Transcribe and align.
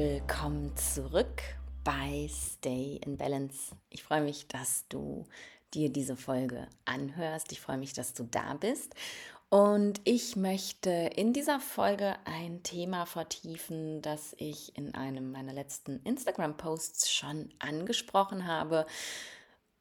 willkommen 0.00 0.74
zurück 0.78 1.42
bei 1.84 2.26
Stay 2.30 2.98
in 3.04 3.18
Balance. 3.18 3.76
Ich 3.90 4.02
freue 4.02 4.22
mich, 4.22 4.48
dass 4.48 4.86
du 4.88 5.26
dir 5.74 5.92
diese 5.92 6.16
Folge 6.16 6.68
anhörst. 6.86 7.52
Ich 7.52 7.60
freue 7.60 7.76
mich, 7.76 7.92
dass 7.92 8.14
du 8.14 8.24
da 8.24 8.54
bist. 8.54 8.94
Und 9.50 10.00
ich 10.04 10.36
möchte 10.36 10.88
in 10.88 11.34
dieser 11.34 11.60
Folge 11.60 12.14
ein 12.24 12.62
Thema 12.62 13.04
vertiefen, 13.04 14.00
das 14.00 14.34
ich 14.38 14.74
in 14.74 14.94
einem 14.94 15.32
meiner 15.32 15.52
letzten 15.52 16.00
Instagram-Posts 16.04 17.12
schon 17.12 17.50
angesprochen 17.58 18.46
habe. 18.46 18.86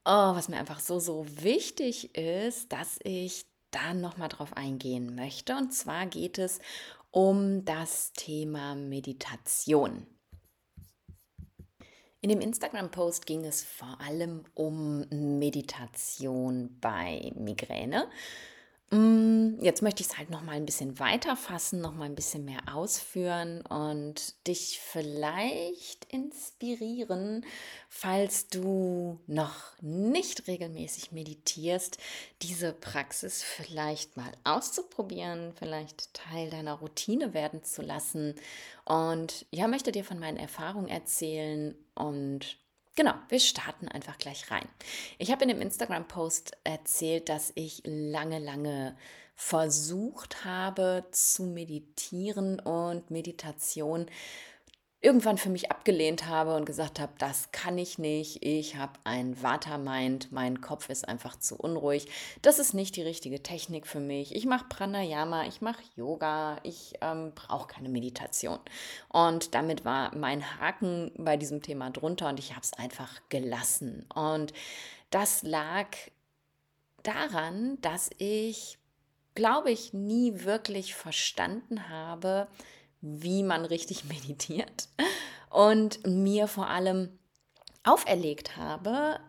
Oh, 0.04 0.36
was 0.36 0.50
mir 0.50 0.58
einfach 0.58 0.82
so, 0.82 1.00
so 1.00 1.26
wichtig 1.30 2.14
ist, 2.18 2.74
dass 2.74 3.00
ich 3.06 3.46
da 3.72 3.94
nochmal 3.94 4.28
drauf 4.28 4.52
eingehen 4.58 5.16
möchte. 5.16 5.56
Und 5.56 5.74
zwar 5.74 6.08
geht 6.08 6.40
es 6.40 6.60
um 7.12 7.66
das 7.66 8.14
Thema 8.14 8.76
Meditation. 8.76 10.06
In 12.22 12.30
dem 12.30 12.42
Instagram-Post 12.42 13.26
ging 13.26 13.46
es 13.46 13.64
vor 13.64 14.02
allem 14.02 14.44
um 14.54 15.06
Meditation 15.10 16.78
bei 16.82 17.32
Migräne. 17.36 18.10
Mm, 18.92 19.60
jetzt 19.62 19.84
möchte 19.84 20.02
ich 20.02 20.10
es 20.10 20.18
halt 20.18 20.32
noch 20.32 20.42
mal 20.42 20.54
ein 20.54 20.66
bisschen 20.66 20.98
weiter 20.98 21.36
fassen, 21.36 21.80
noch 21.80 21.94
mal 21.94 22.06
ein 22.06 22.16
bisschen 22.16 22.44
mehr 22.44 22.62
ausführen 22.74 23.62
und 23.68 24.48
dich 24.48 24.80
vielleicht 24.82 26.06
inspirieren, 26.06 27.46
falls 27.88 28.48
du 28.48 29.20
noch 29.28 29.80
nicht 29.82 30.48
regelmäßig 30.48 31.12
meditierst, 31.12 32.00
diese 32.42 32.74
Praxis 32.74 33.44
vielleicht 33.44 34.18
mal 34.18 34.32
auszuprobieren, 34.44 35.54
vielleicht 35.54 36.12
Teil 36.16 36.50
deiner 36.50 36.74
Routine 36.74 37.36
werden 37.36 37.64
zu 37.64 37.84
lassen. 37.84 38.34
Und 38.86 39.46
ja, 39.52 39.68
möchte 39.68 39.92
dir 39.92 40.04
von 40.04 40.18
meinen 40.18 40.38
Erfahrungen 40.38 40.88
erzählen 40.88 41.76
und 41.94 42.58
Genau, 42.96 43.14
wir 43.30 43.40
starten 43.40 43.88
einfach 43.88 44.18
gleich 44.18 44.52
rein. 44.52 44.68
Ich 45.18 45.32
habe 45.32 45.44
in 45.44 45.50
dem 45.50 45.62
Instagram-Post 45.62 46.58
erzählt, 46.64 47.30
dass 47.30 47.52
ich 47.56 47.82
lange, 47.86 48.40
lange 48.40 48.98
versucht 49.36 50.44
habe 50.44 51.06
zu 51.12 51.44
meditieren 51.44 52.60
und 52.60 53.10
Meditation 53.10 54.08
irgendwann 55.02 55.38
für 55.38 55.50
mich 55.50 55.72
abgelehnt 55.72 56.28
habe 56.28 56.56
und 56.56 56.66
gesagt 56.66 57.00
habe, 57.00 57.14
das 57.18 57.52
kann 57.54 57.78
ich 57.78 58.00
nicht, 58.00 58.44
ich 58.44 58.76
habe 58.76 58.94
ein 59.06 59.42
Vata-Mind, 59.42 60.32
mein 60.34 60.60
Kopf 60.60 60.90
ist 60.90 61.08
einfach 61.08 61.40
zu 61.40 61.56
unruhig, 61.56 62.08
das 62.42 62.60
ist 62.60 62.74
nicht 62.74 62.98
die 62.98 63.04
richtige 63.04 63.42
Technik 63.42 63.88
für 63.88 64.02
mich, 64.02 64.36
ich 64.36 64.46
mache 64.46 64.66
Pranayama, 64.68 65.46
ich 65.46 65.62
mache 65.62 65.82
Yoga, 65.96 66.58
ich 66.64 66.96
ähm, 67.00 67.32
brauche 67.34 67.68
keine 67.68 67.88
Meditation. 67.88 68.60
Und 69.08 69.56
damit 69.56 69.86
war 69.86 70.14
mein 70.18 70.60
Haken 70.60 71.12
bei 71.18 71.38
diesem 71.38 71.62
Thema 71.62 71.92
drunter 71.92 72.28
und 72.28 72.40
ich 72.40 72.52
habe 72.52 72.62
es 72.64 72.74
einfach 72.74 73.22
gelassen. 73.30 74.06
Und 74.14 74.52
das 75.12 75.44
lag 75.44 75.88
daran, 77.04 77.80
dass 77.80 78.10
ich, 78.18 78.78
glaube 79.34 79.72
ich, 79.72 79.94
nie 79.94 80.44
wirklich 80.44 80.94
verstanden 80.94 81.88
habe, 81.88 82.50
wie 83.02 83.44
man 83.44 83.66
richtig 83.66 84.06
meditiert 84.06 84.90
und 85.50 86.06
mir 86.06 86.48
vor 86.48 86.68
allem 86.68 87.20
auferlegt 87.84 88.58
habe, 88.58 89.20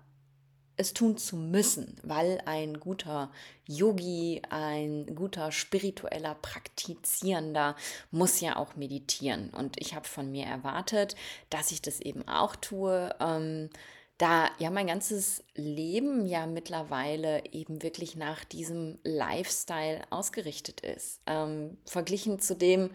es 0.81 0.95
tun 0.95 1.19
zu 1.19 1.37
müssen, 1.37 1.99
weil 2.03 2.41
ein 2.47 2.81
guter 2.81 3.31
Yogi, 3.67 4.41
ein 4.49 5.15
guter 5.15 5.53
spiritueller 5.53 6.35
Praktizierender 6.37 7.77
muss 8.11 8.41
ja 8.41 8.57
auch 8.57 8.77
meditieren. 8.77 9.51
Und 9.51 9.79
ich 9.79 9.95
habe 9.95 10.09
von 10.09 10.31
mir 10.31 10.47
erwartet, 10.47 11.17
dass 11.51 11.71
ich 11.71 11.83
das 11.83 12.01
eben 12.01 12.27
auch 12.27 12.57
tue. 12.57 13.15
Ähm, 13.21 13.69
da 14.17 14.51
ja 14.59 14.71
mein 14.71 14.87
ganzes 14.87 15.45
Leben 15.61 16.27
ja 16.27 16.47
mittlerweile 16.47 17.45
eben 17.53 17.83
wirklich 17.83 18.17
nach 18.17 18.45
diesem 18.45 18.99
Lifestyle 19.05 20.03
ausgerichtet 20.11 20.81
ist. 20.81 21.21
Ähm, 21.27 21.77
verglichen 21.85 22.41
zu 22.41 22.57
dem, 22.57 22.91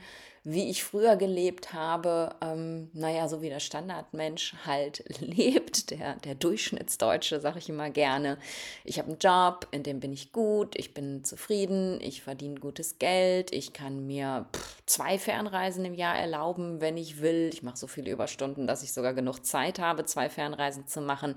wie 0.48 0.70
ich 0.70 0.84
früher 0.84 1.16
gelebt 1.16 1.74
habe, 1.74 2.36
ähm, 2.40 2.92
naja, 2.94 3.28
so 3.28 3.42
wie 3.42 3.50
der 3.50 3.60
Standardmensch 3.60 4.54
halt 4.64 5.04
lebt, 5.20 5.90
der, 5.90 6.18
der 6.18 6.36
Durchschnittsdeutsche, 6.36 7.42
sage 7.42 7.58
ich 7.58 7.68
immer 7.68 7.90
gerne. 7.90 8.38
Ich 8.84 9.00
habe 9.00 9.10
einen 9.10 9.18
Job, 9.18 9.68
in 9.72 9.82
dem 9.82 10.00
bin 10.00 10.14
ich 10.14 10.32
gut, 10.32 10.78
ich 10.78 10.94
bin 10.94 11.24
zufrieden, 11.24 12.00
ich 12.00 12.22
verdiene 12.22 12.60
gutes 12.60 13.00
Geld, 13.00 13.52
ich 13.54 13.74
kann 13.74 14.06
mir 14.06 14.46
pff, 14.56 14.84
zwei 14.86 15.18
Fernreisen 15.18 15.84
im 15.84 15.96
Jahr 15.96 16.16
erlauben, 16.16 16.80
wenn 16.80 16.96
ich 16.96 17.22
will. 17.22 17.50
Ich 17.52 17.64
mache 17.64 17.78
so 17.78 17.88
viele 17.88 18.12
Überstunden, 18.12 18.68
dass 18.68 18.84
ich 18.84 18.94
sogar 18.94 19.16
genug 19.16 19.44
Zeit 19.44 19.80
habe, 19.80 20.06
zwei 20.06 20.30
Fernreisen 20.30 20.86
zu 20.86 21.02
machen. 21.02 21.34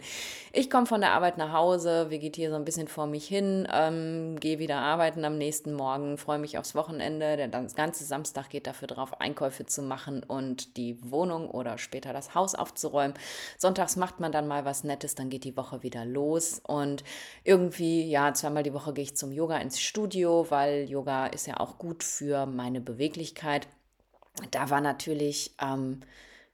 Ich 0.52 0.68
komme 0.68 0.84
von 0.84 1.00
der 1.00 1.12
Arbeit 1.18 1.36
nach 1.36 1.52
Hause, 1.52 2.10
vegetiere 2.10 2.52
so 2.52 2.56
ein 2.56 2.64
bisschen 2.64 2.86
vor 2.86 3.08
mich 3.08 3.26
hin, 3.26 3.66
ähm, 3.72 4.38
gehe 4.38 4.60
wieder 4.60 4.76
arbeiten 4.76 5.24
am 5.24 5.36
nächsten 5.36 5.72
Morgen, 5.72 6.16
freue 6.16 6.38
mich 6.38 6.58
aufs 6.58 6.76
Wochenende. 6.76 7.36
Der 7.36 7.48
ganze 7.48 8.04
Samstag 8.04 8.50
geht 8.50 8.68
dafür 8.68 8.86
drauf 8.86 9.20
Einkäufe 9.20 9.66
zu 9.66 9.82
machen 9.82 10.22
und 10.22 10.76
die 10.76 10.96
Wohnung 11.10 11.50
oder 11.50 11.76
später 11.76 12.12
das 12.12 12.36
Haus 12.36 12.54
aufzuräumen. 12.54 13.14
Sonntags 13.56 13.96
macht 13.96 14.20
man 14.20 14.30
dann 14.30 14.46
mal 14.46 14.64
was 14.64 14.84
Nettes, 14.84 15.16
dann 15.16 15.28
geht 15.28 15.42
die 15.42 15.56
Woche 15.56 15.82
wieder 15.82 16.04
los. 16.04 16.60
Und 16.64 17.02
irgendwie, 17.42 18.08
ja, 18.08 18.32
zweimal 18.32 18.62
die 18.62 18.72
Woche 18.72 18.92
gehe 18.92 19.02
ich 19.02 19.16
zum 19.16 19.32
Yoga 19.32 19.56
ins 19.56 19.80
Studio, 19.80 20.46
weil 20.50 20.88
Yoga 20.88 21.26
ist 21.26 21.48
ja 21.48 21.58
auch 21.58 21.78
gut 21.78 22.04
für 22.04 22.46
meine 22.46 22.80
Beweglichkeit. 22.80 23.66
Da 24.52 24.70
war 24.70 24.80
natürlich 24.80 25.56
ähm, 25.60 25.98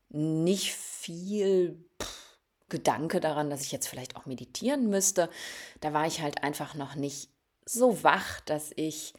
nicht 0.09 0.73
viel. 0.73 1.85
Gedanke 2.69 3.21
daran, 3.21 3.51
dass 3.51 3.63
ich 3.63 3.73
jetzt 3.73 3.89
vielleicht 3.89 4.17
auch 4.17 4.27
meditieren 4.27 4.89
müsste. 4.89 5.29
Da 5.81 5.93
war 5.93 6.07
ich 6.07 6.21
halt 6.21 6.43
einfach 6.43 6.75
noch 6.75 6.95
nicht 6.95 7.29
so 7.65 8.03
wach, 8.03 8.41
dass 8.41 8.73
ich 8.77 9.15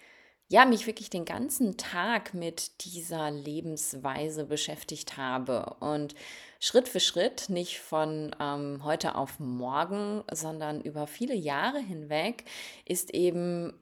ja, 0.47 0.65
mich 0.65 0.85
wirklich 0.85 1.09
den 1.09 1.25
ganzen 1.25 1.75
Tag 1.75 2.35
mit 2.35 2.85
dieser 2.85 3.31
Lebensweise 3.31 4.45
beschäftigt 4.45 5.17
habe 5.17 5.75
und 5.79 6.13
Schritt 6.59 6.87
für 6.87 6.99
Schritt, 6.99 7.49
nicht 7.49 7.79
von 7.79 8.35
ähm, 8.39 8.83
heute 8.83 9.15
auf 9.15 9.39
morgen, 9.39 10.23
sondern 10.31 10.81
über 10.81 11.07
viele 11.07 11.35
Jahre 11.35 11.79
hinweg, 11.79 12.45
ist 12.85 13.11
eben 13.13 13.73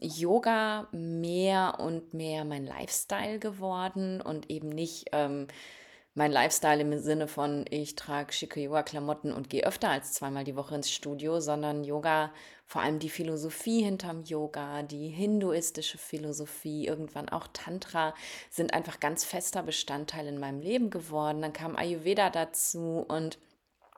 Yoga 0.00 0.88
mehr 0.92 1.78
und 1.80 2.14
mehr 2.14 2.44
mein 2.44 2.64
Lifestyle 2.64 3.38
geworden 3.38 4.20
und 4.20 4.50
eben 4.50 4.68
nicht 4.68 5.06
ähm, 5.12 5.46
mein 6.18 6.32
Lifestyle 6.32 6.80
im 6.80 6.98
Sinne 6.98 7.28
von, 7.28 7.64
ich 7.70 7.94
trage 7.94 8.32
schicke 8.32 8.60
Yoga-Klamotten 8.60 9.32
und 9.32 9.48
gehe 9.48 9.64
öfter 9.64 9.88
als 9.88 10.12
zweimal 10.14 10.42
die 10.42 10.56
Woche 10.56 10.74
ins 10.74 10.90
Studio, 10.90 11.38
sondern 11.38 11.84
Yoga, 11.84 12.32
vor 12.66 12.82
allem 12.82 12.98
die 12.98 13.08
Philosophie 13.08 13.84
hinterm 13.84 14.24
Yoga, 14.24 14.82
die 14.82 15.10
hinduistische 15.10 15.96
Philosophie, 15.96 16.88
irgendwann 16.88 17.28
auch 17.28 17.46
Tantra, 17.52 18.14
sind 18.50 18.74
einfach 18.74 18.98
ganz 18.98 19.24
fester 19.24 19.62
Bestandteil 19.62 20.26
in 20.26 20.40
meinem 20.40 20.60
Leben 20.60 20.90
geworden. 20.90 21.40
Dann 21.40 21.52
kam 21.52 21.76
Ayurveda 21.76 22.30
dazu 22.30 23.04
und 23.06 23.38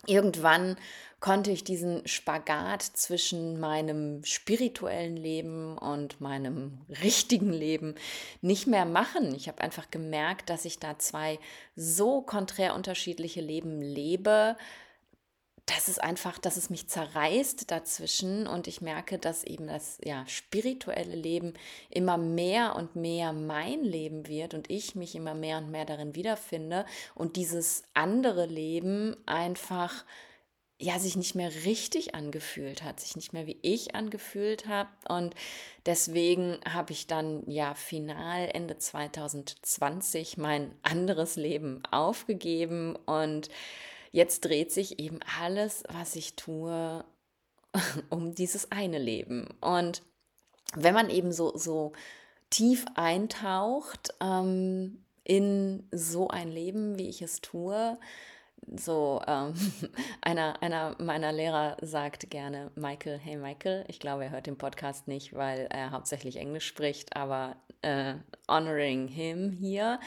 irgendwann 0.06 0.76
konnte 1.20 1.50
ich 1.50 1.64
diesen 1.64 2.06
Spagat 2.08 2.82
zwischen 2.82 3.60
meinem 3.60 4.24
spirituellen 4.24 5.16
Leben 5.16 5.76
und 5.76 6.20
meinem 6.20 6.78
richtigen 7.02 7.52
Leben 7.52 7.94
nicht 8.40 8.66
mehr 8.66 8.86
machen. 8.86 9.34
Ich 9.34 9.48
habe 9.48 9.60
einfach 9.60 9.90
gemerkt, 9.90 10.48
dass 10.48 10.64
ich 10.64 10.78
da 10.78 10.98
zwei 10.98 11.38
so 11.76 12.22
konträr 12.22 12.74
unterschiedliche 12.74 13.42
Leben 13.42 13.82
lebe, 13.82 14.56
dass 15.70 15.88
es 15.88 15.98
einfach, 15.98 16.38
dass 16.38 16.56
es 16.56 16.68
mich 16.68 16.88
zerreißt 16.88 17.70
dazwischen 17.70 18.46
und 18.46 18.66
ich 18.66 18.80
merke, 18.80 19.18
dass 19.18 19.44
eben 19.44 19.68
das 19.68 19.98
ja, 20.04 20.26
spirituelle 20.26 21.14
Leben 21.14 21.54
immer 21.90 22.18
mehr 22.18 22.74
und 22.76 22.96
mehr 22.96 23.32
mein 23.32 23.84
Leben 23.84 24.26
wird 24.26 24.54
und 24.54 24.68
ich 24.68 24.94
mich 24.94 25.14
immer 25.14 25.34
mehr 25.34 25.58
und 25.58 25.70
mehr 25.70 25.84
darin 25.84 26.14
wiederfinde 26.14 26.86
und 27.14 27.36
dieses 27.36 27.84
andere 27.94 28.46
Leben 28.46 29.16
einfach 29.26 30.04
ja, 30.82 30.98
sich 30.98 31.14
nicht 31.14 31.34
mehr 31.34 31.52
richtig 31.66 32.14
angefühlt 32.14 32.82
hat, 32.82 33.00
sich 33.00 33.14
nicht 33.14 33.34
mehr 33.34 33.46
wie 33.46 33.58
ich 33.60 33.94
angefühlt 33.94 34.66
habe. 34.66 34.88
Und 35.10 35.34
deswegen 35.84 36.58
habe 36.66 36.92
ich 36.92 37.06
dann 37.06 37.42
ja 37.50 37.74
final 37.74 38.48
Ende 38.50 38.78
2020 38.78 40.38
mein 40.38 40.74
anderes 40.82 41.36
Leben 41.36 41.82
aufgegeben 41.90 42.96
und 42.96 43.50
jetzt 44.12 44.44
dreht 44.44 44.72
sich 44.72 44.98
eben 44.98 45.20
alles, 45.40 45.84
was 45.88 46.16
ich 46.16 46.36
tue, 46.36 47.04
um 48.10 48.34
dieses 48.34 48.70
eine 48.72 48.98
Leben. 48.98 49.48
Und 49.60 50.02
wenn 50.74 50.94
man 50.94 51.10
eben 51.10 51.32
so, 51.32 51.56
so 51.56 51.92
tief 52.50 52.84
eintaucht 52.94 54.14
ähm, 54.20 55.04
in 55.24 55.88
so 55.92 56.28
ein 56.28 56.50
Leben, 56.50 56.98
wie 56.98 57.08
ich 57.08 57.22
es 57.22 57.40
tue, 57.40 57.98
so 58.76 59.22
ähm, 59.26 59.54
einer, 60.20 60.62
einer 60.62 60.96
meiner 60.98 61.32
Lehrer 61.32 61.76
sagt 61.80 62.30
gerne 62.30 62.70
Michael, 62.74 63.18
hey 63.18 63.36
Michael, 63.36 63.84
ich 63.88 64.00
glaube, 64.00 64.24
er 64.24 64.30
hört 64.30 64.46
den 64.46 64.58
Podcast 64.58 65.08
nicht, 65.08 65.34
weil 65.34 65.66
er 65.70 65.92
hauptsächlich 65.92 66.36
Englisch 66.36 66.66
spricht, 66.66 67.16
aber 67.16 67.56
äh, 67.82 68.14
honoring 68.48 69.08
him 69.08 69.50
hier. 69.50 70.00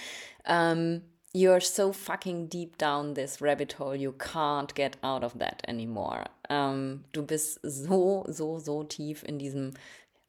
Ähm, 0.46 1.02
you're 1.34 1.60
so 1.60 1.92
fucking 1.92 2.48
deep 2.48 2.78
down 2.78 3.16
this 3.16 3.42
rabbit 3.42 3.74
hole, 3.74 3.96
you 3.96 4.14
can't 4.14 4.74
get 4.76 4.98
out 5.04 5.24
of 5.24 5.40
that 5.40 5.64
anymore. 5.68 6.26
Ähm, 6.50 7.06
du 7.12 7.24
bist 7.24 7.60
so, 7.64 8.26
so, 8.30 8.60
so 8.60 8.84
tief 8.84 9.24
in 9.24 9.40
diesem 9.40 9.74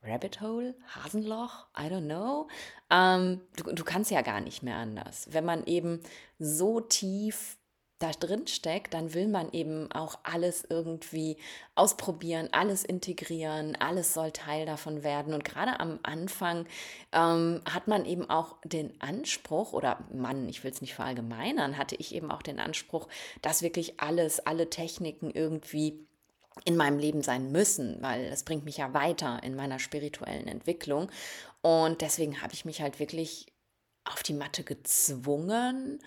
Rabbit 0.02 0.40
Hole, 0.40 0.74
Hasenloch, 0.94 1.66
I 1.74 1.88
don't 1.88 2.06
know. 2.06 2.48
Ähm, 2.90 3.40
du, 3.56 3.72
du 3.72 3.84
kannst 3.84 4.10
ja 4.10 4.20
gar 4.22 4.40
nicht 4.40 4.62
mehr 4.62 4.76
anders. 4.76 5.28
Wenn 5.30 5.44
man 5.44 5.64
eben 5.64 6.00
so 6.38 6.80
tief 6.80 7.56
da 8.04 8.10
drin 8.10 8.46
steckt, 8.46 8.92
dann 8.92 9.14
will 9.14 9.28
man 9.28 9.50
eben 9.52 9.90
auch 9.92 10.18
alles 10.22 10.64
irgendwie 10.68 11.38
ausprobieren, 11.74 12.48
alles 12.52 12.84
integrieren, 12.84 13.76
alles 13.76 14.12
soll 14.12 14.30
Teil 14.30 14.66
davon 14.66 15.02
werden. 15.02 15.32
Und 15.32 15.44
gerade 15.44 15.80
am 15.80 15.98
Anfang 16.02 16.66
ähm, 17.12 17.62
hat 17.64 17.88
man 17.88 18.04
eben 18.04 18.28
auch 18.28 18.56
den 18.64 19.00
Anspruch, 19.00 19.72
oder 19.72 19.98
Mann, 20.12 20.48
ich 20.48 20.62
will 20.62 20.70
es 20.70 20.82
nicht 20.82 20.94
verallgemeinern, 20.94 21.78
hatte 21.78 21.96
ich 21.96 22.14
eben 22.14 22.30
auch 22.30 22.42
den 22.42 22.60
Anspruch, 22.60 23.08
dass 23.40 23.62
wirklich 23.62 24.00
alles, 24.00 24.40
alle 24.40 24.68
Techniken 24.68 25.30
irgendwie 25.30 26.06
in 26.64 26.76
meinem 26.76 26.98
Leben 26.98 27.22
sein 27.22 27.50
müssen, 27.50 27.96
weil 28.00 28.24
es 28.26 28.44
bringt 28.44 28.64
mich 28.64 28.76
ja 28.76 28.92
weiter 28.94 29.42
in 29.42 29.56
meiner 29.56 29.78
spirituellen 29.78 30.46
Entwicklung. 30.46 31.10
Und 31.62 32.02
deswegen 32.02 32.42
habe 32.42 32.52
ich 32.52 32.64
mich 32.64 32.82
halt 32.82 33.00
wirklich 33.00 33.46
auf 34.04 34.22
die 34.22 34.34
Matte 34.34 34.62
gezwungen 34.62 36.00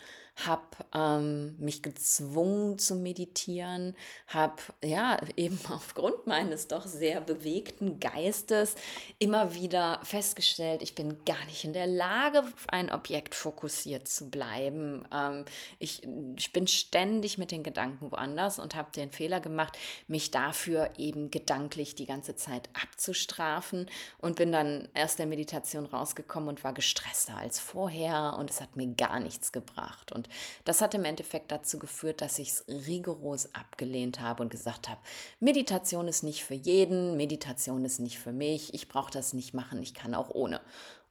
habe 0.46 0.62
ähm, 0.94 1.56
mich 1.58 1.82
gezwungen 1.82 2.78
zu 2.78 2.96
meditieren, 2.96 3.96
habe 4.28 4.62
ja 4.84 5.20
eben 5.36 5.60
aufgrund 5.72 6.28
meines 6.28 6.68
doch 6.68 6.86
sehr 6.86 7.22
bewegten 7.22 8.00
Geistes 8.00 8.76
immer 9.18 9.56
wieder 9.56 10.00
festgestellt, 10.04 10.84
ich 10.84 10.94
bin 10.94 11.24
gar 11.26 11.44
nicht 11.46 11.64
in 11.64 11.74
der 11.74 11.88
Lage, 11.88 12.40
auf 12.40 12.66
ein 12.68 12.92
Objekt 12.92 13.34
fokussiert 13.34 14.08
zu 14.08 14.30
bleiben. 14.30 15.06
Ähm, 15.12 15.46
ich, 15.80 16.08
ich 16.38 16.54
bin 16.54 16.68
ständig 16.68 17.38
mit 17.38 17.52
den 17.52 17.64
Gedanken 17.64 18.12
woanders 18.12 18.60
und 18.60 18.76
habe 18.76 18.92
den 18.92 19.12
Fehler 19.12 19.40
gemacht, 19.40 19.78
mich 20.08 20.30
dafür 20.30 20.92
eben 20.98 21.32
gedanklich 21.32 21.96
die 21.96 22.06
ganze 22.06 22.36
Zeit 22.36 22.70
abzustrafen 22.74 23.90
und 24.20 24.36
bin 24.36 24.52
dann 24.52 24.88
erst 24.94 25.18
der 25.18 25.26
Meditation 25.26 25.88
rausgekommen 25.88 26.50
und 26.50 26.64
war 26.64 26.74
gestresster 26.74 27.38
als 27.38 27.60
vorher 27.60 28.36
und 28.38 28.52
es 28.52 28.62
hat 28.62 28.76
mir 28.76 28.88
gar 28.88 29.20
nichts 29.20 29.52
gebracht. 29.52 30.12
Und 30.12 30.27
das 30.66 30.82
hat 30.82 30.94
im 30.94 31.06
Endeffekt 31.06 31.52
dazu 31.52 31.80
geführt, 31.80 32.22
dass 32.22 32.40
ich 32.40 32.50
es 32.50 32.66
rigoros 32.68 33.54
abgelehnt 33.54 34.20
habe 34.20 34.44
und 34.44 34.50
gesagt 34.50 34.90
habe, 34.90 35.00
Meditation 35.40 36.08
ist 36.08 36.24
nicht 36.24 36.44
für 36.44 36.54
jeden, 36.54 37.18
Meditation 37.18 37.86
ist 37.86 38.00
nicht 38.00 38.20
für 38.20 38.32
mich, 38.32 38.74
ich 38.74 38.88
brauche 38.88 39.12
das 39.12 39.34
nicht 39.34 39.54
machen, 39.54 39.82
ich 39.82 39.94
kann 39.94 40.16
auch 40.16 40.30
ohne. 40.30 40.62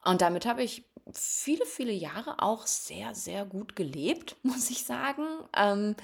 Und 0.05 0.21
damit 0.21 0.47
habe 0.47 0.63
ich 0.63 0.85
viele, 1.13 1.67
viele 1.67 1.93
Jahre 1.93 2.41
auch 2.41 2.67
sehr, 2.67 3.15
sehr 3.15 3.45
gut 3.45 3.77
gelebt, 3.77 4.37
muss 4.43 4.71
ich 4.71 4.85
sagen, 4.85 5.27
ähm, 5.57 5.97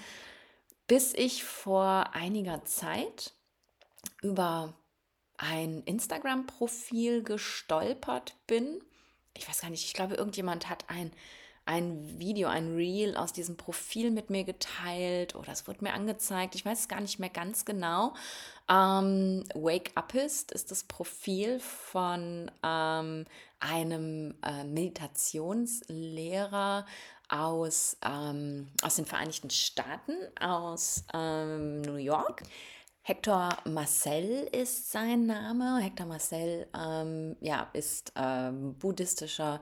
bis 0.86 1.14
ich 1.14 1.44
vor 1.44 2.10
einiger 2.12 2.64
Zeit 2.64 3.32
über 4.20 4.74
ein 5.38 5.82
Instagram-Profil 5.84 7.22
gestolpert 7.22 8.36
bin. 8.46 8.82
Ich 9.36 9.48
weiß 9.48 9.62
gar 9.62 9.70
nicht, 9.70 9.84
ich 9.84 9.94
glaube, 9.94 10.14
irgendjemand 10.14 10.68
hat 10.68 10.84
ein 10.88 11.10
ein 11.64 12.18
Video, 12.18 12.48
ein 12.48 12.74
Reel 12.74 13.16
aus 13.16 13.32
diesem 13.32 13.56
Profil 13.56 14.10
mit 14.10 14.28
mir 14.30 14.42
geteilt 14.44 15.34
oder 15.34 15.52
es 15.52 15.66
wurde 15.68 15.84
mir 15.84 15.94
angezeigt. 15.94 16.54
Ich 16.54 16.64
weiß 16.64 16.80
es 16.80 16.88
gar 16.88 17.00
nicht 17.00 17.18
mehr 17.18 17.30
ganz 17.30 17.64
genau. 17.64 18.14
Ähm, 18.68 19.44
Wake 19.54 19.90
Upist 19.94 20.52
ist 20.52 20.70
das 20.70 20.84
Profil 20.84 21.58
von 21.60 22.50
ähm, 22.62 23.24
einem 23.60 24.34
äh, 24.42 24.64
Meditationslehrer 24.64 26.84
aus, 27.28 27.96
ähm, 28.04 28.68
aus 28.82 28.96
den 28.96 29.06
Vereinigten 29.06 29.50
Staaten, 29.50 30.16
aus 30.40 31.04
ähm, 31.14 31.80
New 31.82 31.96
York. 31.96 32.42
Hector 33.04 33.48
Marcel 33.64 34.48
ist 34.52 34.92
sein 34.92 35.26
Name. 35.26 35.80
Hector 35.80 36.06
Marcel 36.06 36.68
ähm, 36.72 37.34
ja, 37.40 37.68
ist 37.72 38.12
ähm, 38.14 38.78
buddhistischer 38.78 39.60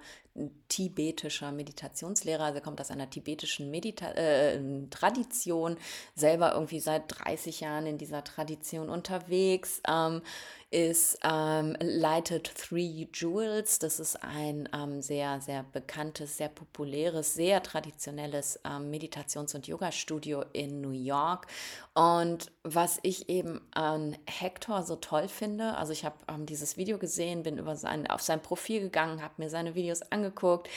tibetischer 0.68 1.52
Meditationslehrer, 1.52 2.44
also 2.44 2.60
kommt 2.60 2.80
aus 2.80 2.90
einer 2.90 3.10
tibetischen 3.10 3.70
Medita 3.70 4.12
äh, 4.12 4.58
Tradition, 4.90 5.76
selber 6.14 6.54
irgendwie 6.54 6.80
seit 6.80 7.04
30 7.08 7.60
Jahren 7.60 7.86
in 7.86 7.98
dieser 7.98 8.22
Tradition 8.24 8.88
unterwegs. 8.88 9.82
Ähm, 9.88 10.22
ist 10.70 11.18
ähm, 11.24 11.76
leitet 11.80 12.54
Three 12.54 13.08
Jewels. 13.12 13.80
Das 13.80 13.98
ist 13.98 14.22
ein 14.22 14.68
ähm, 14.72 15.02
sehr, 15.02 15.40
sehr 15.40 15.64
bekanntes, 15.64 16.36
sehr 16.36 16.48
populäres, 16.48 17.34
sehr 17.34 17.60
traditionelles 17.62 18.60
ähm, 18.64 18.88
Meditations- 18.90 19.54
und 19.54 19.66
Yoga-Studio 19.66 20.44
in 20.52 20.80
New 20.80 20.92
York. 20.92 21.48
Und 21.94 22.52
was 22.62 23.00
ich 23.02 23.28
eben 23.28 23.60
an 23.72 24.16
Hector 24.26 24.84
so 24.84 24.94
toll 24.94 25.26
finde, 25.26 25.76
also 25.76 25.92
ich 25.92 26.04
habe 26.04 26.16
ähm, 26.28 26.46
dieses 26.46 26.76
Video 26.76 26.98
gesehen, 26.98 27.42
bin 27.42 27.58
über 27.58 27.74
sein, 27.74 28.08
auf 28.08 28.22
sein 28.22 28.40
Profil 28.40 28.80
gegangen, 28.80 29.22
habe 29.22 29.34
mir 29.38 29.50
seine 29.50 29.74
Videos 29.74 30.02
angeguckt 30.20 30.68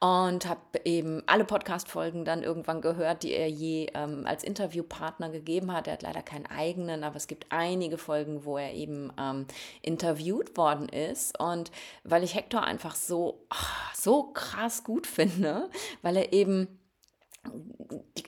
und 0.00 0.46
habe 0.46 0.60
eben 0.84 1.22
alle 1.26 1.44
Podcast-Folgen 1.44 2.24
dann 2.24 2.42
irgendwann 2.42 2.80
gehört, 2.80 3.22
die 3.22 3.32
er 3.32 3.48
je 3.48 3.88
ähm, 3.94 4.26
als 4.26 4.44
Interviewpartner 4.44 5.30
gegeben 5.30 5.72
hat. 5.72 5.86
Er 5.86 5.94
hat 5.94 6.02
leider 6.02 6.22
keinen 6.22 6.46
eigenen, 6.46 7.04
aber 7.04 7.16
es 7.16 7.26
gibt 7.26 7.46
einige 7.50 7.98
Folgen, 7.98 8.44
wo 8.44 8.58
er 8.58 8.74
eben 8.74 9.12
ähm, 9.18 9.46
interviewt 9.82 10.56
worden 10.56 10.88
ist. 10.88 11.38
Und 11.40 11.70
weil 12.04 12.24
ich 12.24 12.34
Hector 12.34 12.62
einfach 12.62 12.94
so, 12.94 13.46
oh, 13.50 13.94
so 13.94 14.24
krass 14.32 14.84
gut 14.84 15.06
finde, 15.06 15.70
weil 16.02 16.16
er 16.16 16.32
eben 16.32 16.68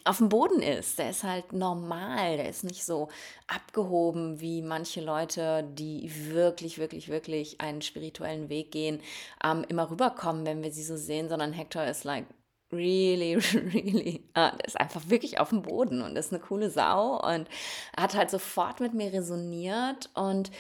auf 0.05 0.19
dem 0.19 0.29
Boden 0.29 0.63
ist. 0.63 0.99
Der 0.99 1.11
ist 1.11 1.25
halt 1.25 1.53
normal, 1.53 2.37
der 2.37 2.49
ist 2.49 2.65
nicht 2.65 2.85
so 2.85 3.09
abgehoben 3.47 4.41
wie 4.41 4.63
manche 4.63 5.01
Leute, 5.01 5.65
die 5.73 6.11
wirklich, 6.33 6.79
wirklich, 6.79 7.09
wirklich 7.09 7.61
einen 7.61 7.83
spirituellen 7.83 8.49
Weg 8.49 8.73
gehen, 8.73 9.01
ähm, 9.45 9.65
immer 9.69 9.91
rüberkommen, 9.91 10.47
wenn 10.47 10.63
wir 10.63 10.73
sie 10.73 10.85
so 10.85 10.97
sehen, 10.97 11.29
sondern 11.29 11.53
Hector 11.53 11.85
ist 11.85 12.05
like 12.05 12.27
really, 12.73 13.35
really, 13.75 14.29
ah, 14.35 14.53
der 14.53 14.67
ist 14.67 14.81
einfach 14.81 15.09
wirklich 15.09 15.41
auf 15.41 15.51
dem 15.51 15.63
Boden 15.63 16.03
und 16.03 16.17
ist 16.17 16.33
eine 16.33 16.41
coole 16.41 16.71
Sau 16.71 17.21
und 17.21 17.49
hat 17.97 18.15
halt 18.15 18.31
sofort 18.31 18.81
mit 18.81 18.95
mir 18.95 19.13
resoniert 19.13 20.11
und 20.15 20.51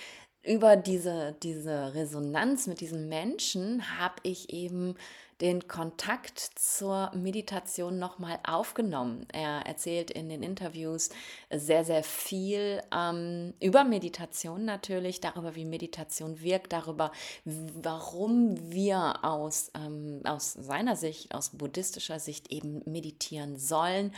über 0.42 0.76
diese, 0.76 1.36
diese 1.42 1.94
Resonanz 1.94 2.66
mit 2.66 2.80
diesem 2.80 3.08
Menschen 3.08 3.98
habe 3.98 4.14
ich 4.22 4.50
eben 4.52 4.94
den 5.40 5.68
Kontakt 5.68 6.38
zur 6.38 7.12
Meditation 7.14 7.98
nochmal 7.98 8.40
aufgenommen. 8.44 9.26
Er 9.32 9.66
erzählt 9.66 10.10
in 10.10 10.28
den 10.28 10.42
Interviews 10.42 11.10
sehr, 11.50 11.84
sehr 11.84 12.02
viel 12.02 12.82
ähm, 12.92 13.54
über 13.60 13.84
Meditation 13.84 14.64
natürlich, 14.64 15.20
darüber, 15.20 15.54
wie 15.54 15.64
Meditation 15.64 16.40
wirkt, 16.40 16.72
darüber, 16.72 17.12
warum 17.44 18.72
wir 18.72 19.24
aus, 19.24 19.70
ähm, 19.74 20.22
aus 20.24 20.54
seiner 20.54 20.96
Sicht, 20.96 21.32
aus 21.34 21.50
buddhistischer 21.50 22.18
Sicht 22.18 22.50
eben 22.50 22.82
meditieren 22.84 23.58
sollen. 23.58 24.12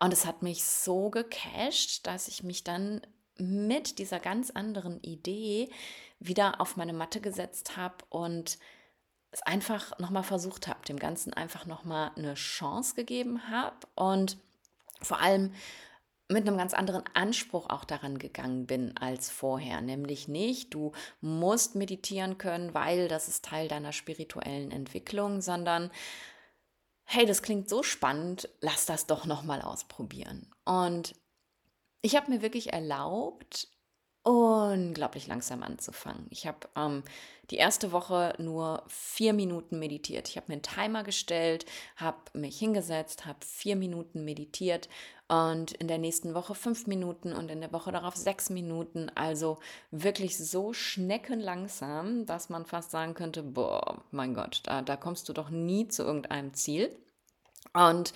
Und 0.00 0.12
es 0.12 0.26
hat 0.26 0.42
mich 0.42 0.64
so 0.64 1.10
gecasht, 1.10 2.06
dass 2.06 2.26
ich 2.26 2.42
mich 2.42 2.64
dann 2.64 3.00
mit 3.36 3.98
dieser 3.98 4.18
ganz 4.20 4.50
anderen 4.50 5.00
Idee 5.02 5.70
wieder 6.20 6.60
auf 6.60 6.76
meine 6.76 6.92
Matte 6.92 7.20
gesetzt 7.20 7.76
habe 7.76 7.96
und 8.08 8.58
es 9.34 9.42
einfach 9.42 9.98
nochmal 9.98 10.22
versucht 10.22 10.68
habe, 10.68 10.84
dem 10.86 10.98
Ganzen 10.98 11.32
einfach 11.32 11.66
nochmal 11.66 12.12
eine 12.16 12.34
Chance 12.34 12.94
gegeben 12.94 13.50
habe 13.50 13.76
und 13.96 14.38
vor 15.02 15.20
allem 15.20 15.52
mit 16.28 16.46
einem 16.46 16.56
ganz 16.56 16.72
anderen 16.72 17.04
Anspruch 17.12 17.68
auch 17.68 17.84
daran 17.84 18.18
gegangen 18.18 18.66
bin 18.66 18.96
als 18.96 19.30
vorher. 19.30 19.80
Nämlich 19.80 20.28
nicht, 20.28 20.72
du 20.72 20.92
musst 21.20 21.74
meditieren 21.74 22.38
können, 22.38 22.72
weil 22.72 23.08
das 23.08 23.28
ist 23.28 23.44
Teil 23.44 23.68
deiner 23.68 23.92
spirituellen 23.92 24.70
Entwicklung, 24.70 25.42
sondern 25.42 25.90
hey, 27.04 27.26
das 27.26 27.42
klingt 27.42 27.68
so 27.68 27.82
spannend, 27.82 28.48
lass 28.60 28.86
das 28.86 29.06
doch 29.06 29.26
nochmal 29.26 29.60
ausprobieren. 29.60 30.50
Und 30.64 31.14
ich 32.00 32.16
habe 32.16 32.30
mir 32.30 32.40
wirklich 32.40 32.72
erlaubt, 32.72 33.68
unglaublich 34.22 35.26
langsam 35.26 35.62
anzufangen. 35.62 36.26
Ich 36.30 36.46
habe 36.46 36.68
ähm, 36.76 37.02
die 37.50 37.56
erste 37.56 37.92
Woche 37.92 38.34
nur 38.38 38.82
vier 38.86 39.32
Minuten 39.32 39.78
meditiert. 39.78 40.28
Ich 40.28 40.36
habe 40.36 40.46
mir 40.48 40.54
einen 40.54 40.62
Timer 40.62 41.04
gestellt, 41.04 41.66
habe 41.96 42.18
mich 42.32 42.58
hingesetzt, 42.58 43.26
habe 43.26 43.38
vier 43.44 43.76
Minuten 43.76 44.24
meditiert 44.24 44.88
und 45.28 45.72
in 45.72 45.88
der 45.88 45.98
nächsten 45.98 46.34
Woche 46.34 46.54
fünf 46.54 46.86
Minuten 46.86 47.32
und 47.32 47.50
in 47.50 47.60
der 47.60 47.72
Woche 47.72 47.92
darauf 47.92 48.16
sechs 48.16 48.50
Minuten. 48.50 49.10
Also 49.14 49.58
wirklich 49.90 50.36
so 50.36 50.72
schneckenlangsam, 50.72 52.26
dass 52.26 52.48
man 52.48 52.66
fast 52.66 52.90
sagen 52.90 53.14
könnte, 53.14 53.42
boah, 53.42 54.02
mein 54.10 54.34
Gott, 54.34 54.60
da, 54.64 54.82
da 54.82 54.96
kommst 54.96 55.28
du 55.28 55.32
doch 55.32 55.50
nie 55.50 55.88
zu 55.88 56.02
irgendeinem 56.02 56.54
Ziel. 56.54 56.96
Und 57.72 58.12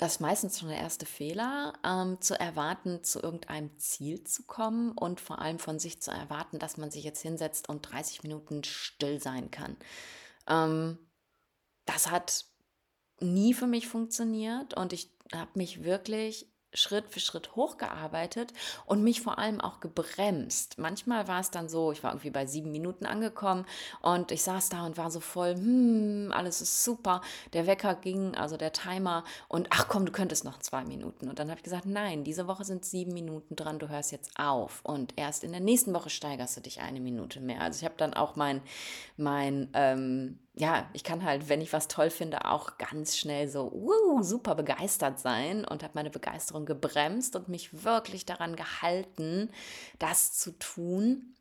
das 0.00 0.12
ist 0.12 0.20
meistens 0.20 0.58
schon 0.58 0.70
der 0.70 0.78
erste 0.78 1.04
Fehler, 1.04 1.74
ähm, 1.84 2.22
zu 2.22 2.38
erwarten, 2.40 3.04
zu 3.04 3.20
irgendeinem 3.20 3.76
Ziel 3.76 4.24
zu 4.24 4.44
kommen 4.44 4.92
und 4.92 5.20
vor 5.20 5.40
allem 5.40 5.58
von 5.58 5.78
sich 5.78 6.00
zu 6.00 6.10
erwarten, 6.10 6.58
dass 6.58 6.78
man 6.78 6.90
sich 6.90 7.04
jetzt 7.04 7.20
hinsetzt 7.20 7.68
und 7.68 7.82
30 7.82 8.22
Minuten 8.22 8.64
still 8.64 9.20
sein 9.20 9.50
kann. 9.50 9.76
Ähm, 10.48 10.98
das 11.84 12.10
hat 12.10 12.46
nie 13.20 13.52
für 13.52 13.66
mich 13.66 13.88
funktioniert 13.88 14.72
und 14.72 14.94
ich 14.94 15.12
habe 15.34 15.50
mich 15.52 15.84
wirklich 15.84 16.49
Schritt 16.72 17.08
für 17.08 17.20
Schritt 17.20 17.56
hochgearbeitet 17.56 18.52
und 18.86 19.02
mich 19.02 19.20
vor 19.20 19.38
allem 19.38 19.60
auch 19.60 19.80
gebremst. 19.80 20.78
Manchmal 20.78 21.28
war 21.28 21.40
es 21.40 21.50
dann 21.50 21.68
so, 21.68 21.92
ich 21.92 22.02
war 22.02 22.12
irgendwie 22.12 22.30
bei 22.30 22.46
sieben 22.46 22.70
Minuten 22.70 23.06
angekommen 23.06 23.66
und 24.02 24.30
ich 24.30 24.42
saß 24.42 24.68
da 24.68 24.86
und 24.86 24.96
war 24.96 25.10
so 25.10 25.20
voll, 25.20 25.54
hm, 25.54 26.32
alles 26.34 26.60
ist 26.60 26.84
super. 26.84 27.22
Der 27.52 27.66
Wecker 27.66 27.94
ging, 27.94 28.34
also 28.34 28.56
der 28.56 28.72
Timer 28.72 29.24
und 29.48 29.68
ach 29.70 29.88
komm, 29.88 30.06
du 30.06 30.12
könntest 30.12 30.44
noch 30.44 30.58
zwei 30.58 30.84
Minuten. 30.84 31.28
Und 31.28 31.38
dann 31.38 31.50
habe 31.50 31.58
ich 31.58 31.64
gesagt, 31.64 31.86
nein, 31.86 32.24
diese 32.24 32.46
Woche 32.46 32.64
sind 32.64 32.84
sieben 32.84 33.12
Minuten 33.12 33.56
dran, 33.56 33.78
du 33.78 33.88
hörst 33.88 34.12
jetzt 34.12 34.38
auf 34.38 34.80
und 34.84 35.14
erst 35.16 35.44
in 35.44 35.52
der 35.52 35.60
nächsten 35.60 35.92
Woche 35.94 36.10
steigerst 36.10 36.56
du 36.56 36.60
dich 36.60 36.80
eine 36.80 37.00
Minute 37.00 37.40
mehr. 37.40 37.60
Also 37.60 37.78
ich 37.78 37.84
habe 37.84 37.96
dann 37.96 38.14
auch 38.14 38.36
mein, 38.36 38.62
mein 39.16 39.68
ähm, 39.74 40.38
ja, 40.54 40.88
ich 40.92 41.04
kann 41.04 41.24
halt, 41.24 41.48
wenn 41.48 41.60
ich 41.60 41.72
was 41.72 41.88
toll 41.88 42.10
finde, 42.10 42.44
auch 42.44 42.76
ganz 42.76 43.16
schnell 43.16 43.48
so 43.48 43.70
uh, 43.72 44.22
super 44.22 44.54
begeistert 44.54 45.18
sein 45.18 45.64
und 45.64 45.82
habe 45.82 45.92
meine 45.94 46.10
Begeisterung 46.10 46.66
gebremst 46.66 47.36
und 47.36 47.48
mich 47.48 47.84
wirklich 47.84 48.26
daran 48.26 48.56
gehalten, 48.56 49.50
das 49.98 50.32
zu 50.32 50.52
tun, 50.58 51.34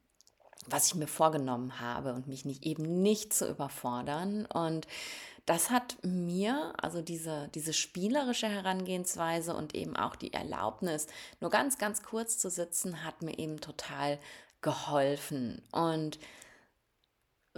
was 0.67 0.87
ich 0.87 0.95
mir 0.95 1.07
vorgenommen 1.07 1.79
habe 1.79 2.13
und 2.13 2.27
mich 2.27 2.45
nicht 2.45 2.65
eben 2.65 3.01
nicht 3.01 3.33
zu 3.33 3.49
überfordern. 3.49 4.45
Und 4.45 4.85
das 5.45 5.71
hat 5.71 5.97
mir, 6.03 6.73
also 6.77 7.01
diese, 7.01 7.49
diese 7.55 7.73
spielerische 7.73 8.47
Herangehensweise 8.47 9.55
und 9.55 9.73
eben 9.73 9.95
auch 9.95 10.15
die 10.15 10.33
Erlaubnis, 10.33 11.07
nur 11.39 11.49
ganz, 11.49 11.79
ganz 11.79 12.03
kurz 12.03 12.37
zu 12.37 12.51
sitzen, 12.51 13.03
hat 13.03 13.23
mir 13.23 13.39
eben 13.39 13.59
total 13.59 14.19
geholfen. 14.61 15.63
Und 15.71 16.19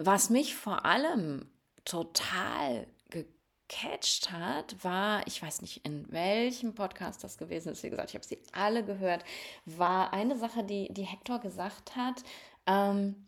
was 0.06 0.30
mich 0.30 0.56
vor 0.56 0.86
allem 0.86 1.50
total 1.86 2.88
gecatcht 3.10 4.32
hat, 4.32 4.84
war, 4.84 5.26
ich 5.28 5.42
weiß 5.42 5.62
nicht, 5.62 5.86
in 5.86 6.12
welchem 6.12 6.74
Podcast 6.74 7.24
das 7.24 7.38
gewesen 7.38 7.72
ist, 7.72 7.84
wie 7.84 7.90
gesagt, 7.90 8.10
ich 8.10 8.16
habe 8.16 8.26
sie 8.26 8.40
alle 8.52 8.84
gehört, 8.84 9.24
war 9.66 10.14
eine 10.14 10.38
Sache, 10.38 10.64
die, 10.64 10.92
die 10.94 11.04
Hector 11.04 11.40
gesagt 11.40 11.96
hat, 11.96 12.24
ähm, 12.66 13.28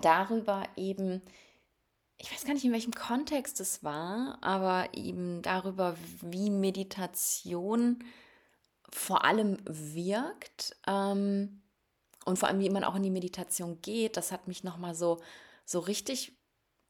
darüber 0.00 0.64
eben, 0.76 1.22
ich 2.18 2.32
weiß 2.32 2.44
gar 2.44 2.54
nicht, 2.54 2.64
in 2.64 2.72
welchem 2.72 2.94
Kontext 2.94 3.60
es 3.60 3.84
war, 3.84 4.38
aber 4.40 4.88
eben 4.94 5.42
darüber, 5.42 5.96
wie 6.22 6.50
Meditation 6.50 8.04
vor 8.90 9.24
allem 9.24 9.58
wirkt 9.64 10.76
ähm, 10.86 11.62
und 12.24 12.38
vor 12.38 12.48
allem, 12.48 12.60
wie 12.60 12.70
man 12.70 12.84
auch 12.84 12.94
in 12.94 13.02
die 13.02 13.10
Meditation 13.10 13.80
geht, 13.82 14.16
das 14.16 14.32
hat 14.32 14.48
mich 14.48 14.64
nochmal 14.64 14.94
so 14.94 15.20
so 15.66 15.80
richtig 15.80 16.32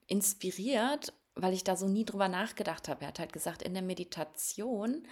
inspiriert, 0.06 1.12
weil 1.35 1.52
ich 1.52 1.64
da 1.64 1.75
so 1.75 1.88
nie 1.88 2.04
drüber 2.04 2.28
nachgedacht 2.28 2.88
habe. 2.88 3.02
Er 3.02 3.09
hat 3.09 3.18
halt 3.18 3.33
gesagt, 3.33 3.62
in 3.62 3.75
der 3.75 3.83
Meditation 3.83 5.06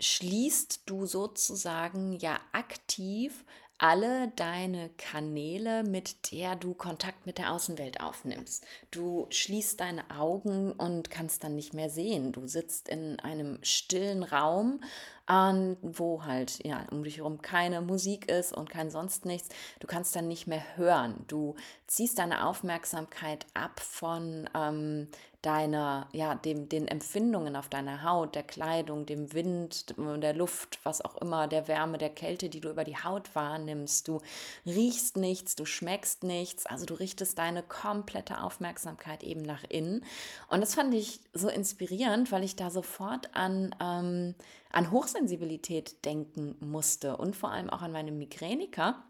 schließt 0.00 0.82
du 0.86 1.06
sozusagen 1.06 2.18
ja 2.18 2.40
aktiv 2.52 3.44
alle 3.78 4.28
deine 4.36 4.90
Kanäle, 4.96 5.82
mit 5.82 6.30
der 6.32 6.56
du 6.56 6.74
Kontakt 6.74 7.26
mit 7.26 7.38
der 7.38 7.52
Außenwelt 7.52 8.00
aufnimmst. 8.00 8.64
Du 8.90 9.26
schließt 9.30 9.80
deine 9.80 10.10
Augen 10.10 10.72
und 10.72 11.10
kannst 11.10 11.42
dann 11.42 11.56
nicht 11.56 11.74
mehr 11.74 11.90
sehen. 11.90 12.32
Du 12.32 12.46
sitzt 12.46 12.88
in 12.88 13.18
einem 13.20 13.58
stillen 13.62 14.22
Raum 14.22 14.80
an, 15.26 15.76
wo 15.82 16.24
halt 16.24 16.64
ja 16.64 16.84
um 16.90 17.04
dich 17.04 17.18
herum 17.18 17.40
keine 17.42 17.80
Musik 17.80 18.30
ist 18.30 18.52
und 18.52 18.70
kein 18.70 18.90
sonst 18.90 19.24
nichts. 19.24 19.48
Du 19.80 19.86
kannst 19.86 20.14
dann 20.16 20.28
nicht 20.28 20.46
mehr 20.46 20.62
hören. 20.76 21.24
Du 21.28 21.54
ziehst 21.86 22.18
deine 22.18 22.46
Aufmerksamkeit 22.46 23.46
ab 23.54 23.80
von 23.80 24.48
ähm, 24.54 25.08
deiner, 25.44 26.08
ja, 26.12 26.34
dem, 26.34 26.68
den 26.68 26.88
Empfindungen 26.88 27.54
auf 27.54 27.68
deiner 27.68 28.02
Haut, 28.02 28.34
der 28.34 28.42
Kleidung, 28.42 29.04
dem 29.04 29.32
Wind, 29.34 29.94
der 29.98 30.32
Luft, 30.32 30.78
was 30.84 31.02
auch 31.02 31.16
immer, 31.16 31.48
der 31.48 31.68
Wärme, 31.68 31.98
der 31.98 32.10
Kälte, 32.10 32.48
die 32.48 32.60
du 32.60 32.70
über 32.70 32.84
die 32.84 32.96
Haut 32.96 33.34
wahrnimmst. 33.34 34.08
Du 34.08 34.20
riechst 34.64 35.16
nichts, 35.16 35.54
du 35.54 35.66
schmeckst 35.66 36.22
nichts, 36.22 36.64
also 36.66 36.86
du 36.86 36.94
richtest 36.94 37.38
deine 37.38 37.62
komplette 37.62 38.42
Aufmerksamkeit 38.42 39.22
eben 39.22 39.42
nach 39.42 39.64
innen. 39.68 40.04
Und 40.48 40.60
das 40.62 40.74
fand 40.74 40.94
ich 40.94 41.20
so 41.34 41.48
inspirierend, 41.48 42.32
weil 42.32 42.44
ich 42.44 42.56
da 42.56 42.70
sofort 42.70 43.34
an 43.34 43.74
ähm, 43.80 44.34
an 44.74 44.90
Hochsensibilität 44.90 46.04
denken 46.04 46.56
musste 46.60 47.16
und 47.16 47.36
vor 47.36 47.50
allem 47.50 47.70
auch 47.70 47.82
an 47.82 47.92
meine 47.92 48.12
Migräniker, 48.12 49.04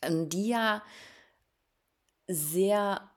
ähm, 0.00 0.28
die 0.28 0.48
ja 0.48 0.82
sehr 2.28 3.11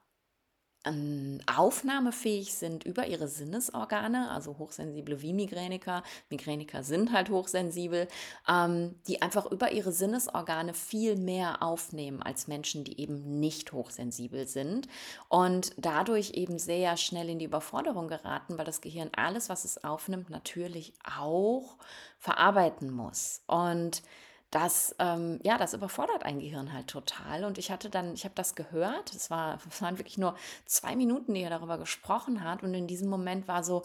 aufnahmefähig 1.46 2.54
sind 2.54 2.84
über 2.84 3.06
ihre 3.06 3.28
Sinnesorgane, 3.28 4.30
also 4.30 4.58
Hochsensible 4.58 5.20
wie 5.22 5.32
Migräniker. 5.32 6.02
Migräniker 6.30 6.82
sind 6.82 7.12
halt 7.12 7.30
hochsensibel, 7.30 8.08
ähm, 8.48 8.94
die 9.06 9.22
einfach 9.22 9.46
über 9.50 9.72
ihre 9.72 9.92
Sinnesorgane 9.92 10.74
viel 10.74 11.16
mehr 11.16 11.62
aufnehmen 11.62 12.22
als 12.22 12.46
Menschen, 12.46 12.84
die 12.84 13.00
eben 13.00 13.40
nicht 13.40 13.72
hochsensibel 13.72 14.46
sind 14.46 14.88
und 15.28 15.72
dadurch 15.76 16.32
eben 16.34 16.58
sehr 16.58 16.96
schnell 16.96 17.28
in 17.28 17.38
die 17.38 17.46
Überforderung 17.46 18.08
geraten, 18.08 18.58
weil 18.58 18.64
das 18.64 18.80
Gehirn 18.80 19.10
alles, 19.16 19.48
was 19.48 19.64
es 19.64 19.82
aufnimmt, 19.82 20.30
natürlich 20.30 20.92
auch 21.18 21.76
verarbeiten 22.18 22.90
muss. 22.90 23.42
Und 23.46 24.02
das, 24.50 24.94
ähm, 24.98 25.40
ja, 25.42 25.58
das 25.58 25.74
überfordert 25.74 26.24
ein 26.24 26.38
Gehirn 26.38 26.72
halt 26.72 26.88
total. 26.88 27.44
Und 27.44 27.58
ich 27.58 27.70
hatte 27.70 27.90
dann, 27.90 28.14
ich 28.14 28.24
habe 28.24 28.34
das 28.34 28.54
gehört, 28.54 29.14
es, 29.14 29.30
war, 29.30 29.58
waren 29.80 29.98
wirklich 29.98 30.18
nur 30.18 30.36
zwei 30.66 30.96
Minuten, 30.96 31.34
die 31.34 31.42
er 31.42 31.50
darüber 31.50 31.78
gesprochen 31.78 32.44
hat. 32.44 32.62
Und 32.62 32.74
in 32.74 32.86
diesem 32.86 33.08
Moment 33.08 33.48
war 33.48 33.64
so, 33.64 33.82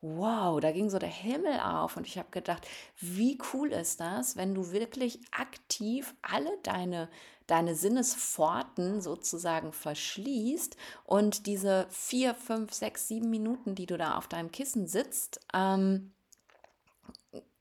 wow, 0.00 0.60
da 0.60 0.72
ging 0.72 0.90
so 0.90 0.98
der 0.98 1.08
Himmel 1.08 1.58
auf. 1.60 1.96
Und 1.96 2.06
ich 2.06 2.18
habe 2.18 2.30
gedacht, 2.30 2.66
wie 3.00 3.38
cool 3.52 3.72
ist 3.72 4.00
das, 4.00 4.36
wenn 4.36 4.54
du 4.54 4.70
wirklich 4.70 5.20
aktiv 5.32 6.14
alle 6.22 6.50
deine 6.62 7.08
deine 7.46 7.74
Sinnesforten 7.74 9.00
sozusagen 9.00 9.72
verschließt 9.72 10.76
und 11.04 11.46
diese 11.46 11.86
vier, 11.90 12.34
fünf, 12.34 12.72
sechs, 12.72 13.08
sieben 13.08 13.28
Minuten, 13.28 13.74
die 13.74 13.86
du 13.86 13.98
da 13.98 14.16
auf 14.16 14.28
deinem 14.28 14.50
Kissen 14.50 14.86
sitzt, 14.86 15.40
ähm, 15.52 16.14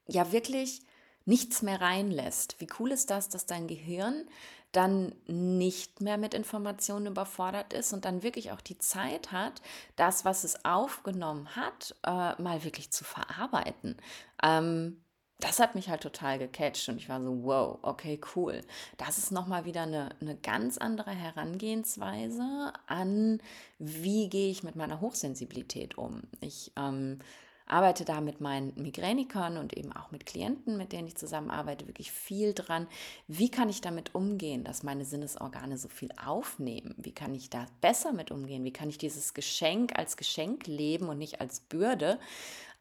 ja 0.07 0.31
wirklich 0.31 0.81
nichts 1.25 1.61
mehr 1.61 1.81
reinlässt. 1.81 2.59
Wie 2.59 2.67
cool 2.79 2.91
ist 2.91 3.09
das, 3.09 3.29
dass 3.29 3.45
dein 3.45 3.67
Gehirn 3.67 4.25
dann 4.73 5.13
nicht 5.27 6.01
mehr 6.01 6.17
mit 6.17 6.33
Informationen 6.33 7.05
überfordert 7.05 7.73
ist 7.73 7.93
und 7.93 8.05
dann 8.05 8.23
wirklich 8.23 8.51
auch 8.51 8.61
die 8.61 8.79
Zeit 8.79 9.31
hat, 9.31 9.61
das, 9.95 10.25
was 10.25 10.43
es 10.43 10.65
aufgenommen 10.65 11.55
hat, 11.55 11.95
äh, 12.03 12.41
mal 12.41 12.63
wirklich 12.63 12.91
zu 12.91 13.03
verarbeiten. 13.03 13.97
Ähm, 14.41 15.03
das 15.39 15.59
hat 15.59 15.75
mich 15.75 15.89
halt 15.89 16.01
total 16.01 16.39
gecatcht 16.39 16.87
und 16.89 16.97
ich 16.97 17.09
war 17.09 17.21
so, 17.21 17.43
wow, 17.43 17.77
okay, 17.81 18.19
cool. 18.35 18.61
Das 18.97 19.17
ist 19.17 19.31
nochmal 19.31 19.65
wieder 19.65 19.83
eine, 19.83 20.09
eine 20.21 20.35
ganz 20.37 20.77
andere 20.77 21.11
Herangehensweise 21.11 22.71
an, 22.87 23.41
wie 23.77 24.29
gehe 24.29 24.49
ich 24.49 24.63
mit 24.63 24.75
meiner 24.75 25.01
Hochsensibilität 25.01 25.97
um. 25.97 26.21
Ich 26.39 26.71
ähm, 26.77 27.19
arbeite 27.65 28.05
da 28.05 28.21
mit 28.21 28.41
meinen 28.41 28.73
Migränikern 28.75 29.57
und 29.57 29.77
eben 29.77 29.93
auch 29.93 30.11
mit 30.11 30.25
Klienten, 30.25 30.77
mit 30.77 30.91
denen 30.91 31.07
ich 31.07 31.15
zusammenarbeite, 31.15 31.87
wirklich 31.87 32.11
viel 32.11 32.53
dran. 32.53 32.87
Wie 33.27 33.49
kann 33.49 33.69
ich 33.69 33.81
damit 33.81 34.15
umgehen, 34.15 34.63
dass 34.63 34.83
meine 34.83 35.05
Sinnesorgane 35.05 35.77
so 35.77 35.87
viel 35.87 36.09
aufnehmen? 36.23 36.95
Wie 36.97 37.13
kann 37.13 37.33
ich 37.33 37.49
da 37.49 37.65
besser 37.81 38.13
mit 38.13 38.31
umgehen? 38.31 38.63
Wie 38.63 38.73
kann 38.73 38.89
ich 38.89 38.97
dieses 38.97 39.33
Geschenk 39.33 39.97
als 39.97 40.17
Geschenk 40.17 40.67
leben 40.67 41.09
und 41.09 41.17
nicht 41.17 41.41
als 41.41 41.61
Bürde? 41.61 42.19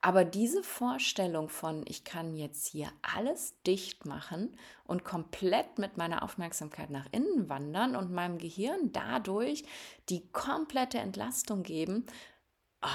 Aber 0.05 0.25
diese 0.25 0.65
Vorstellung 0.65 1.49
von, 1.49 1.85
ich 1.87 2.03
kann 2.03 2.35
jetzt 2.35 2.67
hier 2.67 2.89
alles 3.03 3.55
dicht 3.63 4.05
machen 4.05 4.57
und 4.83 5.05
komplett 5.05 5.79
mit 5.79 5.97
meiner 5.97 6.25
Aufmerksamkeit 6.25 6.91
nach 6.91 7.07
innen 7.13 7.49
wandern 7.49 7.95
und 7.95 8.11
meinem 8.11 8.39
Gehirn 8.39 8.91
dadurch 8.91 9.65
die 10.09 10.27
komplette 10.33 10.99
Entlastung 10.99 11.63
geben, 11.63 12.05
ah, 12.81 12.89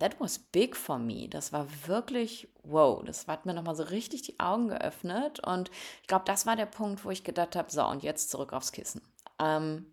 that 0.00 0.18
was 0.18 0.38
big 0.38 0.76
for 0.76 0.98
me. 0.98 1.28
Das 1.28 1.52
war 1.52 1.66
wirklich, 1.86 2.48
wow, 2.62 3.02
das 3.04 3.26
hat 3.28 3.46
mir 3.46 3.54
nochmal 3.54 3.76
so 3.76 3.84
richtig 3.84 4.22
die 4.22 4.40
Augen 4.40 4.68
geöffnet. 4.68 5.40
Und 5.40 5.70
ich 6.02 6.08
glaube, 6.08 6.24
das 6.26 6.46
war 6.46 6.56
der 6.56 6.66
Punkt, 6.66 7.04
wo 7.04 7.10
ich 7.10 7.22
gedacht 7.22 7.54
habe, 7.54 7.70
so, 7.70 7.86
und 7.86 8.02
jetzt 8.02 8.30
zurück 8.30 8.52
aufs 8.52 8.72
Kissen. 8.72 9.02
Ähm, 9.38 9.86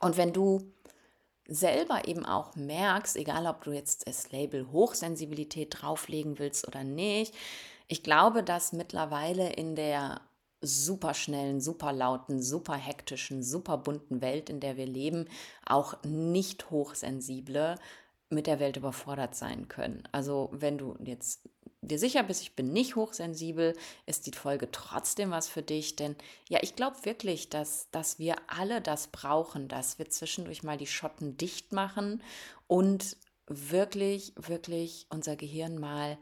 und 0.00 0.16
wenn 0.16 0.32
du 0.32 0.72
selber 1.46 2.06
eben 2.06 2.24
auch 2.24 2.54
merkst, 2.56 3.16
egal 3.16 3.46
ob 3.46 3.64
du 3.64 3.72
jetzt 3.72 4.06
das 4.06 4.30
Label 4.32 4.70
Hochsensibilität 4.70 5.76
drauflegen 5.80 6.38
willst 6.38 6.66
oder 6.68 6.84
nicht, 6.84 7.34
ich 7.88 8.02
glaube, 8.02 8.42
dass 8.42 8.72
mittlerweile 8.72 9.50
in 9.52 9.74
der 9.74 10.20
super 10.60 11.14
schnellen, 11.14 11.60
super 11.60 11.92
lauten, 11.92 12.42
super 12.42 12.74
hektischen, 12.74 13.42
super 13.42 13.78
bunten 13.78 14.20
Welt, 14.20 14.50
in 14.50 14.60
der 14.60 14.76
wir 14.76 14.86
leben, 14.86 15.26
auch 15.64 16.02
nicht 16.04 16.70
hochsensible 16.70 17.76
mit 18.30 18.46
der 18.46 18.60
Welt 18.60 18.76
überfordert 18.76 19.34
sein 19.34 19.68
können. 19.68 20.02
Also 20.12 20.50
wenn 20.52 20.78
du 20.78 20.96
jetzt 21.02 21.48
dir 21.80 21.98
sicher 21.98 22.22
bist, 22.22 22.42
ich 22.42 22.54
bin 22.54 22.72
nicht 22.72 22.96
hochsensibel, 22.96 23.74
ist 24.06 24.26
die 24.26 24.36
Folge 24.36 24.70
trotzdem 24.70 25.30
was 25.30 25.48
für 25.48 25.62
dich. 25.62 25.96
Denn 25.96 26.16
ja, 26.48 26.58
ich 26.62 26.76
glaube 26.76 27.04
wirklich, 27.04 27.48
dass, 27.48 27.90
dass 27.90 28.18
wir 28.18 28.36
alle 28.46 28.80
das 28.80 29.08
brauchen, 29.08 29.68
dass 29.68 29.98
wir 29.98 30.10
zwischendurch 30.10 30.62
mal 30.62 30.76
die 30.76 30.86
Schotten 30.86 31.36
dicht 31.36 31.72
machen 31.72 32.22
und 32.66 33.16
wirklich, 33.46 34.34
wirklich 34.36 35.06
unser 35.08 35.36
Gehirn 35.36 35.78
mal 35.78 36.18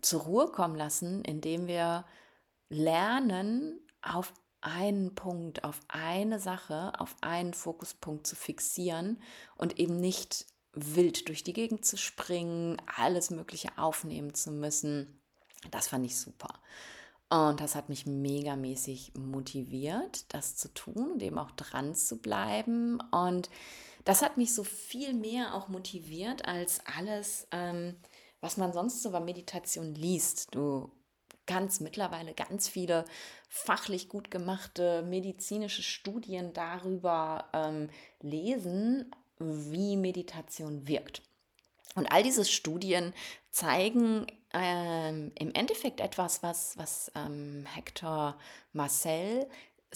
zur 0.00 0.22
Ruhe 0.22 0.48
kommen 0.48 0.76
lassen, 0.76 1.22
indem 1.24 1.66
wir 1.66 2.04
lernen, 2.68 3.80
auf 4.02 4.32
einen 4.60 5.14
Punkt, 5.14 5.64
auf 5.64 5.80
eine 5.88 6.38
Sache, 6.38 6.92
auf 6.98 7.16
einen 7.20 7.54
Fokuspunkt 7.54 8.26
zu 8.26 8.36
fixieren 8.36 9.20
und 9.56 9.78
eben 9.78 10.00
nicht 10.00 10.46
wild 10.76 11.28
durch 11.28 11.42
die 11.42 11.54
Gegend 11.54 11.84
zu 11.84 11.96
springen, 11.96 12.80
alles 12.96 13.30
Mögliche 13.30 13.70
aufnehmen 13.76 14.34
zu 14.34 14.52
müssen. 14.52 15.18
Das 15.70 15.88
fand 15.88 16.06
ich 16.06 16.16
super. 16.16 16.60
Und 17.28 17.60
das 17.60 17.74
hat 17.74 17.88
mich 17.88 18.06
megamäßig 18.06 19.12
motiviert, 19.14 20.32
das 20.32 20.54
zu 20.56 20.72
tun 20.72 21.18
eben 21.18 21.38
auch 21.38 21.50
dran 21.50 21.94
zu 21.94 22.18
bleiben. 22.18 23.00
Und 23.10 23.50
das 24.04 24.22
hat 24.22 24.36
mich 24.36 24.54
so 24.54 24.62
viel 24.62 25.12
mehr 25.12 25.54
auch 25.54 25.66
motiviert 25.66 26.46
als 26.46 26.80
alles, 26.96 27.48
ähm, 27.50 27.96
was 28.40 28.56
man 28.56 28.72
sonst 28.72 29.02
so 29.02 29.10
bei 29.10 29.18
Meditation 29.18 29.94
liest. 29.94 30.54
Du 30.54 30.92
kannst 31.46 31.80
mittlerweile 31.80 32.32
ganz 32.32 32.68
viele 32.68 33.04
fachlich 33.48 34.08
gut 34.08 34.30
gemachte 34.30 35.02
medizinische 35.02 35.82
Studien 35.82 36.52
darüber 36.52 37.46
ähm, 37.52 37.88
lesen, 38.20 39.10
wie 39.38 39.96
Meditation 39.96 40.86
wirkt. 40.86 41.22
Und 41.94 42.12
all 42.12 42.22
diese 42.22 42.44
Studien 42.44 43.14
zeigen 43.50 44.26
ähm, 44.52 45.32
im 45.34 45.52
Endeffekt 45.54 46.00
etwas, 46.00 46.42
was, 46.42 46.76
was 46.76 47.10
ähm, 47.14 47.64
Hector 47.74 48.38
Marcel 48.72 49.46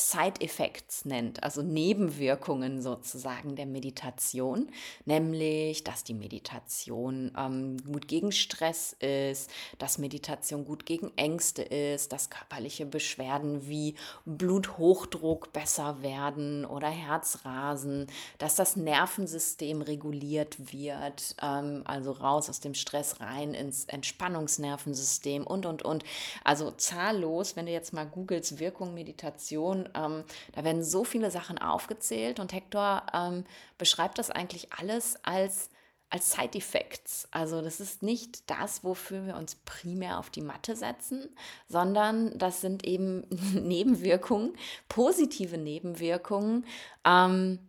Side 0.00 0.40
Effects 0.40 1.04
nennt, 1.04 1.42
also 1.42 1.62
Nebenwirkungen 1.62 2.80
sozusagen 2.80 3.54
der 3.54 3.66
Meditation, 3.66 4.70
nämlich, 5.04 5.84
dass 5.84 6.04
die 6.04 6.14
Meditation 6.14 7.32
ähm, 7.36 7.76
gut 7.84 8.08
gegen 8.08 8.32
Stress 8.32 8.94
ist, 8.94 9.50
dass 9.78 9.98
Meditation 9.98 10.64
gut 10.64 10.86
gegen 10.86 11.12
Ängste 11.16 11.62
ist, 11.62 12.12
dass 12.12 12.30
körperliche 12.30 12.86
Beschwerden 12.86 13.68
wie 13.68 13.94
Bluthochdruck 14.24 15.52
besser 15.52 16.02
werden 16.02 16.64
oder 16.64 16.88
Herzrasen, 16.88 18.06
dass 18.38 18.54
das 18.54 18.76
Nervensystem 18.76 19.82
reguliert 19.82 20.72
wird, 20.72 21.36
ähm, 21.42 21.82
also 21.84 22.12
raus 22.12 22.48
aus 22.48 22.60
dem 22.60 22.74
Stress 22.74 23.20
rein 23.20 23.52
ins 23.52 23.84
Entspannungsnervensystem 23.84 25.46
und, 25.46 25.66
und, 25.66 25.82
und. 25.82 26.04
Also 26.42 26.70
zahllos, 26.70 27.54
wenn 27.56 27.66
du 27.66 27.72
jetzt 27.72 27.92
mal 27.92 28.06
googelst 28.06 28.58
Wirkung 28.58 28.94
Meditation, 28.94 29.88
ähm, 29.94 30.24
da 30.52 30.64
werden 30.64 30.82
so 30.82 31.04
viele 31.04 31.30
Sachen 31.30 31.58
aufgezählt 31.58 32.40
und 32.40 32.52
Hector 32.52 33.04
ähm, 33.12 33.44
beschreibt 33.78 34.18
das 34.18 34.30
eigentlich 34.30 34.72
alles 34.72 35.16
als 35.24 35.70
als 36.10 36.32
Side 36.32 36.58
Effects. 36.58 37.28
Also 37.30 37.62
das 37.62 37.80
ist 37.80 38.02
nicht 38.02 38.50
das, 38.50 38.82
wofür 38.82 39.26
wir 39.26 39.36
uns 39.36 39.54
primär 39.54 40.18
auf 40.18 40.28
die 40.28 40.42
Matte 40.42 40.74
setzen, 40.74 41.28
sondern 41.68 42.36
das 42.36 42.60
sind 42.60 42.84
eben 42.84 43.24
Nebenwirkungen, 43.54 44.52
positive 44.88 45.56
Nebenwirkungen, 45.56 46.66
ähm, 47.04 47.60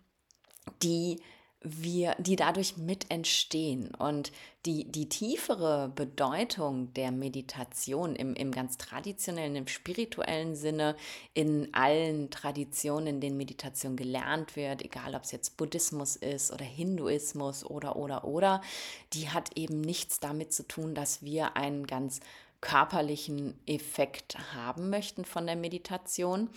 die 0.82 1.22
wir, 1.64 2.16
die 2.18 2.36
dadurch 2.36 2.78
mit 2.78 3.12
entstehen. 3.12 3.94
Und 3.94 4.32
die, 4.66 4.92
die 4.92 5.10
tiefere 5.10 5.92
Bedeutung 5.94 6.94
der 6.94 7.12
Meditation 7.12 8.16
im, 8.16 8.34
im 8.34 8.52
ganz 8.52 8.78
traditionellen, 8.78 9.56
im 9.56 9.68
spirituellen 9.68 10.56
Sinne, 10.56 10.96
in 11.34 11.72
allen 11.74 12.32
Traditionen, 12.32 13.08
in 13.08 13.22
denen 13.22 13.38
Meditation 13.38 13.96
gelernt 13.96 14.56
wird, 14.56 14.82
egal 14.82 15.14
ob 15.14 15.24
es 15.24 15.32
jetzt 15.32 15.58
Buddhismus 15.58 16.16
ist 16.16 16.52
oder 16.52 16.66
Hinduismus 16.66 17.64
oder, 17.64 17.96
oder, 17.96 18.24
oder, 18.26 18.62
die 19.14 19.30
hat 19.30 19.56
eben 19.56 19.82
nichts 19.82 20.20
damit 20.20 20.54
zu 20.54 20.68
tun, 20.68 20.96
dass 20.96 21.24
wir 21.24 21.56
einen 21.58 21.86
ganz 21.86 22.22
körperlichen 22.60 23.60
Effekt 23.68 24.38
haben 24.54 24.90
möchten 24.90 25.26
von 25.26 25.46
der 25.46 25.56
Meditation. 25.56 26.50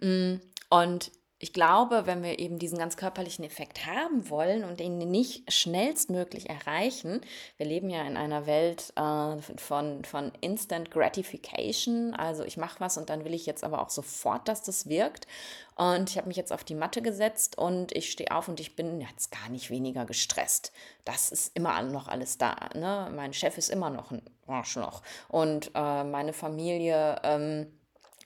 Mm, 0.00 0.36
und 0.70 1.10
ich 1.40 1.52
glaube, 1.52 2.06
wenn 2.06 2.22
wir 2.22 2.40
eben 2.40 2.58
diesen 2.58 2.78
ganz 2.78 2.96
körperlichen 2.96 3.44
Effekt 3.44 3.86
haben 3.86 4.28
wollen 4.28 4.64
und 4.64 4.80
ihn 4.80 4.98
nicht 4.98 5.52
schnellstmöglich 5.52 6.50
erreichen, 6.50 7.20
wir 7.56 7.66
leben 7.66 7.90
ja 7.90 8.02
in 8.02 8.16
einer 8.16 8.46
Welt 8.46 8.92
äh, 8.96 9.40
von, 9.56 10.04
von 10.04 10.32
Instant 10.40 10.90
Gratification, 10.90 12.14
also 12.14 12.42
ich 12.42 12.56
mache 12.56 12.80
was 12.80 12.98
und 12.98 13.08
dann 13.08 13.24
will 13.24 13.34
ich 13.34 13.46
jetzt 13.46 13.62
aber 13.62 13.80
auch 13.80 13.90
sofort, 13.90 14.48
dass 14.48 14.62
das 14.62 14.88
wirkt. 14.88 15.28
Und 15.76 16.10
ich 16.10 16.16
habe 16.16 16.26
mich 16.26 16.36
jetzt 16.36 16.52
auf 16.52 16.64
die 16.64 16.74
Matte 16.74 17.02
gesetzt 17.02 17.56
und 17.56 17.92
ich 17.92 18.10
stehe 18.10 18.32
auf 18.32 18.48
und 18.48 18.58
ich 18.58 18.74
bin 18.74 19.00
jetzt 19.00 19.30
gar 19.30 19.48
nicht 19.48 19.70
weniger 19.70 20.06
gestresst. 20.06 20.72
Das 21.04 21.30
ist 21.30 21.56
immer 21.56 21.80
noch 21.82 22.08
alles 22.08 22.36
da. 22.36 22.68
Ne? 22.74 23.12
Mein 23.14 23.32
Chef 23.32 23.56
ist 23.56 23.70
immer 23.70 23.90
noch 23.90 24.10
ein 24.10 24.22
Arschloch 24.48 25.02
und 25.28 25.70
äh, 25.76 26.02
meine 26.02 26.32
Familie. 26.32 27.20
Ähm, 27.22 27.77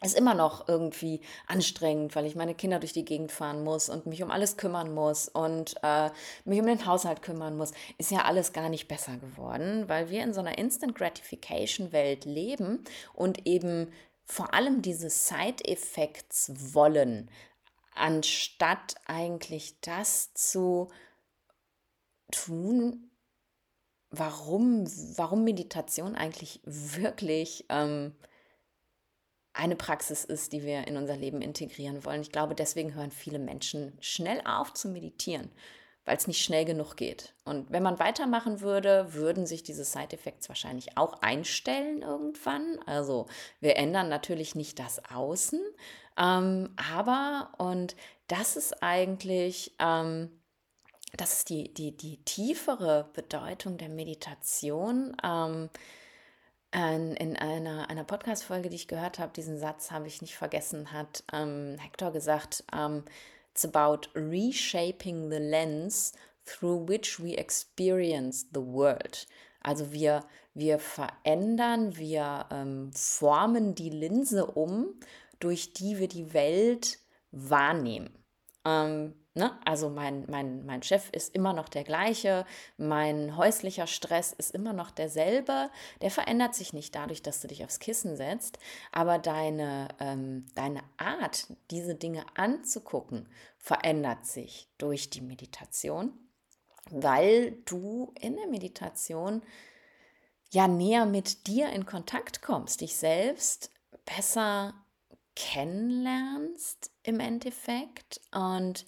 ist 0.03 0.17
immer 0.17 0.35
noch 0.35 0.69
irgendwie 0.69 1.21
anstrengend, 1.47 2.15
weil 2.17 2.27
ich 2.27 2.35
meine 2.35 2.55
Kinder 2.55 2.79
durch 2.79 2.93
die 2.93 3.05
Gegend 3.05 3.33
fahren 3.33 3.65
muss 3.65 3.89
und 3.89 4.07
mich 4.07 4.23
um 4.23 4.31
alles 4.31 4.57
kümmern 4.57 4.95
muss 4.95 5.29
und 5.29 5.75
äh, 5.83 6.11
mich 6.45 6.61
um 6.61 6.67
den 6.67 6.87
Haushalt 6.87 7.23
kümmern 7.23 7.57
muss, 7.57 7.73
ist 7.99 8.11
ja 8.11 8.25
alles 8.25 8.53
gar 8.53 8.69
nicht 8.69 8.89
besser 8.89 9.17
geworden, 9.17 9.89
weil 9.89 10.11
wir 10.11 10.23
in 10.23 10.35
so 10.35 10.41
einer 10.41 10.59
Instant 10.59 10.95
Gratification 10.95 11.93
Welt 11.93 12.25
leben 12.25 12.85
und 13.15 13.47
eben 13.47 13.93
vor 14.25 14.55
allem 14.55 14.83
diese 14.83 15.11
Side 15.11 15.65
Effects 15.65 16.53
wollen, 16.75 17.31
anstatt 17.95 18.95
eigentlich 19.05 19.81
das 19.81 20.33
zu 20.35 20.91
tun, 22.31 23.11
warum, 24.11 24.87
warum 25.17 25.45
Meditation 25.45 26.15
eigentlich 26.15 26.61
wirklich 26.65 27.67
ähm, 27.69 28.15
eine 29.55 29.77
Praxis 29.77 30.25
ist, 30.25 30.53
die 30.53 30.63
wir 30.63 30.87
in 30.87 30.97
unser 30.97 31.17
Leben 31.17 31.43
integrieren 31.43 32.05
wollen. 32.05 32.23
Ich 32.23 32.33
glaube, 32.33 32.55
deswegen 32.55 32.95
hören 32.95 33.11
viele 33.11 33.39
Menschen 33.39 33.97
schnell 34.01 34.41
auf 34.45 34.73
zu 34.73 34.89
meditieren, 34.89 35.51
weil 36.05 36.17
es 36.17 36.27
nicht 36.27 36.43
schnell 36.43 36.65
genug 36.65 36.97
geht. 36.97 37.35
Und 37.45 37.71
wenn 37.71 37.83
man 37.83 37.99
weitermachen 37.99 38.61
würde, 38.61 39.13
würden 39.13 39.47
sich 39.47 39.63
diese 39.63 39.85
Side-Effects 39.85 40.49
wahrscheinlich 40.49 40.97
auch 40.97 41.21
einstellen 41.23 42.03
irgendwann. 42.03 42.79
Also 42.87 43.27
wir 43.61 43.77
ändern 43.77 44.09
natürlich 44.09 44.55
nicht 44.55 44.79
das 44.79 45.03
Außen, 45.11 45.61
ähm, 46.17 46.75
aber, 46.93 47.53
und 47.59 47.97
das 48.29 48.57
ist 48.57 48.83
eigentlich... 48.83 49.75
Ähm, 49.79 50.39
das 51.15 51.35
ist 51.35 51.51
die, 51.51 51.75
die, 51.75 51.95
die 51.95 52.25
tiefere 52.25 53.11
Bedeutung 53.13 53.77
der 53.77 53.91
Meditation. 53.91 55.15
Ähm, 55.23 55.69
in 56.73 57.37
einer, 57.37 57.91
einer 57.91 58.05
Podcast-Folge, 58.05 58.71
die 58.71 58.77
ich 58.77 58.89
gehört 58.89 59.19
habe, 59.19 59.33
diesen 59.35 59.59
Satz 59.59 59.91
habe 59.91 60.07
ich 60.07 60.23
nicht 60.23 60.37
vergessen, 60.37 60.93
hat 60.93 61.23
ähm, 61.33 61.77
Hector 61.79 62.13
gesagt, 62.13 62.65
ähm, 62.75 63.05
it's 63.53 63.65
about 63.65 64.09
reshaping 64.15 65.31
the 65.31 65.39
lens 65.39 66.13
through 66.47 66.89
which 66.89 67.23
we 67.23 67.37
experience 67.37 68.47
the 68.55 68.61
world. 68.61 69.27
Also 69.61 69.93
wir, 69.93 70.25
wir 70.55 70.79
verändern, 70.79 71.97
wir 71.97 72.47
ähm, 72.51 72.91
formen 72.93 73.75
die 73.75 73.91
Linse 73.91 74.47
um, 74.47 74.99
durch 75.41 75.73
die 75.75 75.99
wir 75.99 76.09
die 76.09 76.33
Welt 76.33 76.99
wahrnehmen. 77.33 78.11
Ähm, 78.65 79.15
Ne? 79.35 79.59
Also 79.65 79.89
mein, 79.89 80.27
mein, 80.29 80.67
mein 80.67 80.83
Chef 80.83 81.09
ist 81.11 81.35
immer 81.35 81.55
noch 81.55 81.71
der 81.71 81.85
gleiche, 81.85 82.45
mein 82.77 83.35
häuslicher 83.35 83.87
Stress 83.87 84.33
ist 84.33 84.55
immer 84.55 84.75
noch 84.75 84.91
derselbe, 84.91 85.71
der 86.03 86.11
verändert 86.11 86.55
sich 86.55 86.75
nicht 86.75 86.95
dadurch, 86.95 87.23
dass 87.23 87.41
du 87.41 87.49
dich 87.49 87.65
aufs 87.65 87.79
Kissen 87.79 88.17
setzt, 88.17 88.59
aber 88.93 89.19
deine, 89.19 89.89
ähm, 90.01 90.45
deine 90.55 90.83
Art, 90.99 91.47
diese 91.71 91.95
Dinge 91.95 92.27
anzugucken, 92.35 93.27
verändert 93.57 94.27
sich 94.27 94.69
durch 94.77 95.09
die 95.09 95.23
Meditation, 95.23 96.13
weil 96.91 97.53
du 97.65 98.13
in 98.21 98.37
der 98.37 98.49
Meditation 98.49 99.43
ja 100.51 100.69
näher 100.69 101.07
mit 101.07 101.47
dir 101.47 101.71
in 101.71 101.87
Kontakt 101.87 102.43
kommst, 102.43 102.83
dich 102.83 102.97
selbst 102.97 103.73
besser 104.05 104.75
kennenlernst 105.35 106.91
im 107.03 107.19
Endeffekt 107.19 108.21
und 108.35 108.85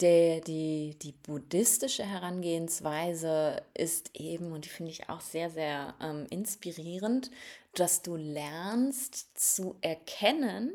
der, 0.00 0.40
die, 0.40 0.96
die 1.00 1.12
buddhistische 1.12 2.04
Herangehensweise 2.04 3.62
ist 3.74 4.10
eben, 4.14 4.52
und 4.52 4.64
die 4.64 4.68
finde 4.68 4.90
ich 4.90 5.08
auch 5.08 5.20
sehr, 5.20 5.50
sehr 5.50 5.94
ähm, 6.00 6.26
inspirierend, 6.30 7.30
dass 7.74 8.02
du 8.02 8.16
lernst 8.16 9.38
zu 9.38 9.76
erkennen, 9.80 10.72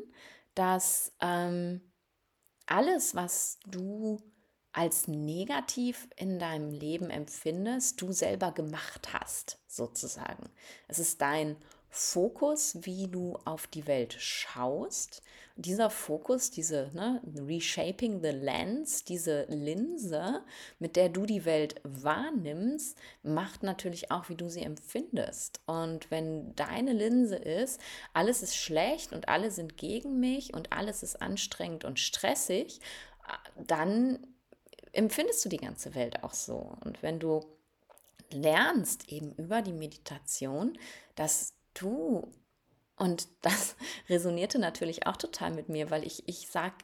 dass 0.54 1.12
ähm, 1.20 1.80
alles, 2.66 3.14
was 3.14 3.58
du 3.66 4.20
als 4.72 5.06
negativ 5.06 6.08
in 6.16 6.38
deinem 6.38 6.70
Leben 6.70 7.10
empfindest, 7.10 8.00
du 8.00 8.12
selber 8.12 8.52
gemacht 8.52 9.12
hast, 9.12 9.58
sozusagen. 9.66 10.48
Es 10.88 10.98
ist 10.98 11.20
dein 11.20 11.56
Fokus, 11.94 12.78
wie 12.80 13.06
du 13.06 13.38
auf 13.44 13.66
die 13.66 13.86
Welt 13.86 14.14
schaust. 14.18 15.22
Dieser 15.56 15.90
Fokus, 15.90 16.50
diese 16.50 16.90
ne, 16.94 17.20
Reshaping 17.36 18.22
the 18.22 18.30
Lens, 18.30 19.04
diese 19.04 19.44
Linse, 19.50 20.42
mit 20.78 20.96
der 20.96 21.10
du 21.10 21.26
die 21.26 21.44
Welt 21.44 21.82
wahrnimmst, 21.84 22.96
macht 23.22 23.62
natürlich 23.62 24.10
auch, 24.10 24.30
wie 24.30 24.36
du 24.36 24.48
sie 24.48 24.62
empfindest. 24.62 25.60
Und 25.66 26.10
wenn 26.10 26.56
deine 26.56 26.94
Linse 26.94 27.36
ist, 27.36 27.78
alles 28.14 28.42
ist 28.42 28.56
schlecht 28.56 29.12
und 29.12 29.28
alle 29.28 29.50
sind 29.50 29.76
gegen 29.76 30.18
mich 30.18 30.54
und 30.54 30.72
alles 30.72 31.02
ist 31.02 31.20
anstrengend 31.20 31.84
und 31.84 32.00
stressig, 32.00 32.80
dann 33.66 34.26
empfindest 34.92 35.44
du 35.44 35.50
die 35.50 35.58
ganze 35.58 35.94
Welt 35.94 36.24
auch 36.24 36.32
so. 36.32 36.74
Und 36.82 37.02
wenn 37.02 37.20
du 37.20 37.44
lernst 38.30 39.12
eben 39.12 39.34
über 39.34 39.60
die 39.60 39.74
Meditation, 39.74 40.78
dass 41.16 41.52
du, 41.74 42.32
und 42.96 43.28
das 43.42 43.76
resonierte 44.08 44.58
natürlich 44.58 45.06
auch 45.06 45.16
total 45.16 45.52
mit 45.52 45.68
mir, 45.68 45.90
weil 45.90 46.06
ich, 46.06 46.28
ich 46.28 46.48
sage 46.48 46.76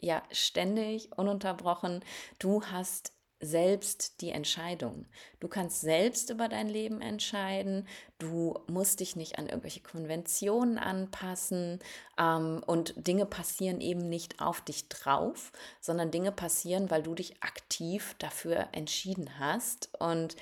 ja 0.00 0.22
ständig, 0.30 1.16
ununterbrochen, 1.16 2.04
du 2.38 2.62
hast 2.64 3.12
selbst 3.44 4.20
die 4.20 4.30
Entscheidung. 4.30 5.06
Du 5.40 5.48
kannst 5.48 5.80
selbst 5.80 6.30
über 6.30 6.48
dein 6.48 6.68
Leben 6.68 7.00
entscheiden. 7.00 7.86
Du 8.18 8.58
musst 8.66 9.00
dich 9.00 9.16
nicht 9.16 9.38
an 9.38 9.46
irgendwelche 9.46 9.80
Konventionen 9.80 10.78
anpassen. 10.78 11.78
Ähm, 12.18 12.62
und 12.66 12.94
Dinge 12.96 13.26
passieren 13.26 13.80
eben 13.80 14.08
nicht 14.08 14.40
auf 14.40 14.60
dich 14.60 14.88
drauf, 14.88 15.52
sondern 15.80 16.10
Dinge 16.10 16.32
passieren, 16.32 16.90
weil 16.90 17.02
du 17.02 17.14
dich 17.14 17.42
aktiv 17.42 18.14
dafür 18.18 18.68
entschieden 18.72 19.38
hast. 19.38 19.90
Und 19.98 20.36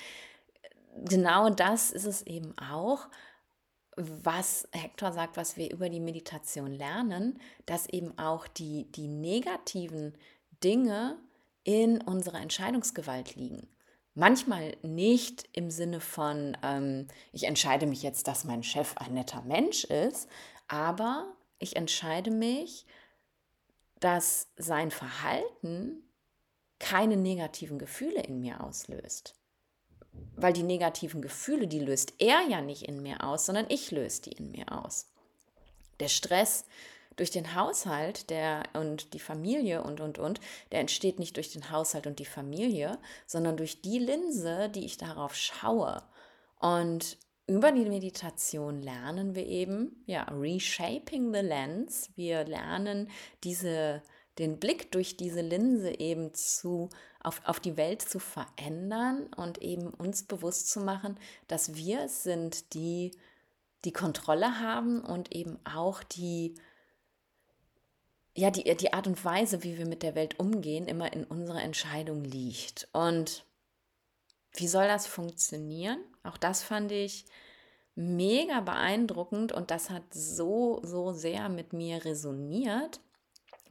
genau 1.04 1.50
das 1.50 1.90
ist 1.90 2.06
es 2.06 2.22
eben 2.22 2.56
auch 2.58 3.08
was 3.96 4.68
Hector 4.72 5.12
sagt, 5.12 5.36
was 5.36 5.56
wir 5.56 5.70
über 5.70 5.88
die 5.88 6.00
Meditation 6.00 6.72
lernen, 6.72 7.38
dass 7.66 7.88
eben 7.88 8.16
auch 8.18 8.46
die, 8.48 8.90
die 8.92 9.08
negativen 9.08 10.14
Dinge 10.64 11.18
in 11.64 12.00
unserer 12.00 12.40
Entscheidungsgewalt 12.40 13.36
liegen. 13.36 13.68
Manchmal 14.14 14.76
nicht 14.82 15.48
im 15.52 15.70
Sinne 15.70 16.00
von, 16.00 16.56
ähm, 16.62 17.08
ich 17.32 17.44
entscheide 17.44 17.86
mich 17.86 18.02
jetzt, 18.02 18.28
dass 18.28 18.44
mein 18.44 18.62
Chef 18.62 18.96
ein 18.96 19.14
netter 19.14 19.42
Mensch 19.42 19.84
ist, 19.84 20.28
aber 20.68 21.34
ich 21.58 21.76
entscheide 21.76 22.30
mich, 22.30 22.86
dass 24.00 24.48
sein 24.56 24.90
Verhalten 24.90 26.02
keine 26.78 27.16
negativen 27.16 27.78
Gefühle 27.78 28.22
in 28.22 28.40
mir 28.40 28.62
auslöst 28.62 29.34
weil 30.36 30.52
die 30.52 30.62
negativen 30.62 31.22
Gefühle, 31.22 31.66
die 31.66 31.78
löst 31.78 32.14
er 32.18 32.42
ja 32.48 32.60
nicht 32.60 32.82
in 32.82 33.02
mir 33.02 33.24
aus, 33.24 33.46
sondern 33.46 33.66
ich 33.68 33.90
löse 33.90 34.22
die 34.22 34.32
in 34.32 34.50
mir 34.50 34.72
aus. 34.72 35.06
Der 36.00 36.08
Stress 36.08 36.64
durch 37.16 37.30
den 37.30 37.54
Haushalt 37.54 38.30
der, 38.30 38.62
und 38.74 39.14
die 39.14 39.18
Familie 39.18 39.82
und, 39.82 40.00
und, 40.00 40.18
und, 40.18 40.40
der 40.70 40.80
entsteht 40.80 41.18
nicht 41.18 41.36
durch 41.36 41.52
den 41.52 41.70
Haushalt 41.70 42.06
und 42.06 42.18
die 42.18 42.24
Familie, 42.24 42.98
sondern 43.26 43.56
durch 43.56 43.82
die 43.82 43.98
Linse, 43.98 44.70
die 44.70 44.84
ich 44.84 44.96
darauf 44.96 45.34
schaue. 45.34 46.02
Und 46.58 47.18
über 47.46 47.72
die 47.72 47.84
Meditation 47.84 48.80
lernen 48.80 49.34
wir 49.34 49.46
eben, 49.46 50.02
ja, 50.06 50.22
reshaping 50.24 51.34
the 51.34 51.40
lens. 51.40 52.10
Wir 52.14 52.44
lernen 52.44 53.10
diese, 53.44 54.02
den 54.38 54.58
Blick 54.58 54.90
durch 54.92 55.16
diese 55.16 55.42
Linse 55.42 55.98
eben 55.98 56.32
zu 56.34 56.88
auf, 57.20 57.40
auf 57.44 57.60
die 57.60 57.76
Welt 57.76 58.02
zu 58.02 58.18
verändern 58.18 59.26
und 59.36 59.58
eben 59.58 59.88
uns 59.88 60.24
bewusst 60.24 60.70
zu 60.70 60.80
machen, 60.80 61.18
dass 61.48 61.74
wir 61.74 62.00
es 62.02 62.22
sind, 62.22 62.74
die 62.74 63.12
die 63.84 63.92
Kontrolle 63.92 64.60
haben 64.60 65.00
und 65.00 65.32
eben 65.32 65.58
auch 65.64 66.02
die, 66.02 66.54
ja, 68.34 68.50
die, 68.50 68.76
die 68.76 68.92
Art 68.92 69.06
und 69.06 69.24
Weise, 69.24 69.62
wie 69.62 69.76
wir 69.76 69.86
mit 69.86 70.02
der 70.02 70.14
Welt 70.14 70.38
umgehen, 70.38 70.86
immer 70.86 71.12
in 71.12 71.24
unserer 71.24 71.62
Entscheidung 71.62 72.24
liegt. 72.24 72.88
Und 72.92 73.44
wie 74.54 74.68
soll 74.68 74.86
das 74.86 75.06
funktionieren? 75.06 75.98
Auch 76.22 76.38
das 76.38 76.62
fand 76.62 76.92
ich 76.92 77.24
mega 77.94 78.60
beeindruckend 78.60 79.52
und 79.52 79.70
das 79.70 79.90
hat 79.90 80.02
so, 80.12 80.80
so 80.82 81.12
sehr 81.12 81.48
mit 81.48 81.72
mir 81.72 82.04
resoniert, 82.04 83.00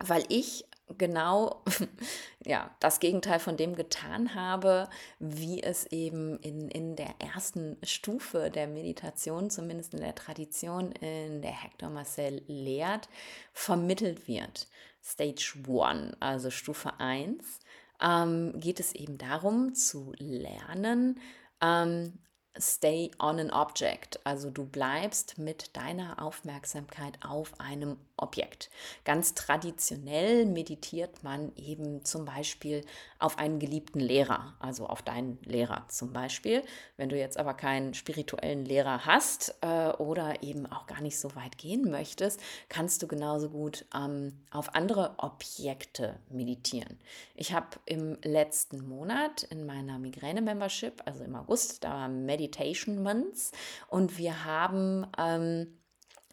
weil 0.06 0.24
ich 0.30 0.66
genau 0.98 1.64
ja, 2.46 2.76
das 2.80 3.00
Gegenteil 3.00 3.40
von 3.40 3.58
dem 3.58 3.76
getan 3.76 4.36
habe, 4.36 4.90
wie 5.20 5.62
es 5.62 5.86
eben 5.88 6.38
in, 6.40 6.70
in 6.70 6.96
der 6.96 7.16
ersten 7.20 7.78
Stufe 7.84 8.50
der 8.52 8.68
Meditation, 8.68 9.50
zumindest 9.50 9.94
in 9.94 10.02
der 10.02 10.16
Tradition, 10.16 10.92
in 10.94 11.42
der 11.42 11.64
Hector 11.64 11.90
Marcel 11.90 12.44
lehrt, 12.48 13.10
vermittelt 13.54 14.28
wird. 14.28 14.68
Stage 15.04 15.56
1, 15.68 16.18
also 16.20 16.50
Stufe 16.50 17.00
1, 17.00 17.60
ähm, 18.02 18.60
geht 18.60 18.80
es 18.80 18.94
eben 18.94 19.18
darum 19.18 19.74
zu 19.74 20.14
lernen, 20.18 21.20
ähm, 21.62 22.20
stay 22.60 23.12
on 23.20 23.40
an 23.40 23.52
object. 23.52 24.20
Also 24.26 24.50
du 24.50 24.66
bleibst 24.66 25.38
mit 25.38 25.76
deiner 25.76 26.22
Aufmerksamkeit 26.22 27.18
auf 27.22 27.60
einem 27.60 27.98
Objekt. 28.18 28.70
Ganz 29.04 29.34
traditionell 29.34 30.46
meditiert 30.46 31.24
man 31.24 31.52
eben 31.56 32.06
zum 32.06 32.26
Beispiel 32.26 32.86
auf 33.20 33.38
einen 33.38 33.60
geliebten 33.60 34.00
Lehrer, 34.00 34.54
also 34.60 34.86
auf 34.88 35.02
deinen 35.02 35.40
Lehrer 35.44 35.86
zum 35.88 36.14
Beispiel. 36.14 36.64
Wenn 36.98 37.10
du 37.10 37.18
jetzt 37.18 37.38
aber 37.38 37.54
keinen 37.54 37.94
spirituellen 37.94 38.66
Lehrer 38.66 39.06
hast 39.06 39.56
äh, 39.62 39.90
oder 39.94 40.44
eben 40.44 40.66
auch 40.68 40.86
gar 40.88 41.02
nicht 41.02 41.20
so 41.20 41.36
weit 41.36 41.58
gehen 41.58 41.90
möchtest, 41.90 42.40
kannst 42.70 43.02
du 43.02 43.08
genauso 43.08 43.50
gut 43.50 43.86
ähm, 43.96 44.40
auf 44.52 44.76
andere 44.76 45.16
Objekte 45.18 46.20
meditieren. 46.30 47.00
Ich 47.36 47.54
habe 47.54 47.68
im 47.86 48.18
letzten 48.24 48.88
Monat 48.88 49.44
in 49.44 49.66
meiner 49.66 49.98
Migräne-Membership, 49.98 51.02
also 51.06 51.24
im 51.24 51.36
August, 51.36 51.84
da 51.84 51.92
war 51.92 52.08
Meditation 52.42 53.04
Months 53.04 53.52
und 53.88 54.18
wir 54.18 54.46
haben 54.46 55.06
ähm, 55.18 55.78